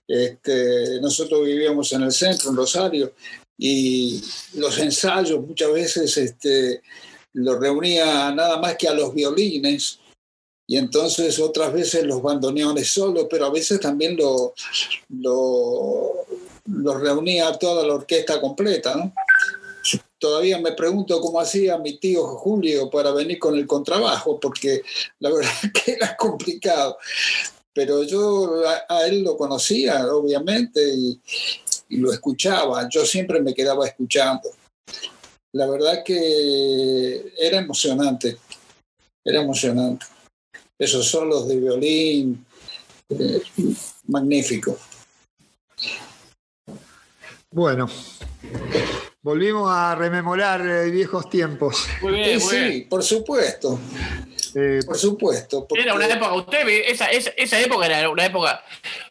Este, 0.07 1.01
nosotros 1.03 1.45
vivíamos 1.45 1.93
en 1.93 2.03
el 2.03 2.13
centro, 2.13 2.49
en 2.51 2.57
Rosario, 2.57 3.13
y 3.59 4.23
los 4.55 4.79
ensayos 4.79 5.47
muchas 5.47 5.71
veces 5.71 6.17
este, 6.17 6.81
los 7.35 7.61
reunía 7.61 8.31
nada 8.33 8.57
más 8.59 8.77
que 8.77 8.89
a 8.89 8.95
los 8.95 9.13
violines, 9.13 9.99
y 10.67 10.77
entonces 10.77 11.39
otras 11.39 11.73
veces 11.73 12.05
los 12.05 12.23
bandoneones 12.23 12.91
solo, 12.91 13.29
pero 13.29 13.47
a 13.47 13.51
veces 13.51 13.81
también 13.81 14.17
lo, 14.17 14.55
lo 16.71 16.99
reunía 16.99 17.49
a 17.49 17.59
toda 17.59 17.87
la 17.87 17.95
orquesta 17.95 18.41
completa, 18.41 18.95
¿no? 18.95 19.13
Todavía 20.19 20.59
me 20.59 20.73
pregunto 20.73 21.21
cómo 21.21 21.41
hacía 21.41 21.79
mi 21.79 21.99
tío 21.99 22.27
Julio 22.27 22.91
para 22.91 23.13
venir 23.13 23.39
con 23.39 23.57
el 23.57 23.67
contrabajo, 23.67 24.39
porque 24.41 24.83
la 25.21 25.31
verdad 25.33 25.51
que 25.73 25.93
era 25.93 26.17
complicado. 26.17 26.99
Pero 27.73 28.03
yo 28.03 28.63
a, 28.89 29.07
él 29.07 29.23
lo 29.23 29.37
conocía, 29.37 30.05
obviamente, 30.13 30.81
y, 30.93 31.21
lo 31.91 32.13
escuchaba. 32.13 32.87
Yo 32.91 33.07
siempre 33.07 33.41
me 33.41 33.55
quedaba 33.55 33.87
escuchando. 33.87 34.51
La 35.53 35.67
verdad 35.67 36.03
que 36.05 37.33
era 37.39 37.59
emocionante, 37.59 38.37
era 39.25 39.41
emocionante. 39.41 40.05
Esos 40.79 41.07
solos 41.07 41.49
de 41.49 41.57
violín, 41.57 42.45
eh, 43.09 43.43
magnífico. 44.09 44.77
Bueno, 47.51 47.89
volvimos 49.23 49.71
a 49.71 49.95
rememorar 49.95 50.61
eh, 50.61 50.91
viejos 50.91 51.29
tiempos. 51.31 51.89
Muy 52.03 52.23
Sí, 52.39 52.45
muy 52.45 52.57
bien. 52.59 52.89
por 52.89 53.03
supuesto, 53.03 53.79
Eh, 54.55 54.81
por 54.87 54.97
supuesto. 54.99 55.67
porque- 55.69 55.83
Era 55.83 55.95
una 55.95 56.07
época, 56.07 56.33
usted, 56.35 56.65
ve, 56.67 56.91
esa, 56.91 57.07
esa, 57.11 57.31
esa 57.37 57.61
época 57.61 57.87
era 57.87 58.09
una 58.11 58.27
época. 58.27 58.63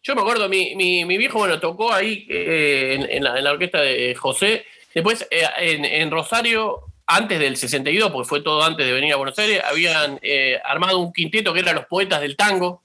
Yo 0.03 0.15
me 0.15 0.21
acuerdo, 0.21 0.49
mi, 0.49 0.75
mi, 0.75 1.05
mi 1.05 1.17
viejo, 1.17 1.39
bueno, 1.39 1.59
tocó 1.59 1.91
ahí 1.93 2.25
eh, 2.29 2.95
en, 2.99 3.09
en 3.11 3.23
la, 3.23 3.38
en 3.38 3.43
la 3.43 3.51
orquesta 3.51 3.79
de 3.81 4.15
José. 4.15 4.65
Después, 4.93 5.27
eh, 5.31 5.43
en, 5.59 5.85
en 5.85 6.09
Rosario, 6.11 6.81
antes 7.05 7.39
del 7.39 7.55
62, 7.57 8.11
porque 8.11 8.27
fue 8.27 8.41
todo 8.41 8.63
antes 8.63 8.85
de 8.85 8.91
venir 8.91 9.13
a 9.13 9.17
Buenos 9.17 9.38
Aires, 9.39 9.61
habían 9.63 10.19
eh, 10.21 10.59
armado 10.63 10.99
un 10.99 11.13
quinteto 11.13 11.53
que 11.53 11.59
eran 11.61 11.75
los 11.75 11.85
poetas 11.85 12.19
del 12.21 12.35
tango, 12.35 12.81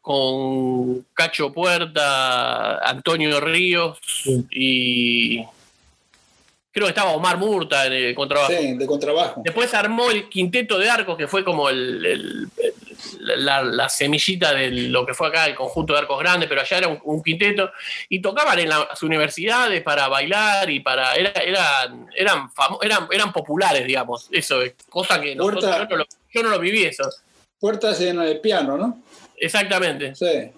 con 0.00 1.04
Cacho 1.14 1.52
Puerta, 1.52 2.78
Antonio 2.78 3.40
Ríos 3.40 3.98
Sí. 4.02 4.46
y. 4.50 5.44
Creo 6.72 6.86
que 6.86 6.90
estaba 6.90 7.10
Omar 7.10 7.36
Murta 7.36 7.84
en 7.86 7.92
el 7.94 8.14
contrabajo. 8.14 8.52
Sí, 8.56 8.74
de 8.74 8.86
contrabajo. 8.86 9.42
Después 9.44 9.74
armó 9.74 10.08
el 10.08 10.28
quinteto 10.28 10.78
de 10.78 10.88
arcos, 10.88 11.16
que 11.18 11.26
fue 11.26 11.42
como 11.42 11.68
el, 11.68 12.06
el- 12.06 12.48
el- 12.58 13.44
la, 13.44 13.60
la 13.64 13.88
semillita 13.88 14.52
de 14.54 14.70
lo 14.70 15.04
que 15.04 15.12
fue 15.12 15.26
acá 15.28 15.46
el 15.46 15.56
conjunto 15.56 15.92
de 15.94 15.98
arcos 15.98 16.20
grandes, 16.20 16.48
pero 16.48 16.60
allá 16.60 16.78
era 16.78 16.86
un, 16.86 17.00
un 17.02 17.24
quinteto. 17.24 17.72
Y 18.08 18.22
tocaban 18.22 18.56
en 18.60 18.68
las 18.68 19.02
universidades 19.02 19.82
para 19.82 20.06
bailar 20.06 20.70
y 20.70 20.78
para. 20.78 21.16
Era, 21.16 21.30
eran, 21.40 22.06
eran, 22.14 22.48
famo- 22.50 22.78
eran, 22.82 23.08
eran 23.10 23.32
populares, 23.32 23.84
digamos. 23.84 24.28
Eso 24.30 24.62
es 24.62 24.74
cosa 24.88 25.20
que 25.20 25.34
nosotros- 25.34 25.64
Horta. 25.64 25.78
yo, 25.82 25.88
no 25.88 25.96
lo, 25.96 26.04
yo 26.32 26.42
no 26.44 26.48
lo 26.50 26.58
viví 26.60 26.84
eso. 26.84 27.02
Puertas 27.58 28.00
en 28.00 28.22
el 28.22 28.38
piano, 28.40 28.76
¿no? 28.78 29.02
Exactamente. 29.40 30.14
Sí, 30.14 30.52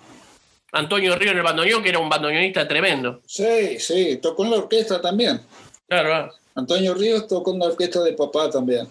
Antonio 0.72 1.16
Río 1.16 1.32
en 1.32 1.36
el 1.38 1.42
bandoneón, 1.42 1.82
que 1.82 1.90
era 1.90 1.98
un 1.98 2.08
bandoneonista 2.08 2.66
tremendo. 2.66 3.20
sí, 3.26 3.78
sí. 3.78 4.16
Tocó 4.16 4.44
en 4.44 4.50
la 4.50 4.56
orquesta 4.58 5.00
también. 5.00 5.40
Claro, 5.88 6.14
ah. 6.14 6.30
Antonio 6.54 6.94
Ríos 6.94 7.26
tocó 7.28 7.52
en 7.52 7.60
la 7.60 7.66
orquesta 7.66 8.02
de 8.02 8.14
papá 8.14 8.50
también. 8.50 8.88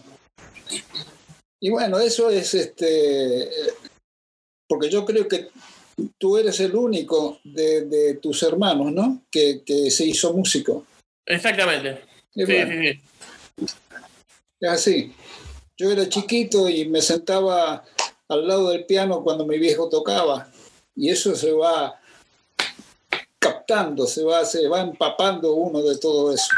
Y 1.60 1.70
bueno, 1.70 2.00
eso 2.00 2.30
es 2.30 2.54
este. 2.54 3.50
Porque 4.68 4.90
yo 4.90 5.06
creo 5.06 5.28
que 5.28 5.50
tú 6.18 6.38
eres 6.38 6.60
el 6.60 6.76
único 6.76 7.40
de, 7.44 7.86
de 7.86 8.14
tus 8.16 8.42
hermanos, 8.44 8.92
¿no? 8.92 9.24
Que, 9.30 9.62
que 9.66 9.92
se 9.92 10.06
hizo 10.06 10.34
músico. 10.34 10.86
exactamente. 11.26 12.02
Sí, 12.34 12.46
bueno, 12.46 12.72
sí, 12.72 12.94
sí. 13.58 13.66
Es 14.62 14.70
así. 14.70 15.14
Yo 15.78 15.92
era 15.92 16.08
chiquito 16.08 16.70
y 16.70 16.86
me 16.86 17.02
sentaba 17.02 17.84
al 18.32 18.48
lado 18.48 18.70
del 18.70 18.86
piano 18.86 19.24
cuando 19.24 19.46
mi 19.46 19.60
viejo 19.60 19.90
tocaba. 19.90 20.48
Y 20.96 21.10
eso 21.10 21.36
se 21.36 21.52
va 21.52 22.00
captando, 23.40 24.06
se 24.08 24.24
va, 24.24 24.46
se 24.46 24.68
va 24.68 24.82
empapando 24.82 25.54
uno 25.54 25.82
de 25.82 25.98
todo 25.98 26.34
eso. 26.34 26.54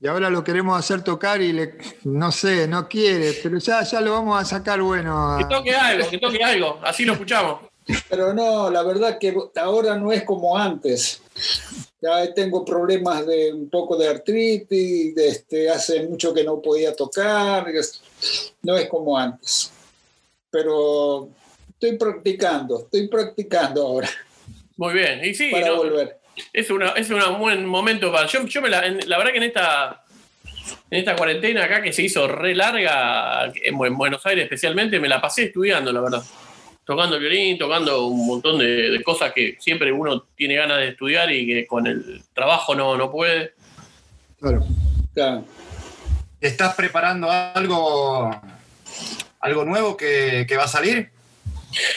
y 0.00 0.06
ahora 0.06 0.28
lo 0.30 0.44
queremos 0.44 0.78
hacer 0.78 1.02
tocar 1.02 1.40
y 1.40 1.52
le, 1.52 1.78
no 2.04 2.30
sé, 2.30 2.68
no 2.68 2.88
quiere, 2.88 3.32
pero 3.42 3.58
ya, 3.58 3.82
ya 3.82 4.00
lo 4.00 4.12
vamos 4.12 4.40
a 4.40 4.44
sacar 4.44 4.80
bueno. 4.82 5.36
Que 5.38 5.44
toque 5.46 5.74
algo, 5.74 6.08
que 6.10 6.18
toque 6.18 6.42
algo. 6.44 6.78
Así 6.82 7.04
lo 7.04 7.14
escuchamos. 7.14 7.60
Pero 8.08 8.32
no, 8.32 8.70
la 8.70 8.82
verdad 8.82 9.18
que 9.18 9.34
ahora 9.56 9.96
no 9.96 10.10
es 10.12 10.24
como 10.24 10.56
antes. 10.56 11.20
Ya 12.00 12.32
tengo 12.34 12.64
problemas 12.64 13.26
de 13.26 13.52
un 13.52 13.68
poco 13.70 13.96
de 13.96 14.08
artritis, 14.08 15.14
de 15.14 15.28
este, 15.28 15.70
hace 15.70 16.06
mucho 16.06 16.32
que 16.34 16.44
no 16.44 16.60
podía 16.62 16.94
tocar, 16.94 17.68
es- 17.70 18.02
no 18.62 18.76
es 18.76 18.88
como 18.88 19.18
antes. 19.18 19.72
Pero 20.50 21.28
estoy 21.68 21.96
practicando, 21.98 22.80
estoy 22.80 23.08
practicando 23.08 23.86
ahora 23.86 24.08
Muy 24.76 24.94
bien. 24.94 25.24
Y 25.24 25.34
sí, 25.34 25.50
para 25.50 25.66
no, 25.68 25.76
volver. 25.76 26.18
Es, 26.52 26.70
una, 26.70 26.90
es 26.90 27.08
un 27.10 27.38
buen 27.38 27.64
momento 27.66 28.10
para. 28.12 28.26
Yo, 28.26 28.44
yo 28.46 28.62
me 28.62 28.68
la, 28.68 28.86
en- 28.86 29.08
la 29.08 29.18
verdad 29.18 29.32
que 29.32 29.38
en 29.38 29.44
esta, 29.44 30.04
en 30.90 30.98
esta 30.98 31.16
cuarentena 31.16 31.64
acá 31.64 31.82
que 31.82 31.92
se 31.92 32.02
hizo 32.02 32.26
re 32.26 32.54
larga, 32.54 33.52
en 33.54 33.76
Buenos 33.96 34.24
Aires 34.26 34.44
especialmente, 34.44 34.98
me 35.00 35.08
la 35.08 35.20
pasé 35.20 35.44
estudiando, 35.44 35.92
la 35.92 36.00
verdad. 36.00 36.22
Tocando 36.84 37.16
el 37.16 37.20
violín, 37.22 37.56
tocando 37.56 38.06
un 38.06 38.26
montón 38.26 38.58
de, 38.58 38.90
de 38.90 39.02
cosas 39.02 39.32
que 39.32 39.56
siempre 39.58 39.90
uno 39.90 40.26
tiene 40.36 40.54
ganas 40.56 40.78
de 40.78 40.88
estudiar 40.88 41.32
y 41.32 41.46
que 41.46 41.66
con 41.66 41.86
el 41.86 42.22
trabajo 42.34 42.74
no, 42.74 42.96
no 42.96 43.10
puede. 43.10 43.54
Claro. 44.38 44.64
Claro. 45.14 45.44
¿Estás 46.44 46.74
preparando 46.74 47.30
algo, 47.30 48.30
algo 49.40 49.64
nuevo 49.64 49.96
que, 49.96 50.46
va 50.58 50.64
a 50.64 50.68
salir? 50.68 51.08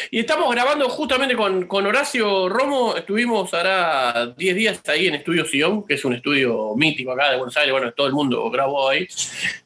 Y 0.09 0.19
estamos 0.19 0.49
grabando 0.55 0.87
justamente 0.87 1.35
con, 1.35 1.67
Horacio 1.69 2.47
Romo, 2.47 2.95
estuvimos 2.95 3.53
ahora 3.53 4.33
10 4.37 4.55
días 4.55 4.81
ahí 4.87 5.07
en 5.07 5.15
Estudio 5.15 5.43
Sion, 5.43 5.85
que 5.85 5.95
es 5.95 6.05
un 6.05 6.13
estudio 6.13 6.73
mítico 6.77 7.11
acá 7.11 7.31
de 7.31 7.35
Buenos 7.35 7.57
Aires, 7.57 7.73
bueno, 7.73 7.91
todo 7.91 8.07
el 8.07 8.13
mundo 8.13 8.49
grabó 8.49 8.87
ahí. 8.87 9.05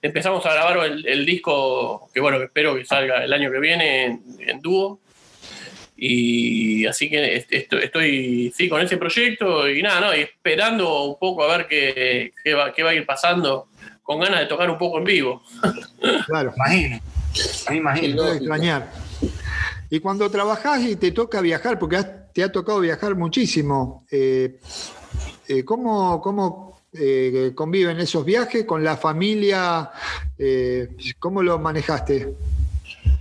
Empezamos 0.02 0.44
a 0.48 0.54
grabar 0.56 0.84
el, 0.88 1.26
disco, 1.28 2.10
que 2.12 2.20
bueno, 2.20 2.42
espero 2.42 2.74
que 2.74 2.84
salga 2.84 3.24
el 3.24 3.32
año 3.32 3.52
que 3.52 3.60
viene 3.60 4.20
en, 4.40 4.62
dúo. 4.62 5.00
Y 5.96 6.88
así 6.88 7.08
que 7.08 7.46
estoy, 7.52 8.52
sí, 8.58 8.68
con 8.68 8.82
ese 8.82 8.98
proyecto 8.98 9.70
y 9.70 9.84
nada, 9.84 10.02
¿no? 10.02 10.18
Y 10.18 10.22
esperando 10.22 11.04
un 11.04 11.20
poco 11.20 11.44
a 11.44 11.56
ver 11.56 11.68
qué, 11.68 12.34
va, 12.56 12.74
qué 12.74 12.82
va 12.82 12.90
a 12.90 12.96
ir 12.96 13.06
pasando, 13.06 13.68
con 14.04 14.20
ganas 14.20 14.42
de 14.42 14.46
tocar 14.48 14.70
un 14.70 14.78
poco 14.78 14.98
en 14.98 15.04
vivo. 15.06 15.42
Claro, 16.26 16.54
imagino. 16.56 17.00
Me 17.70 17.76
imagino. 17.78 18.28
extrañar. 18.28 18.92
Y 19.90 20.00
cuando 20.00 20.30
trabajás 20.30 20.82
y 20.84 20.96
te 20.96 21.12
toca 21.12 21.42
viajar, 21.42 21.78
porque 21.78 22.02
te 22.34 22.44
ha 22.44 22.52
tocado 22.52 22.80
viajar 22.80 23.16
muchísimo, 23.16 24.06
eh, 24.10 24.60
eh, 25.48 25.66
¿cómo, 25.66 26.82
eh, 26.94 27.52
conviven 27.54 28.00
esos 28.00 28.26
viajes 28.26 28.66
con 28.66 28.84
la 28.84 28.98
familia? 28.98 29.92
¿Cómo 31.20 31.44
lo 31.44 31.60
manejaste? 31.60 32.34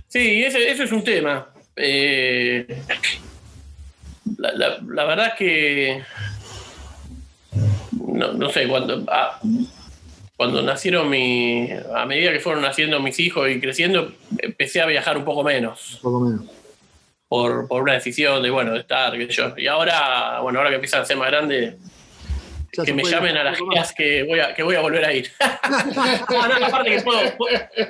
Sí, 0.07 0.43
ese, 0.43 0.71
es 0.71 0.91
un 0.91 1.03
tema. 1.03 1.47
La, 4.37 5.05
verdad 5.05 5.27
es 5.27 5.33
que 5.37 6.03
no, 8.07 8.49
sé, 8.49 8.67
cuando, 8.67 9.03
ah, 9.07 9.39
cuando 10.41 10.63
nacieron 10.63 11.07
mi, 11.07 11.69
a 11.95 12.03
medida 12.07 12.31
que 12.31 12.39
fueron 12.39 12.63
naciendo 12.63 12.99
mis 12.99 13.19
hijos 13.19 13.47
y 13.47 13.59
creciendo, 13.59 14.11
empecé 14.39 14.81
a 14.81 14.87
viajar 14.87 15.15
un 15.15 15.23
poco 15.23 15.43
menos. 15.43 15.97
Un 15.97 16.01
poco 16.01 16.19
menos 16.19 16.45
por, 17.27 17.67
por 17.67 17.83
una 17.83 17.93
decisión 17.93 18.41
de, 18.41 18.49
bueno, 18.49 18.73
de 18.73 18.79
estar, 18.79 19.15
qué 19.15 19.27
sé 19.27 19.33
yo. 19.33 19.53
Y 19.55 19.67
ahora, 19.67 20.39
bueno, 20.41 20.57
ahora 20.57 20.71
que 20.71 20.77
empiezan 20.77 21.03
a 21.03 21.05
ser 21.05 21.15
más 21.15 21.27
grandes, 21.27 21.75
que 22.71 22.93
me 22.93 23.03
llamen 23.03 23.37
a 23.37 23.43
las 23.43 23.57
giras 23.57 23.93
que 23.93 24.23
voy 24.23 24.39
a, 24.39 24.53
que 24.53 24.63
voy 24.63 24.75
a 24.75 24.81
volver 24.81 25.05
a 25.05 25.13
ir. 25.13 25.31
no, 26.29 26.59
no, 26.59 26.65
aparte 26.65 26.89
que 26.89 27.01
puedo, 27.01 27.19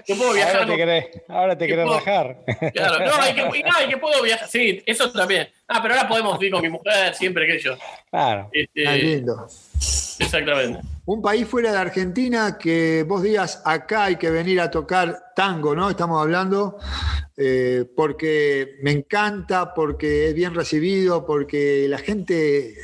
que 0.06 0.16
puedo 0.16 0.34
viajar. 0.34 0.56
Ahora 0.56 0.68
te 0.68 0.78
querés, 0.78 1.06
ahora 1.28 1.58
te 1.58 1.68
querés 1.68 1.86
bajar. 1.86 2.38
Claro, 2.74 3.06
no, 3.06 3.16
hay 3.22 3.34
que, 3.34 3.42
no, 3.42 3.78
hay 3.78 3.88
que 3.90 3.98
puedo 3.98 4.22
viajar, 4.24 4.48
sí, 4.48 4.82
eso 4.86 5.12
también. 5.12 5.50
Ah, 5.68 5.80
pero 5.82 5.96
ahora 5.96 6.08
podemos 6.08 6.42
ir 6.42 6.52
con 6.52 6.62
mi 6.62 6.70
mujer 6.70 7.14
siempre 7.14 7.48
que 7.48 7.60
yo. 7.60 7.78
Claro. 8.10 8.50
Este, 8.52 8.98
lindo. 8.98 9.48
Exactamente. 10.20 10.82
Un 11.06 11.22
país 11.22 11.48
fuera 11.48 11.72
de 11.72 11.78
Argentina 11.78 12.58
que 12.58 13.04
vos 13.08 13.24
digas 13.24 13.62
acá 13.66 14.06
hay 14.06 14.18
que 14.18 14.30
venir 14.30 14.62
a 14.62 14.70
tocar 14.70 15.32
tango, 15.36 15.76
¿no? 15.76 15.90
Estamos 15.90 16.22
hablando. 16.22 16.78
Eh, 17.38 17.86
porque 17.96 18.78
me 18.84 18.92
encanta, 18.92 19.74
porque 19.74 20.28
es 20.28 20.36
bien 20.36 20.54
recibido, 20.54 21.26
porque 21.26 21.88
la 21.90 21.98
gente, 21.98 22.76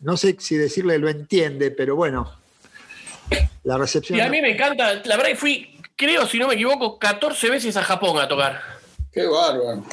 no 0.00 0.16
sé 0.16 0.36
si 0.38 0.56
decirle 0.56 0.98
lo 0.98 1.08
entiende, 1.08 1.70
pero 1.70 1.96
bueno, 1.96 2.32
la 3.64 3.78
recepción... 3.78 4.18
Y 4.18 4.22
a 4.22 4.28
mí 4.28 4.40
me 4.40 4.50
encanta, 4.50 4.94
la 5.04 5.16
verdad 5.16 5.30
que 5.30 5.36
fui, 5.36 5.78
creo, 5.96 6.26
si 6.26 6.38
no 6.38 6.48
me 6.48 6.54
equivoco, 6.54 6.98
14 6.98 7.50
veces 7.50 7.76
a 7.76 7.82
Japón 7.82 8.18
a 8.18 8.28
tocar. 8.28 8.60
Qué 9.12 9.26
bárbaro. 9.26 9.84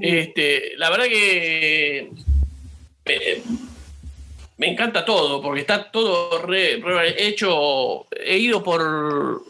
Este, 0.00 0.72
la 0.76 0.90
verdad 0.90 1.04
que... 1.04 2.10
me 4.56 4.70
encanta 4.70 5.04
todo, 5.04 5.42
porque 5.42 5.60
está 5.60 5.90
todo 5.90 6.42
hecho. 6.54 8.06
He 8.10 8.38
ido 8.38 8.62
por 8.62 9.42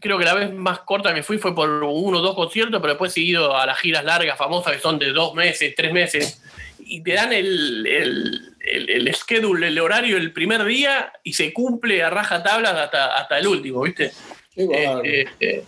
creo 0.00 0.18
que 0.18 0.24
la 0.24 0.34
vez 0.34 0.52
más 0.52 0.80
corta 0.80 1.14
que 1.14 1.22
fui 1.22 1.38
fue 1.38 1.54
por 1.54 1.68
uno 1.68 2.18
o 2.18 2.22
dos 2.22 2.34
conciertos, 2.34 2.80
pero 2.80 2.94
después 2.94 3.16
he 3.16 3.20
ido 3.20 3.56
a 3.56 3.66
las 3.66 3.78
giras 3.78 4.04
largas, 4.04 4.38
famosas, 4.38 4.74
que 4.74 4.80
son 4.80 4.98
de 4.98 5.12
dos 5.12 5.34
meses, 5.34 5.74
tres 5.76 5.92
meses, 5.92 6.42
y 6.78 7.02
te 7.02 7.14
dan 7.14 7.32
el, 7.32 7.86
el, 7.86 8.51
el, 8.62 9.14
schedule, 9.14 9.68
el 9.68 9.78
horario 9.78 10.16
el 10.16 10.32
primer 10.32 10.64
día 10.64 11.12
y 11.22 11.32
se 11.32 11.52
cumple 11.52 12.02
a 12.02 12.10
raja 12.10 12.42
tablas 12.42 12.74
hasta, 12.74 13.16
hasta 13.16 13.38
el 13.38 13.46
último, 13.46 13.82
¿viste? 13.82 14.12
Qué 14.54 14.64
eh, 14.64 15.00
eh, 15.04 15.26
eh, 15.40 15.64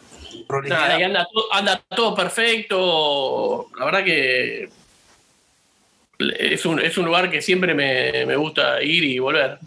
y 0.69 1.03
anda, 1.03 1.27
anda 1.53 1.83
todo 1.89 2.15
perfecto. 2.15 3.69
La 3.79 3.85
verdad 3.87 4.05
que 4.05 4.69
es 6.19 6.67
un, 6.67 6.81
es 6.81 6.99
un 6.99 7.07
lugar 7.07 7.31
que 7.31 7.41
siempre 7.41 7.75
me, 7.75 8.27
me 8.27 8.37
gusta 8.37 8.83
ir 8.83 9.05
y 9.05 9.19
volver. 9.19 9.59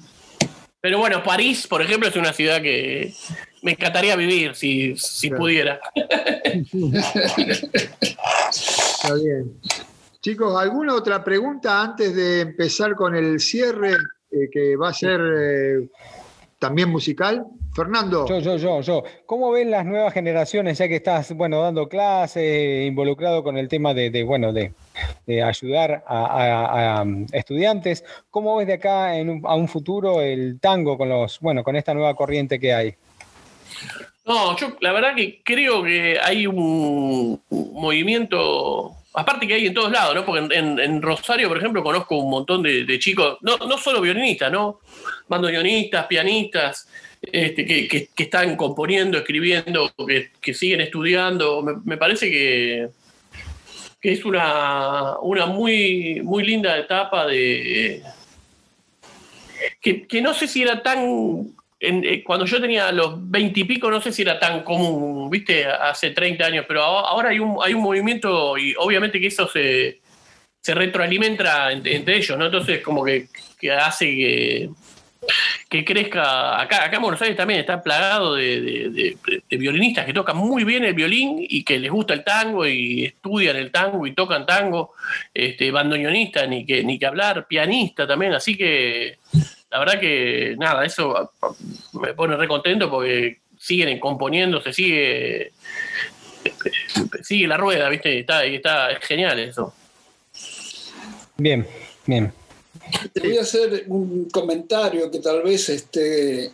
Pero 0.82 0.99
bueno, 0.99 1.23
París, 1.23 1.67
por 1.67 1.82
ejemplo, 1.82 2.07
es 2.09 2.15
una 2.15 2.34
ciudad 2.34 2.61
que, 2.61 3.13
me 3.61 3.71
encantaría 3.71 4.15
vivir 4.15 4.55
si, 4.55 4.95
pudiera. 5.36 5.80
Está 8.49 9.13
bien. 9.15 9.59
Chicos, 10.22 10.59
¿alguna 10.59 10.95
otra 10.95 11.24
pregunta 11.24 11.82
antes 11.82 12.15
de 12.15 12.41
empezar 12.41 12.95
con 12.95 13.15
el 13.15 13.39
cierre 13.39 13.93
eh, 14.32 14.49
que 14.51 14.76
va 14.76 14.89
a 14.89 14.93
ser 14.93 15.22
eh, 15.22 15.89
también 16.59 16.89
musical? 16.89 17.45
Fernando. 17.78 18.26
Yo, 18.28 18.39
yo, 18.39 18.57
yo, 18.57 18.82
yo. 18.82 19.03
¿Cómo 19.28 19.51
ven 19.51 19.70
las 19.70 19.86
nuevas 19.86 20.11
generaciones, 20.11 20.80
ya 20.80 20.88
que 20.88 20.95
estás, 20.95 21.32
bueno, 21.34 21.61
dando 21.61 21.88
clases, 21.88 22.88
involucrado 22.88 23.43
con 23.43 23.55
el 23.55 23.68
tema 23.68 23.93
de, 23.93 24.24
bueno, 24.24 24.51
de, 24.51 24.74
ayudar 25.43 26.03
a, 26.07 27.05
estudiantes? 27.32 28.03
¿Cómo 28.32 28.57
ves 28.57 28.65
de 28.65 28.74
acá 28.74 29.11
a 29.11 29.55
un 29.55 29.68
futuro 29.68 30.22
el 30.22 30.59
tango 30.59 30.97
con 30.97 31.09
los, 31.09 31.39
bueno, 31.39 31.63
con 31.63 31.76
esta 31.76 31.93
nueva 31.93 32.15
corriente 32.15 32.59
que 32.59 32.74
hay? 32.74 32.95
No, 34.26 34.57
yo 34.57 34.76
la 34.82 34.91
verdad 34.91 35.15
que 35.15 35.41
creo 35.43 35.84
que 35.84 36.18
hay 36.20 36.47
un, 36.47 37.41
movimiento, 37.49 38.96
aparte 39.18 39.47
que 39.47 39.55
hay 39.55 39.65
en 39.65 39.74
todos 39.74 39.91
lados, 39.91 40.13
¿no? 40.13 40.24
Porque 40.24 40.47
en, 40.53 41.01
Rosario, 41.01 41.47
por 41.47 41.57
ejemplo, 41.57 41.82
conozco 41.82 42.18
un 42.18 42.30
montón 42.30 42.61
de, 42.61 42.99
chicos, 42.99 43.39
no, 43.41 43.57
no 43.57 43.78
solo 43.80 43.99
violinistas, 43.99 44.51
¿no? 44.51 44.80
Bandoneonistas, 45.28 46.05
pianistas, 46.05 46.88
este, 47.20 47.65
que, 47.65 48.09
están 48.15 48.55
componiendo, 48.55 49.18
escribiendo, 49.18 49.91
que, 50.39 50.53
siguen 50.53 50.82
estudiando. 50.82 51.63
Me, 51.84 51.97
parece 51.97 52.30
que, 52.30 52.89
que 53.99 54.11
es 54.11 54.24
una, 54.24 55.18
una 55.22 55.47
muy, 55.47 56.22
muy 56.24 56.45
linda 56.45 56.78
etapa 56.78 57.26
de... 57.26 58.03
Que, 59.82 60.05
que 60.05 60.22
no 60.22 60.36
sé 60.36 60.47
si 60.47 60.61
era 60.61 60.84
tan 60.84 61.55
eh, 61.80 62.23
cuando 62.23 62.45
yo 62.45 62.59
tenía 62.59 62.91
los 62.91 63.30
veintipico, 63.30 63.91
no 63.91 64.01
sé 64.01 64.11
si 64.11 64.23
era 64.23 64.39
tan 64.39 64.63
común, 64.63 65.30
viste, 65.30 65.65
hace 65.65 66.09
30 66.09 66.45
años, 66.45 66.65
pero 66.67 66.82
ahora 66.82 67.30
hay 67.30 67.39
un, 67.39 67.57
hay 67.61 67.73
un 67.73 67.84
movimiento 67.84 68.57
y 68.57 68.73
obviamente 68.80 69.19
que 69.19 69.28
eso 69.28 69.47
se, 69.47 70.01
retroalimenta 70.65 71.71
entre, 71.71 72.17
ellos, 72.17 72.38
¿no? 72.38 72.45
Entonces, 72.45 72.82
como 72.82 73.05
que, 73.05 73.30
hace 73.71 74.05
que, 74.05 74.69
que 75.69 75.86
crezca. 75.86 76.59
Acá, 76.59 76.84
acá 76.84 76.97
en 76.97 77.01
Buenos 77.03 77.21
Aires 77.21 77.38
también 77.38 77.61
está 77.61 77.82
plagado 77.82 78.36
de, 78.36 79.15
violinistas 79.49 80.05
que 80.05 80.13
tocan 80.13 80.36
muy 80.36 80.63
bien 80.65 80.84
el 80.84 80.93
violín 80.93 81.38
y 81.47 81.63
que 81.63 81.80
les 81.80 81.91
gusta 81.91 82.15
el 82.15 82.23
tango 82.23 82.65
y 82.65 83.05
estudian 83.05 83.55
el 83.55 83.71
tango 83.71 84.05
y 84.07 84.13
tocan 84.13 84.45
tango, 84.45 84.93
este, 85.34 85.71
bandoneonistas, 85.71 86.49
ni 86.49 86.65
que, 86.65 86.84
ni 86.84 86.99
que 86.99 87.05
hablar, 87.05 87.47
pianista 87.47 88.05
también, 88.07 88.34
así 88.34 88.57
que 88.57 89.19
la 89.70 89.80
verdad 89.80 89.99
que 89.99 90.55
nada, 90.57 90.86
eso 90.86 91.32
me 91.93 92.13
pone 92.13 92.36
re 92.36 92.47
contento 92.47 92.89
porque 92.89 93.41
siguen 93.59 93.99
componiendo, 93.99 94.61
se 94.61 94.74
sigue, 94.74 95.51
sigue 97.22 97.47
la 97.47 97.57
rueda, 97.57 97.89
¿viste? 97.89 98.20
Está, 98.20 98.45
está 98.45 98.99
genial 99.01 99.39
eso. 99.39 99.74
Bien, 101.38 101.68
bien. 102.05 102.34
Te 103.13 103.20
voy 103.20 103.38
a 103.38 103.41
hacer 103.41 103.84
un 103.88 104.30
comentario 104.30 105.11
que 105.11 105.20
tal 105.20 105.43
vez 105.43 105.70
este, 105.70 106.51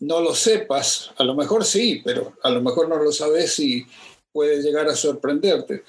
no 0.00 0.20
lo 0.20 0.34
sepas, 0.34 1.10
a 1.16 1.24
lo 1.24 1.34
mejor 1.34 1.64
sí, 1.64 2.02
pero 2.04 2.34
a 2.42 2.50
lo 2.50 2.60
mejor 2.60 2.88
no 2.88 2.96
lo 2.96 3.12
sabes 3.12 3.58
y 3.60 3.86
puede 4.32 4.62
llegar 4.62 4.88
a 4.88 4.94
sorprenderte. 4.94 5.84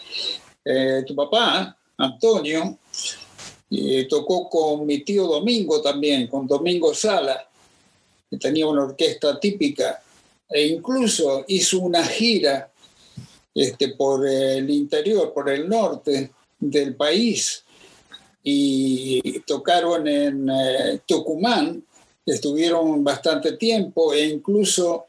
Eh, 0.63 1.03
tu 1.05 1.15
papá, 1.15 1.75
Antonio, 1.97 2.77
tocó 4.09 4.49
con 4.49 4.85
mi 4.85 4.99
tío 4.99 5.25
Domingo 5.25 5.81
también, 5.81 6.27
con 6.27 6.47
Domingo 6.47 6.93
Sala, 6.93 7.47
que 8.29 8.37
tenía 8.37 8.67
una 8.67 8.83
orquesta 8.83 9.39
típica, 9.39 10.01
e 10.49 10.67
incluso 10.67 11.45
hizo 11.47 11.79
una 11.79 12.03
gira 12.03 12.71
este, 13.53 13.89
por 13.89 14.27
el 14.27 14.69
interior, 14.69 15.33
por 15.33 15.49
el 15.49 15.67
norte 15.67 16.31
del 16.59 16.95
país, 16.95 17.63
y 18.43 19.39
tocaron 19.41 20.07
en 20.07 20.49
eh, 20.49 20.99
Tucumán, 21.05 21.83
estuvieron 22.25 23.03
bastante 23.03 23.53
tiempo 23.53 24.13
e 24.13 24.27
incluso 24.27 25.05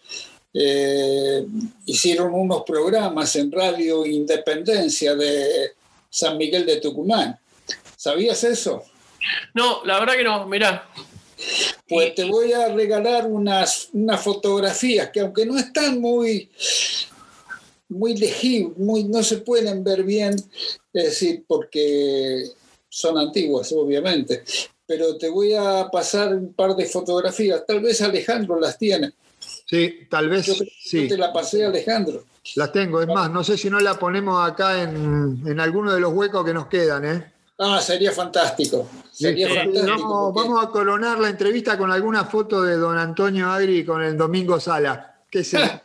eh, 0.53 1.45
hicieron 1.87 2.33
unos 2.33 2.63
programas 2.63 3.35
en 3.37 3.51
Radio 3.51 4.07
Independencia 4.07 5.15
de 5.17 5.73
San 6.09 6.39
Miguel 6.39 6.65
de 6.65 6.77
Tucumán. 6.77 7.37
¿Sabías 8.05 8.45
eso? 8.45 8.83
No, 9.55 9.83
la 9.87 9.99
verdad 9.99 10.13
que 10.17 10.25
no, 10.25 10.47
mirá. 10.47 10.87
Pues 11.89 12.15
te 12.15 12.25
voy 12.25 12.53
a 12.53 12.69
regalar 12.69 13.25
unas, 13.25 13.89
unas 13.95 14.21
fotografías 14.21 15.09
que 15.09 15.21
aunque 15.21 15.47
no 15.47 15.57
están 15.57 16.03
muy 16.03 16.51
muy 17.89 18.15
legibles, 18.15 18.77
muy, 18.77 19.05
no 19.05 19.23
se 19.23 19.39
pueden 19.39 19.83
ver 19.83 20.03
bien, 20.03 20.35
es 20.93 21.05
decir, 21.05 21.45
porque 21.49 22.45
son 22.91 23.17
antiguas, 23.17 23.73
obviamente. 23.73 24.45
Pero 24.85 25.17
te 25.17 25.31
voy 25.31 25.55
a 25.55 25.89
pasar 25.91 26.35
un 26.35 26.53
par 26.53 26.77
de 26.77 26.85
fotografías, 26.85 27.65
tal 27.67 27.81
vez 27.81 28.03
Alejandro 28.03 28.61
las 28.61 28.77
tiene. 28.77 29.15
Sí, 29.65 30.01
tal 30.11 30.29
vez. 30.29 30.45
Yo, 30.45 30.53
sí. 30.79 31.09
te 31.09 31.17
la 31.17 31.33
pasé, 31.33 31.65
Alejandro. 31.65 32.27
Las 32.57 32.71
tengo, 32.71 33.01
es 33.01 33.09
más, 33.09 33.31
no 33.31 33.43
sé 33.43 33.57
si 33.57 33.71
no 33.71 33.81
la 33.81 33.99
ponemos 33.99 34.47
acá 34.47 34.83
en, 34.83 35.43
en 35.47 35.59
alguno 35.59 35.95
de 35.95 36.01
los 36.01 36.13
huecos 36.13 36.45
que 36.45 36.53
nos 36.53 36.67
quedan, 36.67 37.07
¿eh? 37.07 37.34
Ah, 37.59 37.81
sería 37.81 38.11
fantástico. 38.13 38.89
Sería 39.13 39.49
Sí, 39.49 39.55
fantástico. 39.55 39.87
Vamos, 39.87 40.33
porque- 40.35 40.49
vamos 40.49 40.65
a 40.65 40.71
coronar 40.71 41.19
la 41.19 41.29
entrevista 41.29 41.79
con 41.79 41.91
alguna 41.93 42.25
foto 42.25 42.63
de 42.63 42.77
don 42.77 42.99
Antonio 42.99 43.49
Agri 43.51 43.85
con 43.85 44.03
el 44.03 44.17
Domingo 44.17 44.59
Sala. 44.59 45.11
¿Qué 45.31 45.43
sé? 45.45 45.59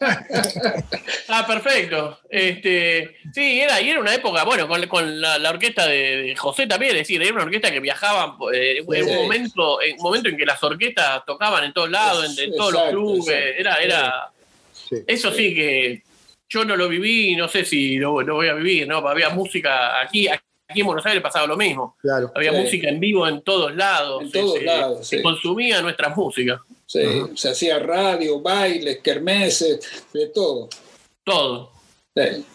Ah, 1.31 1.45
perfecto. 1.45 2.19
Este, 2.29 3.17
sí, 3.33 3.59
era, 3.61 3.79
y 3.81 3.89
era 3.89 3.99
una 3.99 4.13
época, 4.15 4.43
bueno, 4.43 4.67
con, 4.67 4.85
con 4.87 5.21
la, 5.21 5.37
la 5.37 5.51
orquesta 5.51 5.85
de, 5.85 6.23
de 6.23 6.35
José 6.35 6.65
también, 6.65 6.93
es 6.93 6.99
decir, 7.01 7.21
era 7.21 7.33
una 7.33 7.43
orquesta 7.43 7.71
que 7.71 7.79
viajaba 7.79 8.35
eh, 8.51 8.79
en 8.79 9.05
Sí. 9.05 9.11
un 9.11 9.15
momento, 9.23 9.79
en 9.81 9.95
un 9.97 10.01
momento 10.01 10.29
en 10.29 10.37
que 10.37 10.45
las 10.45 10.61
orquestas 10.63 11.23
tocaban 11.25 11.63
en 11.65 11.73
todos 11.73 11.89
lados, 11.91 12.25
en, 12.37 12.45
en 12.45 12.55
todos 12.55 12.73
Exacto, 12.73 12.91
los 12.95 13.03
clubes, 13.03 13.27
exacto. 13.35 13.59
era, 13.59 13.75
era, 13.77 14.31
Sí. 14.73 14.95
eso 15.05 15.31
sí 15.31 15.53
que 15.53 16.03
yo 16.49 16.65
no 16.65 16.75
lo 16.75 16.89
viví 16.89 17.33
y 17.33 17.35
no 17.35 17.47
sé 17.47 17.63
si 17.63 17.97
lo, 17.97 18.21
lo 18.23 18.35
voy 18.35 18.47
a 18.47 18.55
vivir, 18.55 18.87
¿no? 18.87 18.97
Había 19.07 19.29
música 19.29 20.01
aquí, 20.01 20.27
aquí 20.69 20.81
en 20.81 20.85
Buenos 20.85 21.05
Aires 21.05 21.21
pasaba 21.23 21.47
lo 21.47 21.57
mismo. 21.57 21.95
Claro. 21.99 22.31
Había 22.35 22.51
Sí. 22.51 22.57
música 22.61 22.89
en 22.89 22.99
vivo 22.99 23.27
en 23.27 23.41
todos 23.41 23.75
lados. 23.75 24.21
En 24.23 24.31
todos 24.31 24.53
se, 24.59 24.63
lados, 24.63 25.07
se 25.07 25.17
sí. 25.17 25.23
consumía 25.23 25.81
nuestra 25.81 26.09
música, 26.09 26.61
Sí, 26.85 27.01
se 27.35 27.49
hacía 27.49 27.77
radio, 27.79 28.39
bailes, 28.39 28.99
kermeses, 28.99 29.79
de 30.13 30.27
todo. 30.27 30.69
todo. 31.23 31.71
Sí. 32.15 32.45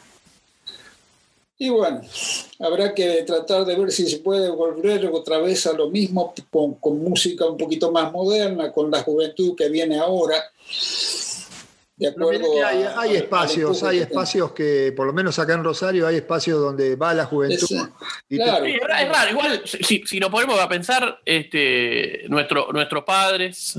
Y 1.57 1.69
bueno, 1.69 2.01
habrá 2.59 2.93
que 2.95 3.23
tratar 3.23 3.65
de 3.65 3.77
ver 3.77 3.93
si 3.93 4.09
se 4.09 4.19
puede 4.19 4.51
volver 4.51 5.07
otra 5.13 5.39
vez 5.39 5.67
a 5.69 5.73
lo 5.73 5.89
mismo 5.89 6.35
con, 6.51 6.75
con 6.75 6.99
música 7.03 7.47
un 7.47 7.57
poquito 7.57 7.93
más 7.93 8.11
moderna, 8.13 8.73
con 8.73 8.91
la 8.91 9.03
juventud 9.03 9.55
que 9.57 9.69
viene 9.69 9.99
ahora. 10.01 10.35
De 11.97 12.09
acuerdo 12.09 12.53
que 12.53 12.65
hay, 12.65 12.83
a- 12.83 13.01
hay 13.01 13.11
al 13.11 13.17
espacios, 13.17 13.83
hay 13.85 13.99
espacios 14.01 14.53
que, 14.53 14.93
por 14.97 15.07
lo 15.07 15.13
menos 15.13 15.39
acá 15.39 15.55
en 15.55 15.63
Rosario, 15.63 16.07
hay 16.09 16.17
espacios 16.17 16.61
donde 16.61 16.97
va 16.97 17.15
la 17.15 17.25
juventud. 17.27 17.55
Ese- 17.63 17.89
y 18.29 18.37
te- 18.39 18.43
claro. 18.45 18.65
Sí, 18.65 18.73
es 18.73 18.81
raro, 18.89 19.03
es 19.07 19.09
raro. 19.13 19.31
Igual, 19.31 19.63
si, 19.65 20.03
si 20.05 20.19
nos 20.19 20.31
ponemos 20.31 20.59
a 20.59 20.69
pensar, 20.69 21.21
este, 21.25 22.25
nuestro, 22.29 22.73
nuestros 22.73 23.05
padres, 23.05 23.79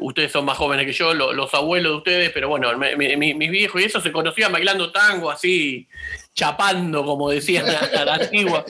ustedes 0.00 0.32
son 0.32 0.44
más 0.44 0.56
jóvenes 0.58 0.86
que 0.86 0.92
yo, 0.92 1.14
lo- 1.14 1.32
los 1.32 1.52
abuelos 1.54 1.92
de 1.92 1.96
ustedes, 1.98 2.30
pero 2.32 2.48
bueno, 2.48 2.76
mi- 2.76 2.96
mi- 2.96 3.16
mi- 3.16 3.34
mis 3.34 3.50
viejos 3.50 3.80
y 3.80 3.84
eso 3.84 4.00
se 4.00 4.12
conocían 4.12 4.52
bailando 4.52 4.90
tango 4.92 5.30
así, 5.30 5.86
chapando, 6.34 7.04
como 7.04 7.30
decían 7.30 7.64
a, 7.68 8.04
la 8.04 8.14
antigua. 8.14 8.64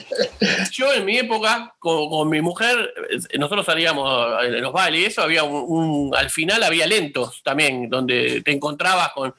Yo 0.71 0.93
en 0.93 1.03
mi 1.05 1.17
época, 1.17 1.73
con, 1.79 2.29
mi 2.29 2.41
mujer, 2.41 2.93
eh, 3.09 3.37
nosotros 3.37 3.65
salíamos 3.65 4.43
en 4.43 4.61
los 4.61 4.71
bailes 4.71 5.01
y 5.01 5.05
eso, 5.05 5.21
había 5.23 5.43
un- 5.43 6.13
al 6.15 6.29
final 6.29 6.63
había 6.63 6.85
lentos 6.87 7.41
también, 7.43 7.89
donde 7.89 8.41
te 8.41 8.51
encontrabas 8.51 9.09
con... 9.13 9.33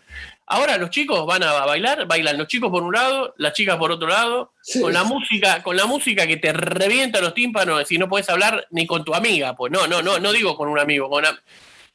Ahora 0.48 0.78
los 0.78 0.90
chicos 0.90 1.26
van 1.26 1.42
a 1.42 1.52
bailar, 1.64 2.06
bailan 2.06 2.38
los 2.38 2.46
chicos 2.46 2.70
por 2.70 2.82
un 2.84 2.92
lado, 2.94 3.34
las 3.36 3.52
chicas 3.52 3.76
por 3.78 3.90
otro 3.90 4.06
lado, 4.06 4.52
Sí. 4.62 4.80
con 4.80 4.92
la 4.92 5.02
música, 5.02 5.62
con 5.62 5.76
la 5.76 5.86
música 5.86 6.26
que 6.26 6.36
te 6.36 6.52
revienta 6.52 7.20
los 7.20 7.34
tímpanos, 7.34 7.86
si 7.88 7.98
no 7.98 8.08
puedes 8.08 8.28
hablar 8.30 8.66
ni 8.70 8.86
con 8.86 9.04
tu 9.04 9.12
amiga, 9.14 9.56
pues 9.56 9.72
no, 9.72 9.86
no, 9.88 10.02
no, 10.02 10.18
no 10.20 10.32
digo 10.32 10.56
con 10.56 10.68
un 10.68 10.78
amigo, 10.78 11.08
con 11.10 11.24
una- 11.24 11.36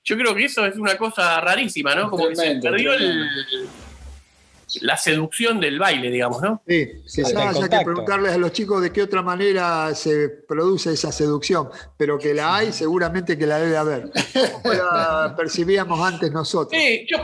yo 0.03 0.17
creo 0.17 0.35
que 0.35 0.45
eso 0.45 0.65
es 0.65 0.75
una 0.75 0.97
cosa 0.97 1.39
rarísima, 1.39 1.95
¿no? 1.95 2.09
Como 2.09 2.27
que 2.27 2.33
Tremendo, 2.35 2.61
se 2.67 2.71
perdió 2.71 2.93
el- 2.93 3.29
la 4.81 4.95
seducción 4.95 5.59
del 5.59 5.79
baile, 5.79 6.09
digamos, 6.09 6.41
¿no? 6.41 6.61
Sí, 6.67 6.87
Sí, 7.05 7.23
quizás 7.23 7.57
haya 7.57 7.67
que 7.69 7.83
preguntarles 7.85 8.33
a 8.33 8.37
los 8.37 8.53
chicos 8.53 8.81
de 8.81 8.91
qué 8.91 9.01
otra 9.03 9.21
manera 9.21 9.93
se 9.95 10.29
produce 10.29 10.93
esa 10.93 11.11
seducción, 11.11 11.69
pero 11.97 12.17
que 12.17 12.33
la 12.33 12.55
hay, 12.55 12.71
seguramente 12.71 13.37
que 13.37 13.45
la 13.47 13.59
debe 13.59 13.75
haber. 13.77 14.09
Como 14.61 14.73
la 14.73 15.33
percibíamos 15.37 15.99
antes 16.05 16.31
nosotros. 16.31 16.81
Sí, 16.81 17.05
yo, 17.09 17.17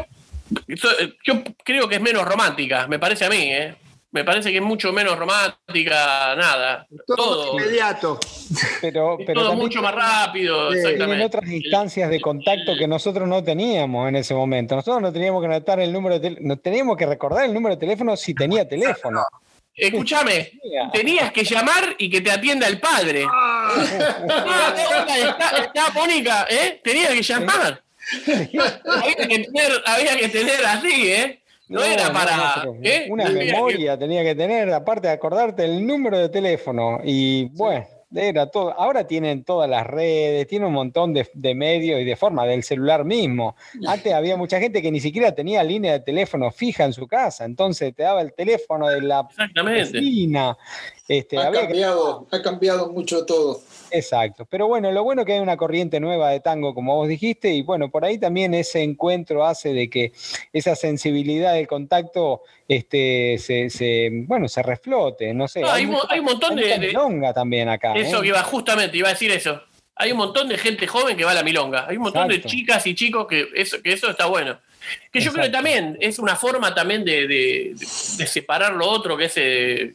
yo 1.26 1.44
creo 1.64 1.88
que 1.88 1.96
es 1.96 2.02
menos 2.02 2.26
romántica, 2.26 2.88
me 2.88 3.00
parece 3.00 3.26
a 3.26 3.30
mí, 3.30 3.38
¿eh? 3.42 3.76
Me 4.10 4.24
parece 4.24 4.52
que 4.52 4.58
es 4.58 4.64
mucho 4.64 4.94
menos 4.94 5.20
romántica, 5.20 6.34
nada. 6.36 6.88
Todo, 7.06 7.18
Todo, 7.18 7.60
inmediato. 7.60 8.18
Pero, 8.82 9.18
pero 9.26 9.42
todo 9.42 9.54
mucho 9.54 9.82
más 9.82 9.94
rápido, 9.94 10.72
Sí, 10.72 10.78
tienen 10.78 10.94
exactamente. 10.94 11.26
otras 11.26 11.52
instancias 11.52 12.10
de 12.10 12.22
contacto 12.22 12.78
que 12.78 12.88
nosotros 12.88 13.28
no 13.28 13.44
teníamos 13.44 14.08
en 14.08 14.16
ese 14.16 14.34
momento. 14.34 14.76
Nosotros 14.76 15.02
no 15.02 15.12
teníamos 15.12 15.42
que 15.42 15.48
anotar 15.48 15.82
el 15.82 15.92
número 15.92 16.16
de 16.16 16.22
teléfono, 16.22 16.48
no 16.48 16.58
teníamos 16.58 16.98
que 16.98 17.06
recordar 17.06 17.46
el 17.46 17.54
número 17.54 17.76
de 17.76 17.80
teléfono 17.82 18.16
si 18.16 18.34
tenía 18.34 18.68
teléfono. 18.68 19.26
Escúchame, 19.76 20.54
tenías 20.94 21.32
que 21.32 21.44
llamar 21.44 21.94
y 22.00 22.10
que 22.10 22.22
te 22.22 22.32
atienda 22.32 22.66
el 22.68 22.80
padre. 22.80 23.26
Ah, 23.32 23.76
está, 25.18 25.58
está 25.58 25.92
Mónica, 25.94 26.48
¿eh? 26.50 26.80
Tenías 26.84 27.12
que 27.12 27.22
llamar. 27.22 27.84
Había, 28.28 29.28
que 29.28 29.40
tener, 29.40 29.72
había 29.86 30.18
que 30.18 30.28
tener 30.30 30.66
así, 30.66 31.12
¿eh? 31.12 31.40
No, 31.70 31.84
era 31.84 32.12
para. 32.14 32.64
¿eh? 32.82 33.08
Una 33.10 33.26
que- 33.26 33.32
memoria 33.34 33.98
tenía 33.98 34.24
que 34.24 34.36
tener, 34.36 34.72
aparte 34.74 35.08
de 35.08 35.14
acordarte 35.14 35.66
el 35.66 35.86
número 35.86 36.18
de 36.18 36.30
teléfono. 36.30 37.02
Y 37.04 37.46
bueno, 37.50 37.86
era 38.16 38.50
todo. 38.50 38.72
Ahora 38.72 39.06
tienen 39.06 39.44
todas 39.44 39.70
las 39.70 39.86
redes, 39.86 40.48
tienen 40.48 40.70
un 40.70 40.74
montón 40.76 41.14
de, 41.14 41.30
de 41.34 41.54
medios 41.56 42.00
y 42.00 42.06
de 42.06 42.16
forma 42.16 42.46
del 42.46 42.64
celular 42.64 43.04
mismo. 43.04 43.58
Antes 43.86 44.14
había 44.14 44.38
mucha 44.38 44.60
gente 44.62 44.82
que 44.82 44.92
ni 44.92 45.02
siquiera 45.02 45.36
tenía 45.36 45.62
línea 45.62 45.92
de 45.92 46.00
teléfono 46.00 46.52
fija 46.52 46.86
en 46.86 46.94
su 46.94 47.06
casa, 47.06 47.44
entonces 47.44 47.94
te 47.94 48.04
daba 48.04 48.22
el 48.22 48.32
teléfono 48.34 48.88
de 48.88 49.02
la 49.02 49.28
Exactamente. 49.30 49.92
vecina. 49.92 50.58
Este, 51.08 51.38
Ha 51.38 51.48
había 51.48 51.62
que- 51.62 51.68
cambiado, 51.68 52.28
ha 52.32 52.42
cambiado 52.42 52.92
mucho 52.92 53.26
todo. 53.26 53.62
Exacto, 53.92 54.46
pero 54.50 54.68
bueno, 54.68 54.92
lo 54.92 55.04
bueno 55.04 55.24
que 55.24 55.34
hay 55.34 55.40
una 55.40 55.56
corriente 55.56 56.02
nueva 56.02 56.30
de 56.32 56.42
tango, 56.42 56.74
como 56.74 56.96
vos 56.98 57.08
dijiste, 57.08 57.54
y 57.54 57.62
bueno, 57.62 57.90
por 57.90 58.04
ahí 58.04 58.18
también 58.18 58.54
ese 58.54 58.82
encuentro 58.84 59.46
hace 59.46 59.72
de 59.72 59.90
que 59.90 60.12
esa 60.52 60.76
sensibilidad 60.76 61.54
del 61.54 61.68
contacto 61.68 62.42
este, 62.68 63.38
se, 63.40 63.70
se, 63.70 64.10
bueno, 64.28 64.50
se 64.50 64.62
reflote, 64.62 65.34
no 65.34 65.48
sé. 65.48 65.62
No, 65.62 65.72
hay 65.72 65.86
mucha- 65.86 66.04
mo- 66.04 66.10
hay 66.12 66.20
un 66.20 66.26
montón 66.26 66.60
hay 66.60 66.66
de- 66.66 66.80
de- 66.80 66.88
milonga 66.88 67.34
también 67.34 67.70
acá. 67.70 67.94
Eso 67.96 68.18
¿eh? 68.18 68.22
que 68.24 68.28
iba 68.28 68.44
justamente, 68.44 68.98
iba 68.98 69.08
a 69.08 69.14
decir 69.14 69.32
eso. 69.32 69.62
Hay 69.96 70.12
un 70.12 70.18
montón 70.18 70.50
de 70.50 70.58
gente 70.58 70.86
joven 70.86 71.16
que 71.16 71.24
va 71.24 71.32
a 71.32 71.36
la 71.36 71.44
milonga. 71.44 71.88
Hay 71.88 71.96
un 71.96 72.04
montón 72.04 72.30
Exacto. 72.30 72.50
de 72.50 72.52
chicas 72.56 72.86
y 72.86 72.94
chicos 72.94 73.26
que 73.28 73.48
eso, 73.56 73.82
que 73.82 73.94
eso 73.94 74.10
está 74.10 74.26
bueno. 74.26 74.60
Que 75.12 75.20
yo 75.22 75.32
creo 75.34 75.46
que 75.46 75.52
también 75.52 75.98
es 76.02 76.20
una 76.20 76.36
forma 76.36 76.76
también 76.76 77.04
de, 77.06 77.26
de- 77.28 77.74
de 78.18 78.28
separar 78.28 78.74
lo 78.74 78.88
otro, 78.90 79.16
que 79.18 79.26
es 79.26 79.34
eh, 79.38 79.94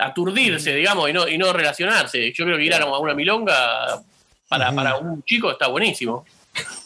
aturdirse, 0.00 0.74
digamos, 0.74 1.08
y 1.10 1.12
no, 1.12 1.28
y 1.28 1.38
no 1.38 1.52
relacionarse. 1.52 2.32
Yo 2.32 2.44
creo 2.44 2.56
que 2.56 2.64
ir 2.64 2.74
a 2.74 2.84
una 2.84 3.14
milonga 3.14 4.02
para, 4.48 4.72
para 4.72 4.96
un 4.96 5.22
chico 5.24 5.50
está 5.50 5.68
buenísimo. 5.68 6.24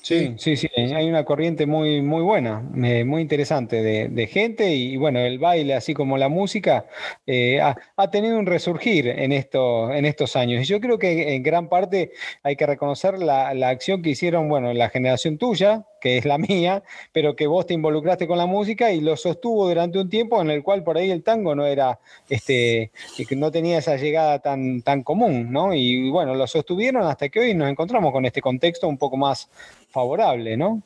Sí, 0.02 0.34
sí, 0.36 0.56
sí, 0.56 0.68
hay 0.74 1.08
una 1.08 1.24
corriente 1.24 1.64
muy, 1.64 2.02
muy 2.02 2.22
buena, 2.22 2.68
eh, 2.82 3.04
muy 3.04 3.22
interesante 3.22 3.82
de, 3.82 4.26
gente 4.26 4.74
y, 4.74 4.96
bueno, 4.96 5.20
el 5.20 5.38
baile, 5.38 5.74
así 5.74 5.94
como 5.94 6.18
la 6.18 6.28
música, 6.28 6.86
eh, 7.24 7.60
ha, 7.60 8.10
tenido 8.10 8.36
un 8.36 8.46
resurgir 8.46 9.06
en, 9.06 9.30
esto, 9.30 9.92
en 9.92 10.04
estos 10.04 10.34
años. 10.34 10.62
Y 10.62 10.64
yo 10.64 10.80
creo 10.80 10.98
que 10.98 11.34
en 11.34 11.42
gran 11.44 11.68
parte 11.68 12.10
hay 12.42 12.56
que 12.56 12.66
reconocer 12.66 13.18
la, 13.20 13.54
la 13.54 13.68
acción 13.68 14.02
que 14.02 14.10
hicieron, 14.10 14.48
bueno, 14.48 14.72
la 14.72 14.88
generación 14.90 15.38
tuya, 15.38 15.86
que 16.02 16.18
es 16.18 16.24
la 16.24 16.36
mía, 16.48 16.82
pero 17.12 17.36
que 17.36 17.46
vos 17.46 17.64
te 17.66 17.74
involucraste 17.74 18.26
con 18.26 18.36
la 18.36 18.46
música 18.46 18.92
y 18.92 19.00
lo 19.00 19.16
sostuvo 19.16 19.68
durante 19.68 19.98
un 19.98 20.10
tiempo 20.10 20.42
en 20.42 20.50
el 20.50 20.62
cual 20.62 20.82
por 20.82 20.98
ahí 20.98 21.10
el 21.10 21.22
tango 21.22 21.54
no 21.54 21.64
era, 21.64 22.00
este, 22.28 22.90
no 23.36 23.50
tenía 23.50 23.78
esa 23.78 23.96
llegada 23.96 24.40
tan, 24.40 24.82
tan 24.82 25.02
común, 25.02 25.52
¿no? 25.52 25.72
Y 25.72 26.10
bueno, 26.10 26.34
lo 26.34 26.46
sostuvieron 26.46 27.06
hasta 27.06 27.28
que 27.28 27.40
hoy 27.40 27.54
nos 27.54 27.70
encontramos 27.70 28.12
con 28.12 28.26
este 28.26 28.42
contexto 28.42 28.88
un 28.88 28.98
poco 28.98 29.16
más 29.16 29.48
favorable, 29.92 30.56
¿no? 30.56 30.82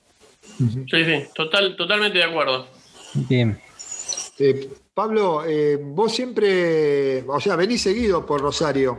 Sí, 0.58 0.86
sí, 0.88 1.24
total, 1.34 1.76
totalmente 1.76 2.18
de 2.18 2.24
acuerdo. 2.24 2.66
Bien. 3.14 3.58
Eh, 4.38 4.68
Pablo, 4.96 5.44
eh, 5.46 5.78
vos 5.78 6.10
siempre, 6.10 7.22
o 7.28 7.38
sea, 7.38 7.54
venís 7.54 7.82
seguido 7.82 8.24
por 8.24 8.40
Rosario. 8.40 8.98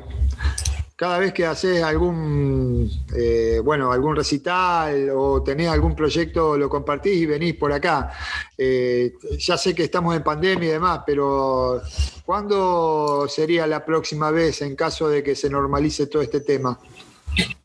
Cada 0.96 1.18
vez 1.18 1.34
que 1.34 1.44
haces 1.44 1.82
algún, 1.82 2.88
eh, 3.16 3.60
bueno, 3.64 3.92
algún 3.92 4.16
recital 4.16 5.10
o 5.10 5.42
tenés 5.42 5.70
algún 5.70 5.96
proyecto, 5.96 6.56
lo 6.56 6.70
compartís 6.70 7.18
y 7.18 7.26
venís 7.26 7.56
por 7.56 7.74
acá. 7.74 8.12
Eh, 8.56 9.14
ya 9.40 9.58
sé 9.58 9.74
que 9.74 9.86
estamos 9.86 10.16
en 10.16 10.24
pandemia 10.24 10.70
y 10.70 10.72
demás, 10.74 11.02
pero 11.04 11.82
¿cuándo 12.24 13.28
sería 13.28 13.66
la 13.66 13.84
próxima 13.84 14.30
vez 14.30 14.62
en 14.62 14.76
caso 14.76 15.10
de 15.10 15.24
que 15.24 15.36
se 15.36 15.50
normalice 15.50 16.06
todo 16.06 16.22
este 16.22 16.42
tema? 16.42 16.80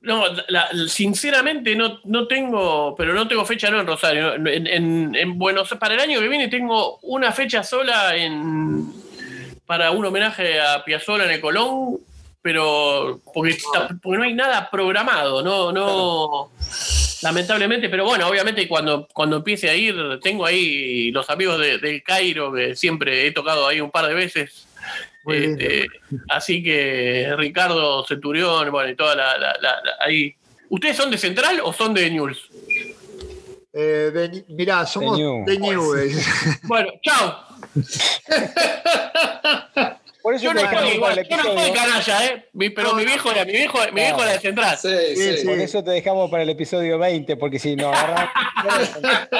No, 0.02 0.24
la- 0.48 0.68
sinceramente 0.88 1.76
no, 1.76 2.00
no 2.04 2.26
tengo, 2.26 2.94
pero 2.96 3.14
no 3.14 3.28
tengo 3.28 3.44
fecha 3.44 3.70
no 3.70 3.80
en 3.80 3.86
Rosario. 3.86 4.34
En, 4.34 4.66
en- 4.66 5.14
en 5.14 5.38
Buenos 5.38 5.68
para 5.78 5.94
el 5.94 6.00
año 6.00 6.18
que 6.20 6.28
viene 6.28 6.48
tengo 6.48 6.98
una 7.02 7.30
fecha 7.32 7.62
sola 7.62 8.16
en 8.16 8.92
para 9.66 9.92
un 9.92 10.04
homenaje 10.04 10.60
a 10.60 10.84
Piazzolla 10.84 11.24
en 11.24 11.30
el 11.30 11.40
Colón, 11.40 11.96
pero 12.42 13.20
porque, 13.32 13.56
porque 14.02 14.18
no 14.18 14.24
hay 14.24 14.34
nada 14.34 14.68
programado, 14.68 15.40
no, 15.42 15.72
no. 15.72 16.50
lamentablemente, 17.22 17.88
pero 17.88 18.04
bueno, 18.04 18.26
obviamente 18.26 18.66
cuando, 18.66 19.06
cuando 19.14 19.36
empiece 19.36 19.70
a 19.70 19.74
ir, 19.76 19.94
tengo 20.20 20.44
ahí 20.44 21.10
los 21.12 21.30
amigos 21.30 21.58
de- 21.60 21.78
del 21.78 22.02
Cairo, 22.02 22.52
que 22.52 22.74
siempre 22.74 23.26
he 23.26 23.30
tocado 23.30 23.66
ahí 23.68 23.80
un 23.80 23.90
par 23.92 24.06
de 24.08 24.14
veces. 24.14 24.66
Lindo. 25.26 25.62
Este, 25.64 25.86
así 26.28 26.62
que 26.62 27.32
Ricardo 27.36 28.04
Centurión, 28.06 28.70
bueno, 28.70 28.90
y 28.90 28.96
toda 28.96 29.14
la, 29.14 29.38
la- 29.38 29.56
la- 29.60 29.80
la- 29.82 29.96
ahí. 30.00 30.34
¿Ustedes 30.68 30.96
son 30.96 31.10
de 31.10 31.18
Central 31.18 31.60
o 31.62 31.72
son 31.72 31.92
de 31.94 32.10
News? 32.10 32.48
Eh, 33.74 34.10
de- 34.12 34.44
mirá, 34.48 34.86
somos 34.86 35.16
De 35.18 35.24
New. 35.24 35.44
de 35.46 35.58
Newell's. 35.58 36.26
Bueno, 36.64 36.90
chao. 37.02 37.46
Por 40.22 40.34
eso 40.34 40.44
Yo 40.44 40.54
no 40.54 40.60
te 40.60 40.66
soy 40.66 40.68
dejamos 40.70 40.82
para 40.90 40.94
igual, 40.94 41.18
el 41.18 41.28
yo 41.28 41.36
no 41.36 41.42
soy 41.42 41.52
episodio. 41.52 41.74
canalla, 41.74 42.26
¿eh? 42.26 42.48
Mi- 42.52 42.70
pero 42.70 42.94
mi 42.94 43.04
viejo 43.04 43.30
era, 43.32 43.44
mi 43.44 43.52
viejo, 43.52 43.78
mi 43.92 44.00
viejo 44.00 44.22
era 44.22 44.32
de 44.32 44.38
Central. 44.40 44.78
Sí, 44.80 44.88
Sí, 44.88 45.16
sí. 45.16 45.36
sí. 45.38 45.46
Por 45.46 45.58
eso 45.58 45.82
te 45.82 45.90
dejamos 45.90 46.30
para 46.30 46.42
el 46.44 46.50
episodio 46.50 46.98
20, 46.98 47.36
porque 47.36 47.58
si 47.58 47.74
nos 47.76 47.94
agarramos. 47.96 48.30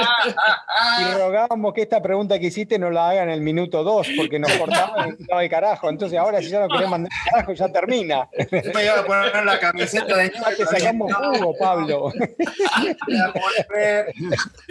y 1.00 1.14
rogábamos 1.14 1.72
que 1.74 1.82
esta 1.82 2.02
pregunta 2.02 2.38
que 2.38 2.46
hiciste 2.46 2.78
nos 2.78 2.92
la 2.92 3.10
hagan 3.10 3.28
en 3.28 3.34
el 3.34 3.40
minuto 3.40 3.84
2, 3.84 4.08
porque 4.16 4.38
nos 4.38 4.50
cortaban 4.52 5.16
y 5.18 5.24
no 5.30 5.38
de 5.38 5.48
carajo. 5.48 5.88
Entonces 5.88 6.18
ahora 6.18 6.40
si 6.42 6.48
ya 6.48 6.60
no 6.60 6.68
querés 6.68 6.88
mandar 6.88 7.10
el 7.12 7.30
carajo, 7.30 7.52
ya 7.52 7.68
termina. 7.72 8.28
Me 8.74 8.84
iba 8.84 8.98
a 9.00 9.04
poner 9.06 9.44
la 9.44 9.58
camiseta 9.60 10.16
de 10.16 10.32
Ya 10.32 10.56
te 10.56 10.66
sacamos 10.66 11.12
jugo, 11.14 11.54
Pablo. 11.58 12.12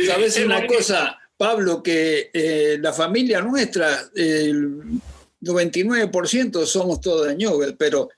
¿Sabes 0.07 0.37
una 0.45 0.65
cosa, 0.67 1.17
Pablo? 1.37 1.81
Que 1.83 2.29
eh, 2.33 2.77
la 2.79 2.93
familia 2.93 3.41
nuestra, 3.41 3.87
el 4.15 4.81
99% 5.41 6.65
somos 6.65 7.01
todos 7.01 7.27
de 7.27 7.35
Newell, 7.35 7.75
pero 7.75 8.09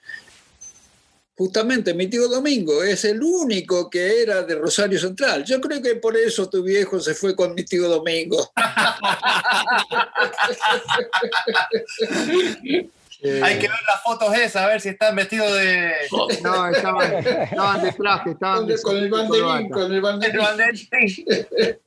justamente 1.36 1.94
mi 1.94 2.08
tío 2.08 2.28
Domingo 2.28 2.84
es 2.84 3.06
el 3.06 3.24
único 3.24 3.90
que 3.90 4.22
era 4.22 4.44
de 4.44 4.56
Rosario 4.56 5.00
Central. 5.00 5.44
Yo 5.44 5.60
creo 5.62 5.82
que 5.82 5.96
por 5.96 6.18
eso 6.18 6.50
tu 6.50 6.64
viejo 6.64 7.00
se 7.00 7.16
fue 7.16 7.36
con 7.36 7.56
mi 7.56 7.64
tío 7.64 7.90
Domingo. 7.90 8.52
Eh, 13.26 13.40
Hay 13.42 13.56
que 13.58 13.70
ver 13.70 13.78
las 13.88 14.04
fotos 14.04 14.36
esas, 14.36 14.64
a 14.64 14.68
ver 14.68 14.82
si 14.82 14.90
están 14.90 15.16
vestidos 15.16 15.54
de. 15.58 15.92
No, 16.12 16.68
estaban, 16.68 17.14
estaban 17.14 17.82
de 17.82 17.92
traje, 17.94 18.32
estaban 18.32 18.68
de 18.68 18.82
Con 18.82 18.98
el 18.98 19.10
banderín, 19.10 19.70
con 19.70 19.94
el 19.94 20.02
banderín. 20.02 20.42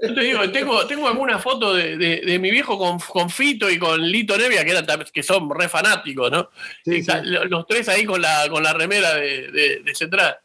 Yo 0.00 0.14
te 0.14 0.20
digo, 0.22 0.50
tengo, 0.50 0.86
tengo 0.86 1.08
alguna 1.08 1.38
foto 1.38 1.74
de, 1.74 1.98
de- 1.98 2.22
de 2.24 2.38
mi 2.38 2.50
viejo 2.50 2.78
con, 2.78 2.98
con 3.00 3.28
Fito 3.28 3.68
y 3.68 3.78
con 3.78 4.00
Lito 4.00 4.38
Nevia, 4.38 4.64
que, 4.64 4.70
eran, 4.70 4.86
que 5.12 5.22
son 5.22 5.50
re 5.50 5.68
fanáticos, 5.68 6.30
¿no? 6.30 6.48
Sí, 6.84 7.02
sí. 7.02 7.12
Los 7.22 7.66
tres 7.66 7.88
ahí 7.90 8.06
con 8.06 8.22
la, 8.22 8.46
con 8.48 8.62
la 8.62 8.72
remera 8.72 9.14
de, 9.14 9.50
de- 9.50 9.80
de 9.84 9.94
Central. 9.94 10.38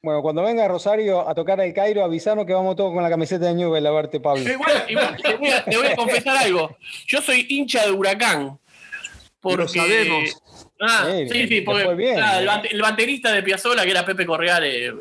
Bueno, 0.00 0.22
cuando 0.22 0.42
venga 0.42 0.66
Rosario 0.68 1.28
a 1.28 1.34
tocar 1.34 1.60
el 1.60 1.74
Cairo, 1.74 2.02
avisanos 2.04 2.46
que 2.46 2.52
vamos 2.54 2.76
todos 2.76 2.94
con 2.94 3.02
la 3.02 3.10
camiseta 3.10 3.46
de 3.46 3.54
Newell 3.54 3.86
a 3.86 3.90
verte, 3.90 4.20
Pablo. 4.20 4.42
Igual- 4.48 4.84
igual 4.88 5.16
te, 5.20 5.34
voy 5.34 5.48
a, 5.50 5.64
te 5.64 5.76
voy 5.76 5.86
a 5.88 5.96
confesar 5.96 6.36
algo. 6.38 6.76
Yo 7.08 7.20
soy 7.20 7.44
hincha 7.50 7.84
de 7.84 7.90
Huracán. 7.90 8.58
Porque, 9.40 9.62
Lo 9.62 9.68
sabemos. 9.68 10.42
Ah, 10.80 11.06
Sí, 11.08 11.28
sí, 11.28 11.46
sí, 11.48 11.60
porque 11.62 11.94
bien. 11.94 12.16
nada, 12.18 12.60
el, 12.60 12.68
el 12.72 12.82
baterista 12.82 13.32
de 13.32 13.42
Piazzola, 13.42 13.84
que 13.84 13.90
era 13.92 14.04
Pepe 14.04 14.26
Correale, 14.26 14.92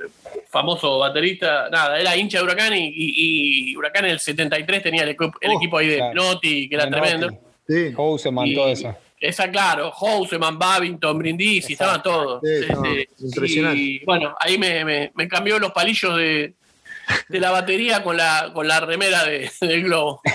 famoso 0.50 1.00
baterista, 1.00 1.70
nada, 1.72 2.00
era 2.00 2.16
hincha 2.16 2.38
de 2.40 2.44
Huracán 2.44 2.74
y, 2.76 2.88
y- 2.88 3.72
y 3.72 3.76
Huracán 3.76 4.06
en 4.06 4.12
el 4.12 4.20
73 4.20 4.84
tenía 4.84 5.04
el, 5.04 5.10
equipo- 5.10 5.38
el 5.42 5.52
Oh, 5.52 5.58
equipo 5.58 5.78
ahí 5.80 5.88
de 5.88 5.98
claro. 5.98 6.14
Menotti, 6.14 6.70
que 6.70 6.76
era 6.76 6.86
Menotti, 6.86 7.02
tremendo. 7.10 7.40
Sí, 7.68 7.94
Houseman, 7.96 8.48
Y- 8.48 8.56
todo 8.56 8.70
eso. 8.70 8.96
Esa, 9.20 9.50
claro, 9.50 9.92
Houseman, 9.92 10.60
Babington, 10.60 11.18
Brindisi, 11.18 11.74
estaban 11.74 12.04
todos. 12.04 12.40
Sí, 12.44 12.52
estaba 12.62 12.88
impresionante. 13.20 13.80
Y 13.82 14.06
bueno, 14.06 14.36
ahí 14.40 14.60
me, 14.60 14.86
me- 14.86 15.12
me 15.16 15.28
cambió 15.28 15.58
los 15.58 15.72
palillos 15.72 16.16
de, 16.18 16.54
de 17.28 17.40
la 17.40 17.50
batería 17.50 18.04
con 18.04 18.16
la, 18.16 18.52
con 18.54 18.68
la 18.68 18.80
remera 18.80 19.26
de- 19.26 19.50
del 19.62 19.84
globo. 19.84 20.22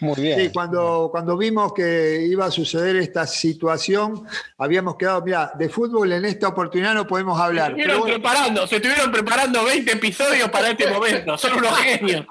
Muy 0.00 0.20
bien. 0.20 0.38
Sí, 0.40 0.50
cuando, 0.52 1.08
cuando 1.10 1.36
vimos 1.36 1.72
que 1.74 2.26
iba 2.28 2.46
a 2.46 2.50
suceder 2.50 2.96
esta 2.96 3.26
situación, 3.26 4.24
habíamos 4.58 4.96
quedado, 4.96 5.22
mira, 5.22 5.52
de 5.58 5.68
fútbol 5.68 6.12
en 6.12 6.24
esta 6.24 6.48
oportunidad 6.48 6.94
no 6.94 7.06
podemos 7.06 7.36
Se 7.38 7.44
hablar. 7.44 7.70
estuvieron 7.72 7.90
pero 7.96 8.00
bueno, 8.02 8.14
preparando, 8.22 8.66
se 8.66 8.76
estuvieron 8.76 9.12
preparando 9.12 9.64
20 9.64 9.92
episodios 9.92 10.48
para 10.50 10.70
este 10.70 10.90
momento. 10.90 11.36
Son 11.38 11.52
unos 11.54 11.76
genios. 11.78 12.24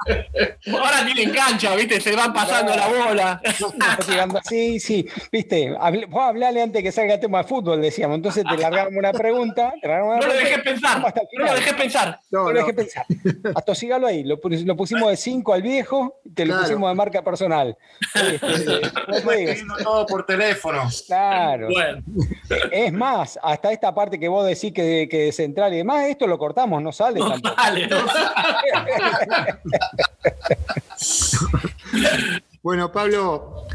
Ahora 0.72 1.06
tienen 1.06 1.34
cancha, 1.34 1.76
¿viste? 1.76 2.00
Se 2.02 2.16
van 2.16 2.34
pasando 2.34 2.76
la 2.76 2.88
bola. 2.88 3.42
Sí, 4.44 4.80
sí, 4.80 5.06
viste, 5.32 5.76
hable- 5.80 6.06
vos 6.10 6.22
hablale 6.24 6.62
antes 6.62 6.82
que 6.84 6.92
salga 6.92 7.16
el 7.16 7.20
tema 7.20 7.40
de 7.40 7.44
fútbol, 7.46 7.82
decíamos. 7.82 8.16
Entonces 8.16 8.44
te 8.50 8.58
largamos 8.58 8.94
una 8.96 9.12
pregunta, 9.12 9.74
te 9.82 9.88
largamos 9.88 10.18
una 10.18 10.28
No 10.28 10.34
lo 10.34 10.40
dejé 10.40 10.60
pensar. 10.60 11.02
hasta 11.06 11.22
No 11.38 11.46
lo 11.46 11.54
dejé 11.54 11.74
pensar. 11.74 12.20
no, 12.32 12.44
No 12.46 12.52
lo 12.52 12.60
dejé 12.60 12.74
pensar. 12.74 13.06
Atosigalo 13.56 14.08
ahí. 14.08 14.24
Lo, 14.24 14.40
lo 14.44 14.76
pusimos 14.76 15.10
de 15.10 15.18
5 15.18 15.54
al 15.54 15.62
viejo, 15.62 16.20
te 16.34 16.46
lo 16.46 16.50
Claro. 16.54 16.64
pusimos 16.64 16.90
de 16.90 16.96
marca 16.96 17.22
personal. 17.24 17.59
Este, 17.68 18.48
no 18.48 18.54
te 18.54 18.64
digas. 18.64 18.94
Escribiendo 19.10 19.76
todo 19.84 20.06
por 20.06 20.26
teléfono. 20.26 20.88
Claro. 21.08 21.68
Bueno, 21.72 22.02
Es 22.72 22.94
más, 22.94 23.40
hasta 23.42 23.72
esta 23.72 23.94
parte 23.94 24.20
que 24.20 24.28
vos 24.28 24.46
decís 24.46 24.74
que, 24.74 25.08
que 25.10 25.18
de 25.26 25.32
central 25.32 25.74
y 25.74 25.78
demás, 25.78 26.06
esto 26.08 26.28
lo 26.28 26.38
cortamos, 26.38 26.82
no 26.82 26.92
sale 26.92 27.20
no 27.20 27.30
tampoco. 27.32 27.56
vale. 27.56 27.88
no 27.88 27.98
Bueno, 32.62 32.92
Pablo, 32.92 33.66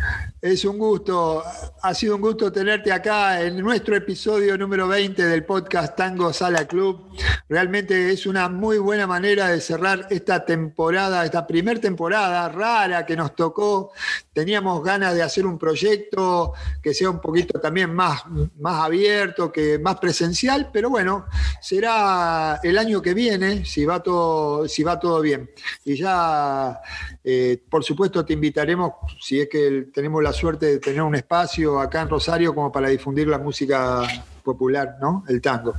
es 0.42 0.62
un 0.66 0.76
gusto, 0.78 1.42
ha 1.84 1.92
sido 1.92 2.16
un 2.16 2.22
gusto 2.22 2.50
tenerte 2.50 2.90
acá 2.90 3.42
en 3.42 3.58
nuestro 3.58 3.94
episodio 3.94 4.56
número 4.56 4.88
20 4.88 5.22
del 5.22 5.44
podcast 5.44 5.94
Tango 5.94 6.32
Sala 6.32 6.66
Club. 6.66 7.10
Realmente 7.46 8.10
es 8.10 8.24
una 8.24 8.48
muy 8.48 8.78
buena 8.78 9.06
manera 9.06 9.48
de 9.48 9.60
cerrar 9.60 10.06
esta 10.08 10.46
temporada, 10.46 11.26
esta 11.26 11.46
primer 11.46 11.80
temporada 11.80 12.48
rara 12.48 13.04
que 13.04 13.14
nos 13.14 13.36
tocó. 13.36 13.92
Teníamos 14.32 14.82
ganas 14.82 15.14
de 15.14 15.22
hacer 15.22 15.44
un 15.44 15.58
proyecto 15.58 16.54
que 16.82 16.94
sea 16.94 17.10
un 17.10 17.20
poquito 17.20 17.60
también 17.60 17.92
más, 17.92 18.22
más 18.58 18.82
abierto, 18.82 19.52
que 19.52 19.78
más 19.78 19.98
presencial, 19.98 20.70
pero 20.72 20.88
bueno, 20.88 21.26
será 21.60 22.60
el 22.62 22.78
año 22.78 23.02
que 23.02 23.12
viene 23.12 23.66
si 23.66 23.84
va 23.84 24.02
todo, 24.02 24.66
si 24.68 24.82
va 24.82 24.98
todo 24.98 25.20
bien. 25.20 25.50
Y 25.84 25.96
ya, 25.96 26.80
eh, 27.22 27.62
por 27.68 27.84
supuesto, 27.84 28.24
te 28.24 28.32
invitaremos, 28.32 28.92
si 29.20 29.38
es 29.38 29.50
que 29.50 29.88
tenemos 29.92 30.22
la 30.22 30.32
suerte 30.32 30.64
de 30.64 30.78
tener 30.78 31.02
un 31.02 31.14
espacio 31.14 31.73
acá 31.80 32.02
en 32.02 32.08
Rosario 32.08 32.54
como 32.54 32.70
para 32.72 32.88
difundir 32.88 33.28
la 33.28 33.38
música 33.38 34.02
popular, 34.42 34.96
¿no? 35.00 35.24
El 35.28 35.40
tango. 35.40 35.74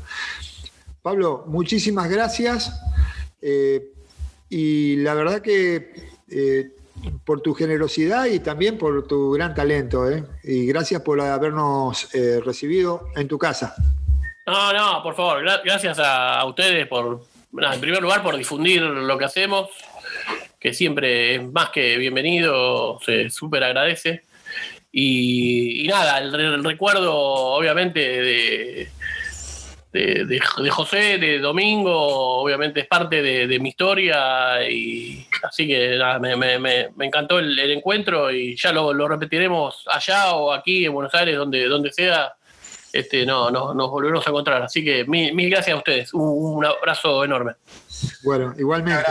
Pablo, 1.02 1.44
muchísimas 1.48 2.10
gracias. 2.10 2.72
eh, 3.42 3.92
y 4.50 4.98
la 4.98 5.14
verdad 5.16 5.42
que 5.42 5.92
eh, 6.30 6.70
por 7.26 7.42
tu 7.42 7.54
generosidad 7.54 8.26
y 8.26 8.40
también 8.40 8.78
por 8.78 9.08
tu 9.08 9.32
gran 9.32 9.54
talento. 9.54 10.10
¿eh? 10.10 10.24
Y 10.44 10.66
gracias 10.68 11.02
por 11.02 11.20
habernos 11.20 12.10
recibido 12.44 13.10
en 13.16 13.28
tu 13.28 13.38
casa. 13.38 13.76
No, 14.48 14.72
no, 14.74 15.02
por 15.04 15.16
favor, 15.16 15.44
gra- 15.44 15.62
gracias 15.66 15.98
a, 16.00 16.46
ustedes 16.46 16.88
por, 16.88 17.22
en 17.60 17.80
primer 17.82 18.02
lugar, 18.02 18.22
por 18.22 18.38
difundir 18.38 18.82
lo 18.82 19.18
que 19.18 19.26
hacemos, 19.26 19.70
que 20.60 20.72
siempre 20.74 21.36
es 21.36 21.52
más 21.52 21.70
que 21.70 21.98
bienvenido, 21.98 23.00
se 23.04 23.30
súper 23.32 23.64
agradece. 23.64 24.24
Y, 24.98 25.84
y 25.84 25.88
nada, 25.90 26.20
el, 26.20 26.32
re- 26.32 26.46
el 26.56 26.64
recuerdo, 26.64 27.14
obviamente, 27.14 28.00
de, 28.00 28.90
de, 29.92 30.24
de- 30.26 30.40
de 30.64 30.70
José, 30.70 31.18
de 31.18 31.40
Domingo, 31.40 31.92
obviamente 32.42 32.80
es 32.80 32.88
parte 32.88 33.22
de, 33.22 33.46
de 33.46 33.60
mi 33.60 33.70
historia. 33.70 34.66
Y 34.70 35.28
así 35.44 35.68
que 35.68 35.98
nada, 35.98 36.18
me, 36.20 36.38
me- 36.38 36.60
me- 36.60 36.90
me 36.96 37.06
encantó 37.08 37.40
el, 37.40 37.60
el 37.60 37.72
encuentro 37.72 38.32
y 38.32 38.56
ya 38.56 38.72
lo, 38.72 38.94
lo 38.94 39.06
repetiremos 39.10 39.84
allá 39.92 40.34
o 40.34 40.54
aquí 40.54 40.86
en 40.86 40.94
Buenos 40.94 41.14
Aires, 41.14 41.36
donde, 41.36 41.68
donde 41.68 41.92
sea 41.92 42.34
este, 42.94 43.26
no, 43.26 43.52
no, 43.52 43.74
nos 43.74 43.90
volveremos 43.92 44.26
a 44.26 44.30
encontrar. 44.30 44.62
Así 44.62 44.82
que 44.82 45.04
mil, 45.04 45.34
mil 45.36 45.50
gracias 45.50 45.76
a 45.76 45.78
ustedes. 45.78 46.14
Un, 46.14 46.56
un 46.56 46.66
abrazo 46.66 47.26
enorme. 47.26 47.52
Bueno, 48.24 48.54
igualmente. 48.58 49.04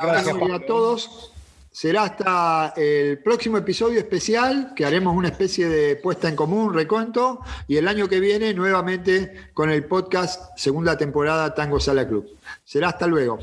Un 0.00 0.08
abrazo. 0.08 0.34
Gracias 0.34 0.50
a 0.62 0.66
todos. 0.66 1.30
Será 1.74 2.04
hasta 2.04 2.72
el 2.76 3.18
próximo 3.18 3.58
episodio 3.58 3.98
especial 3.98 4.74
que 4.76 4.86
haremos 4.86 5.12
una 5.16 5.26
especie 5.26 5.68
de 5.68 5.96
puesta 5.96 6.28
en 6.28 6.36
común, 6.36 6.72
recuento, 6.72 7.40
y 7.66 7.78
el 7.78 7.88
año 7.88 8.08
que 8.08 8.20
viene 8.20 8.54
nuevamente 8.54 9.50
con 9.54 9.70
el 9.70 9.84
podcast 9.84 10.56
segunda 10.56 10.96
temporada 10.96 11.52
Tango 11.52 11.80
Sala 11.80 12.06
Club. 12.06 12.38
Será 12.64 12.90
hasta 12.90 13.08
luego. 13.08 13.40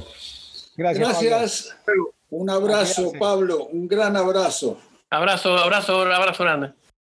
Gracias. 0.77 1.09
Pablo. 1.09 1.29
Gracias. 1.29 1.75
Un 2.29 2.49
abrazo, 2.49 3.01
Gracias. 3.01 3.19
Pablo. 3.19 3.65
Un 3.65 3.89
gran 3.89 4.15
abrazo. 4.15 4.77
Abrazo, 5.09 5.57
abrazo, 5.57 6.01
abrazo 6.01 6.43
grande. 6.45 6.71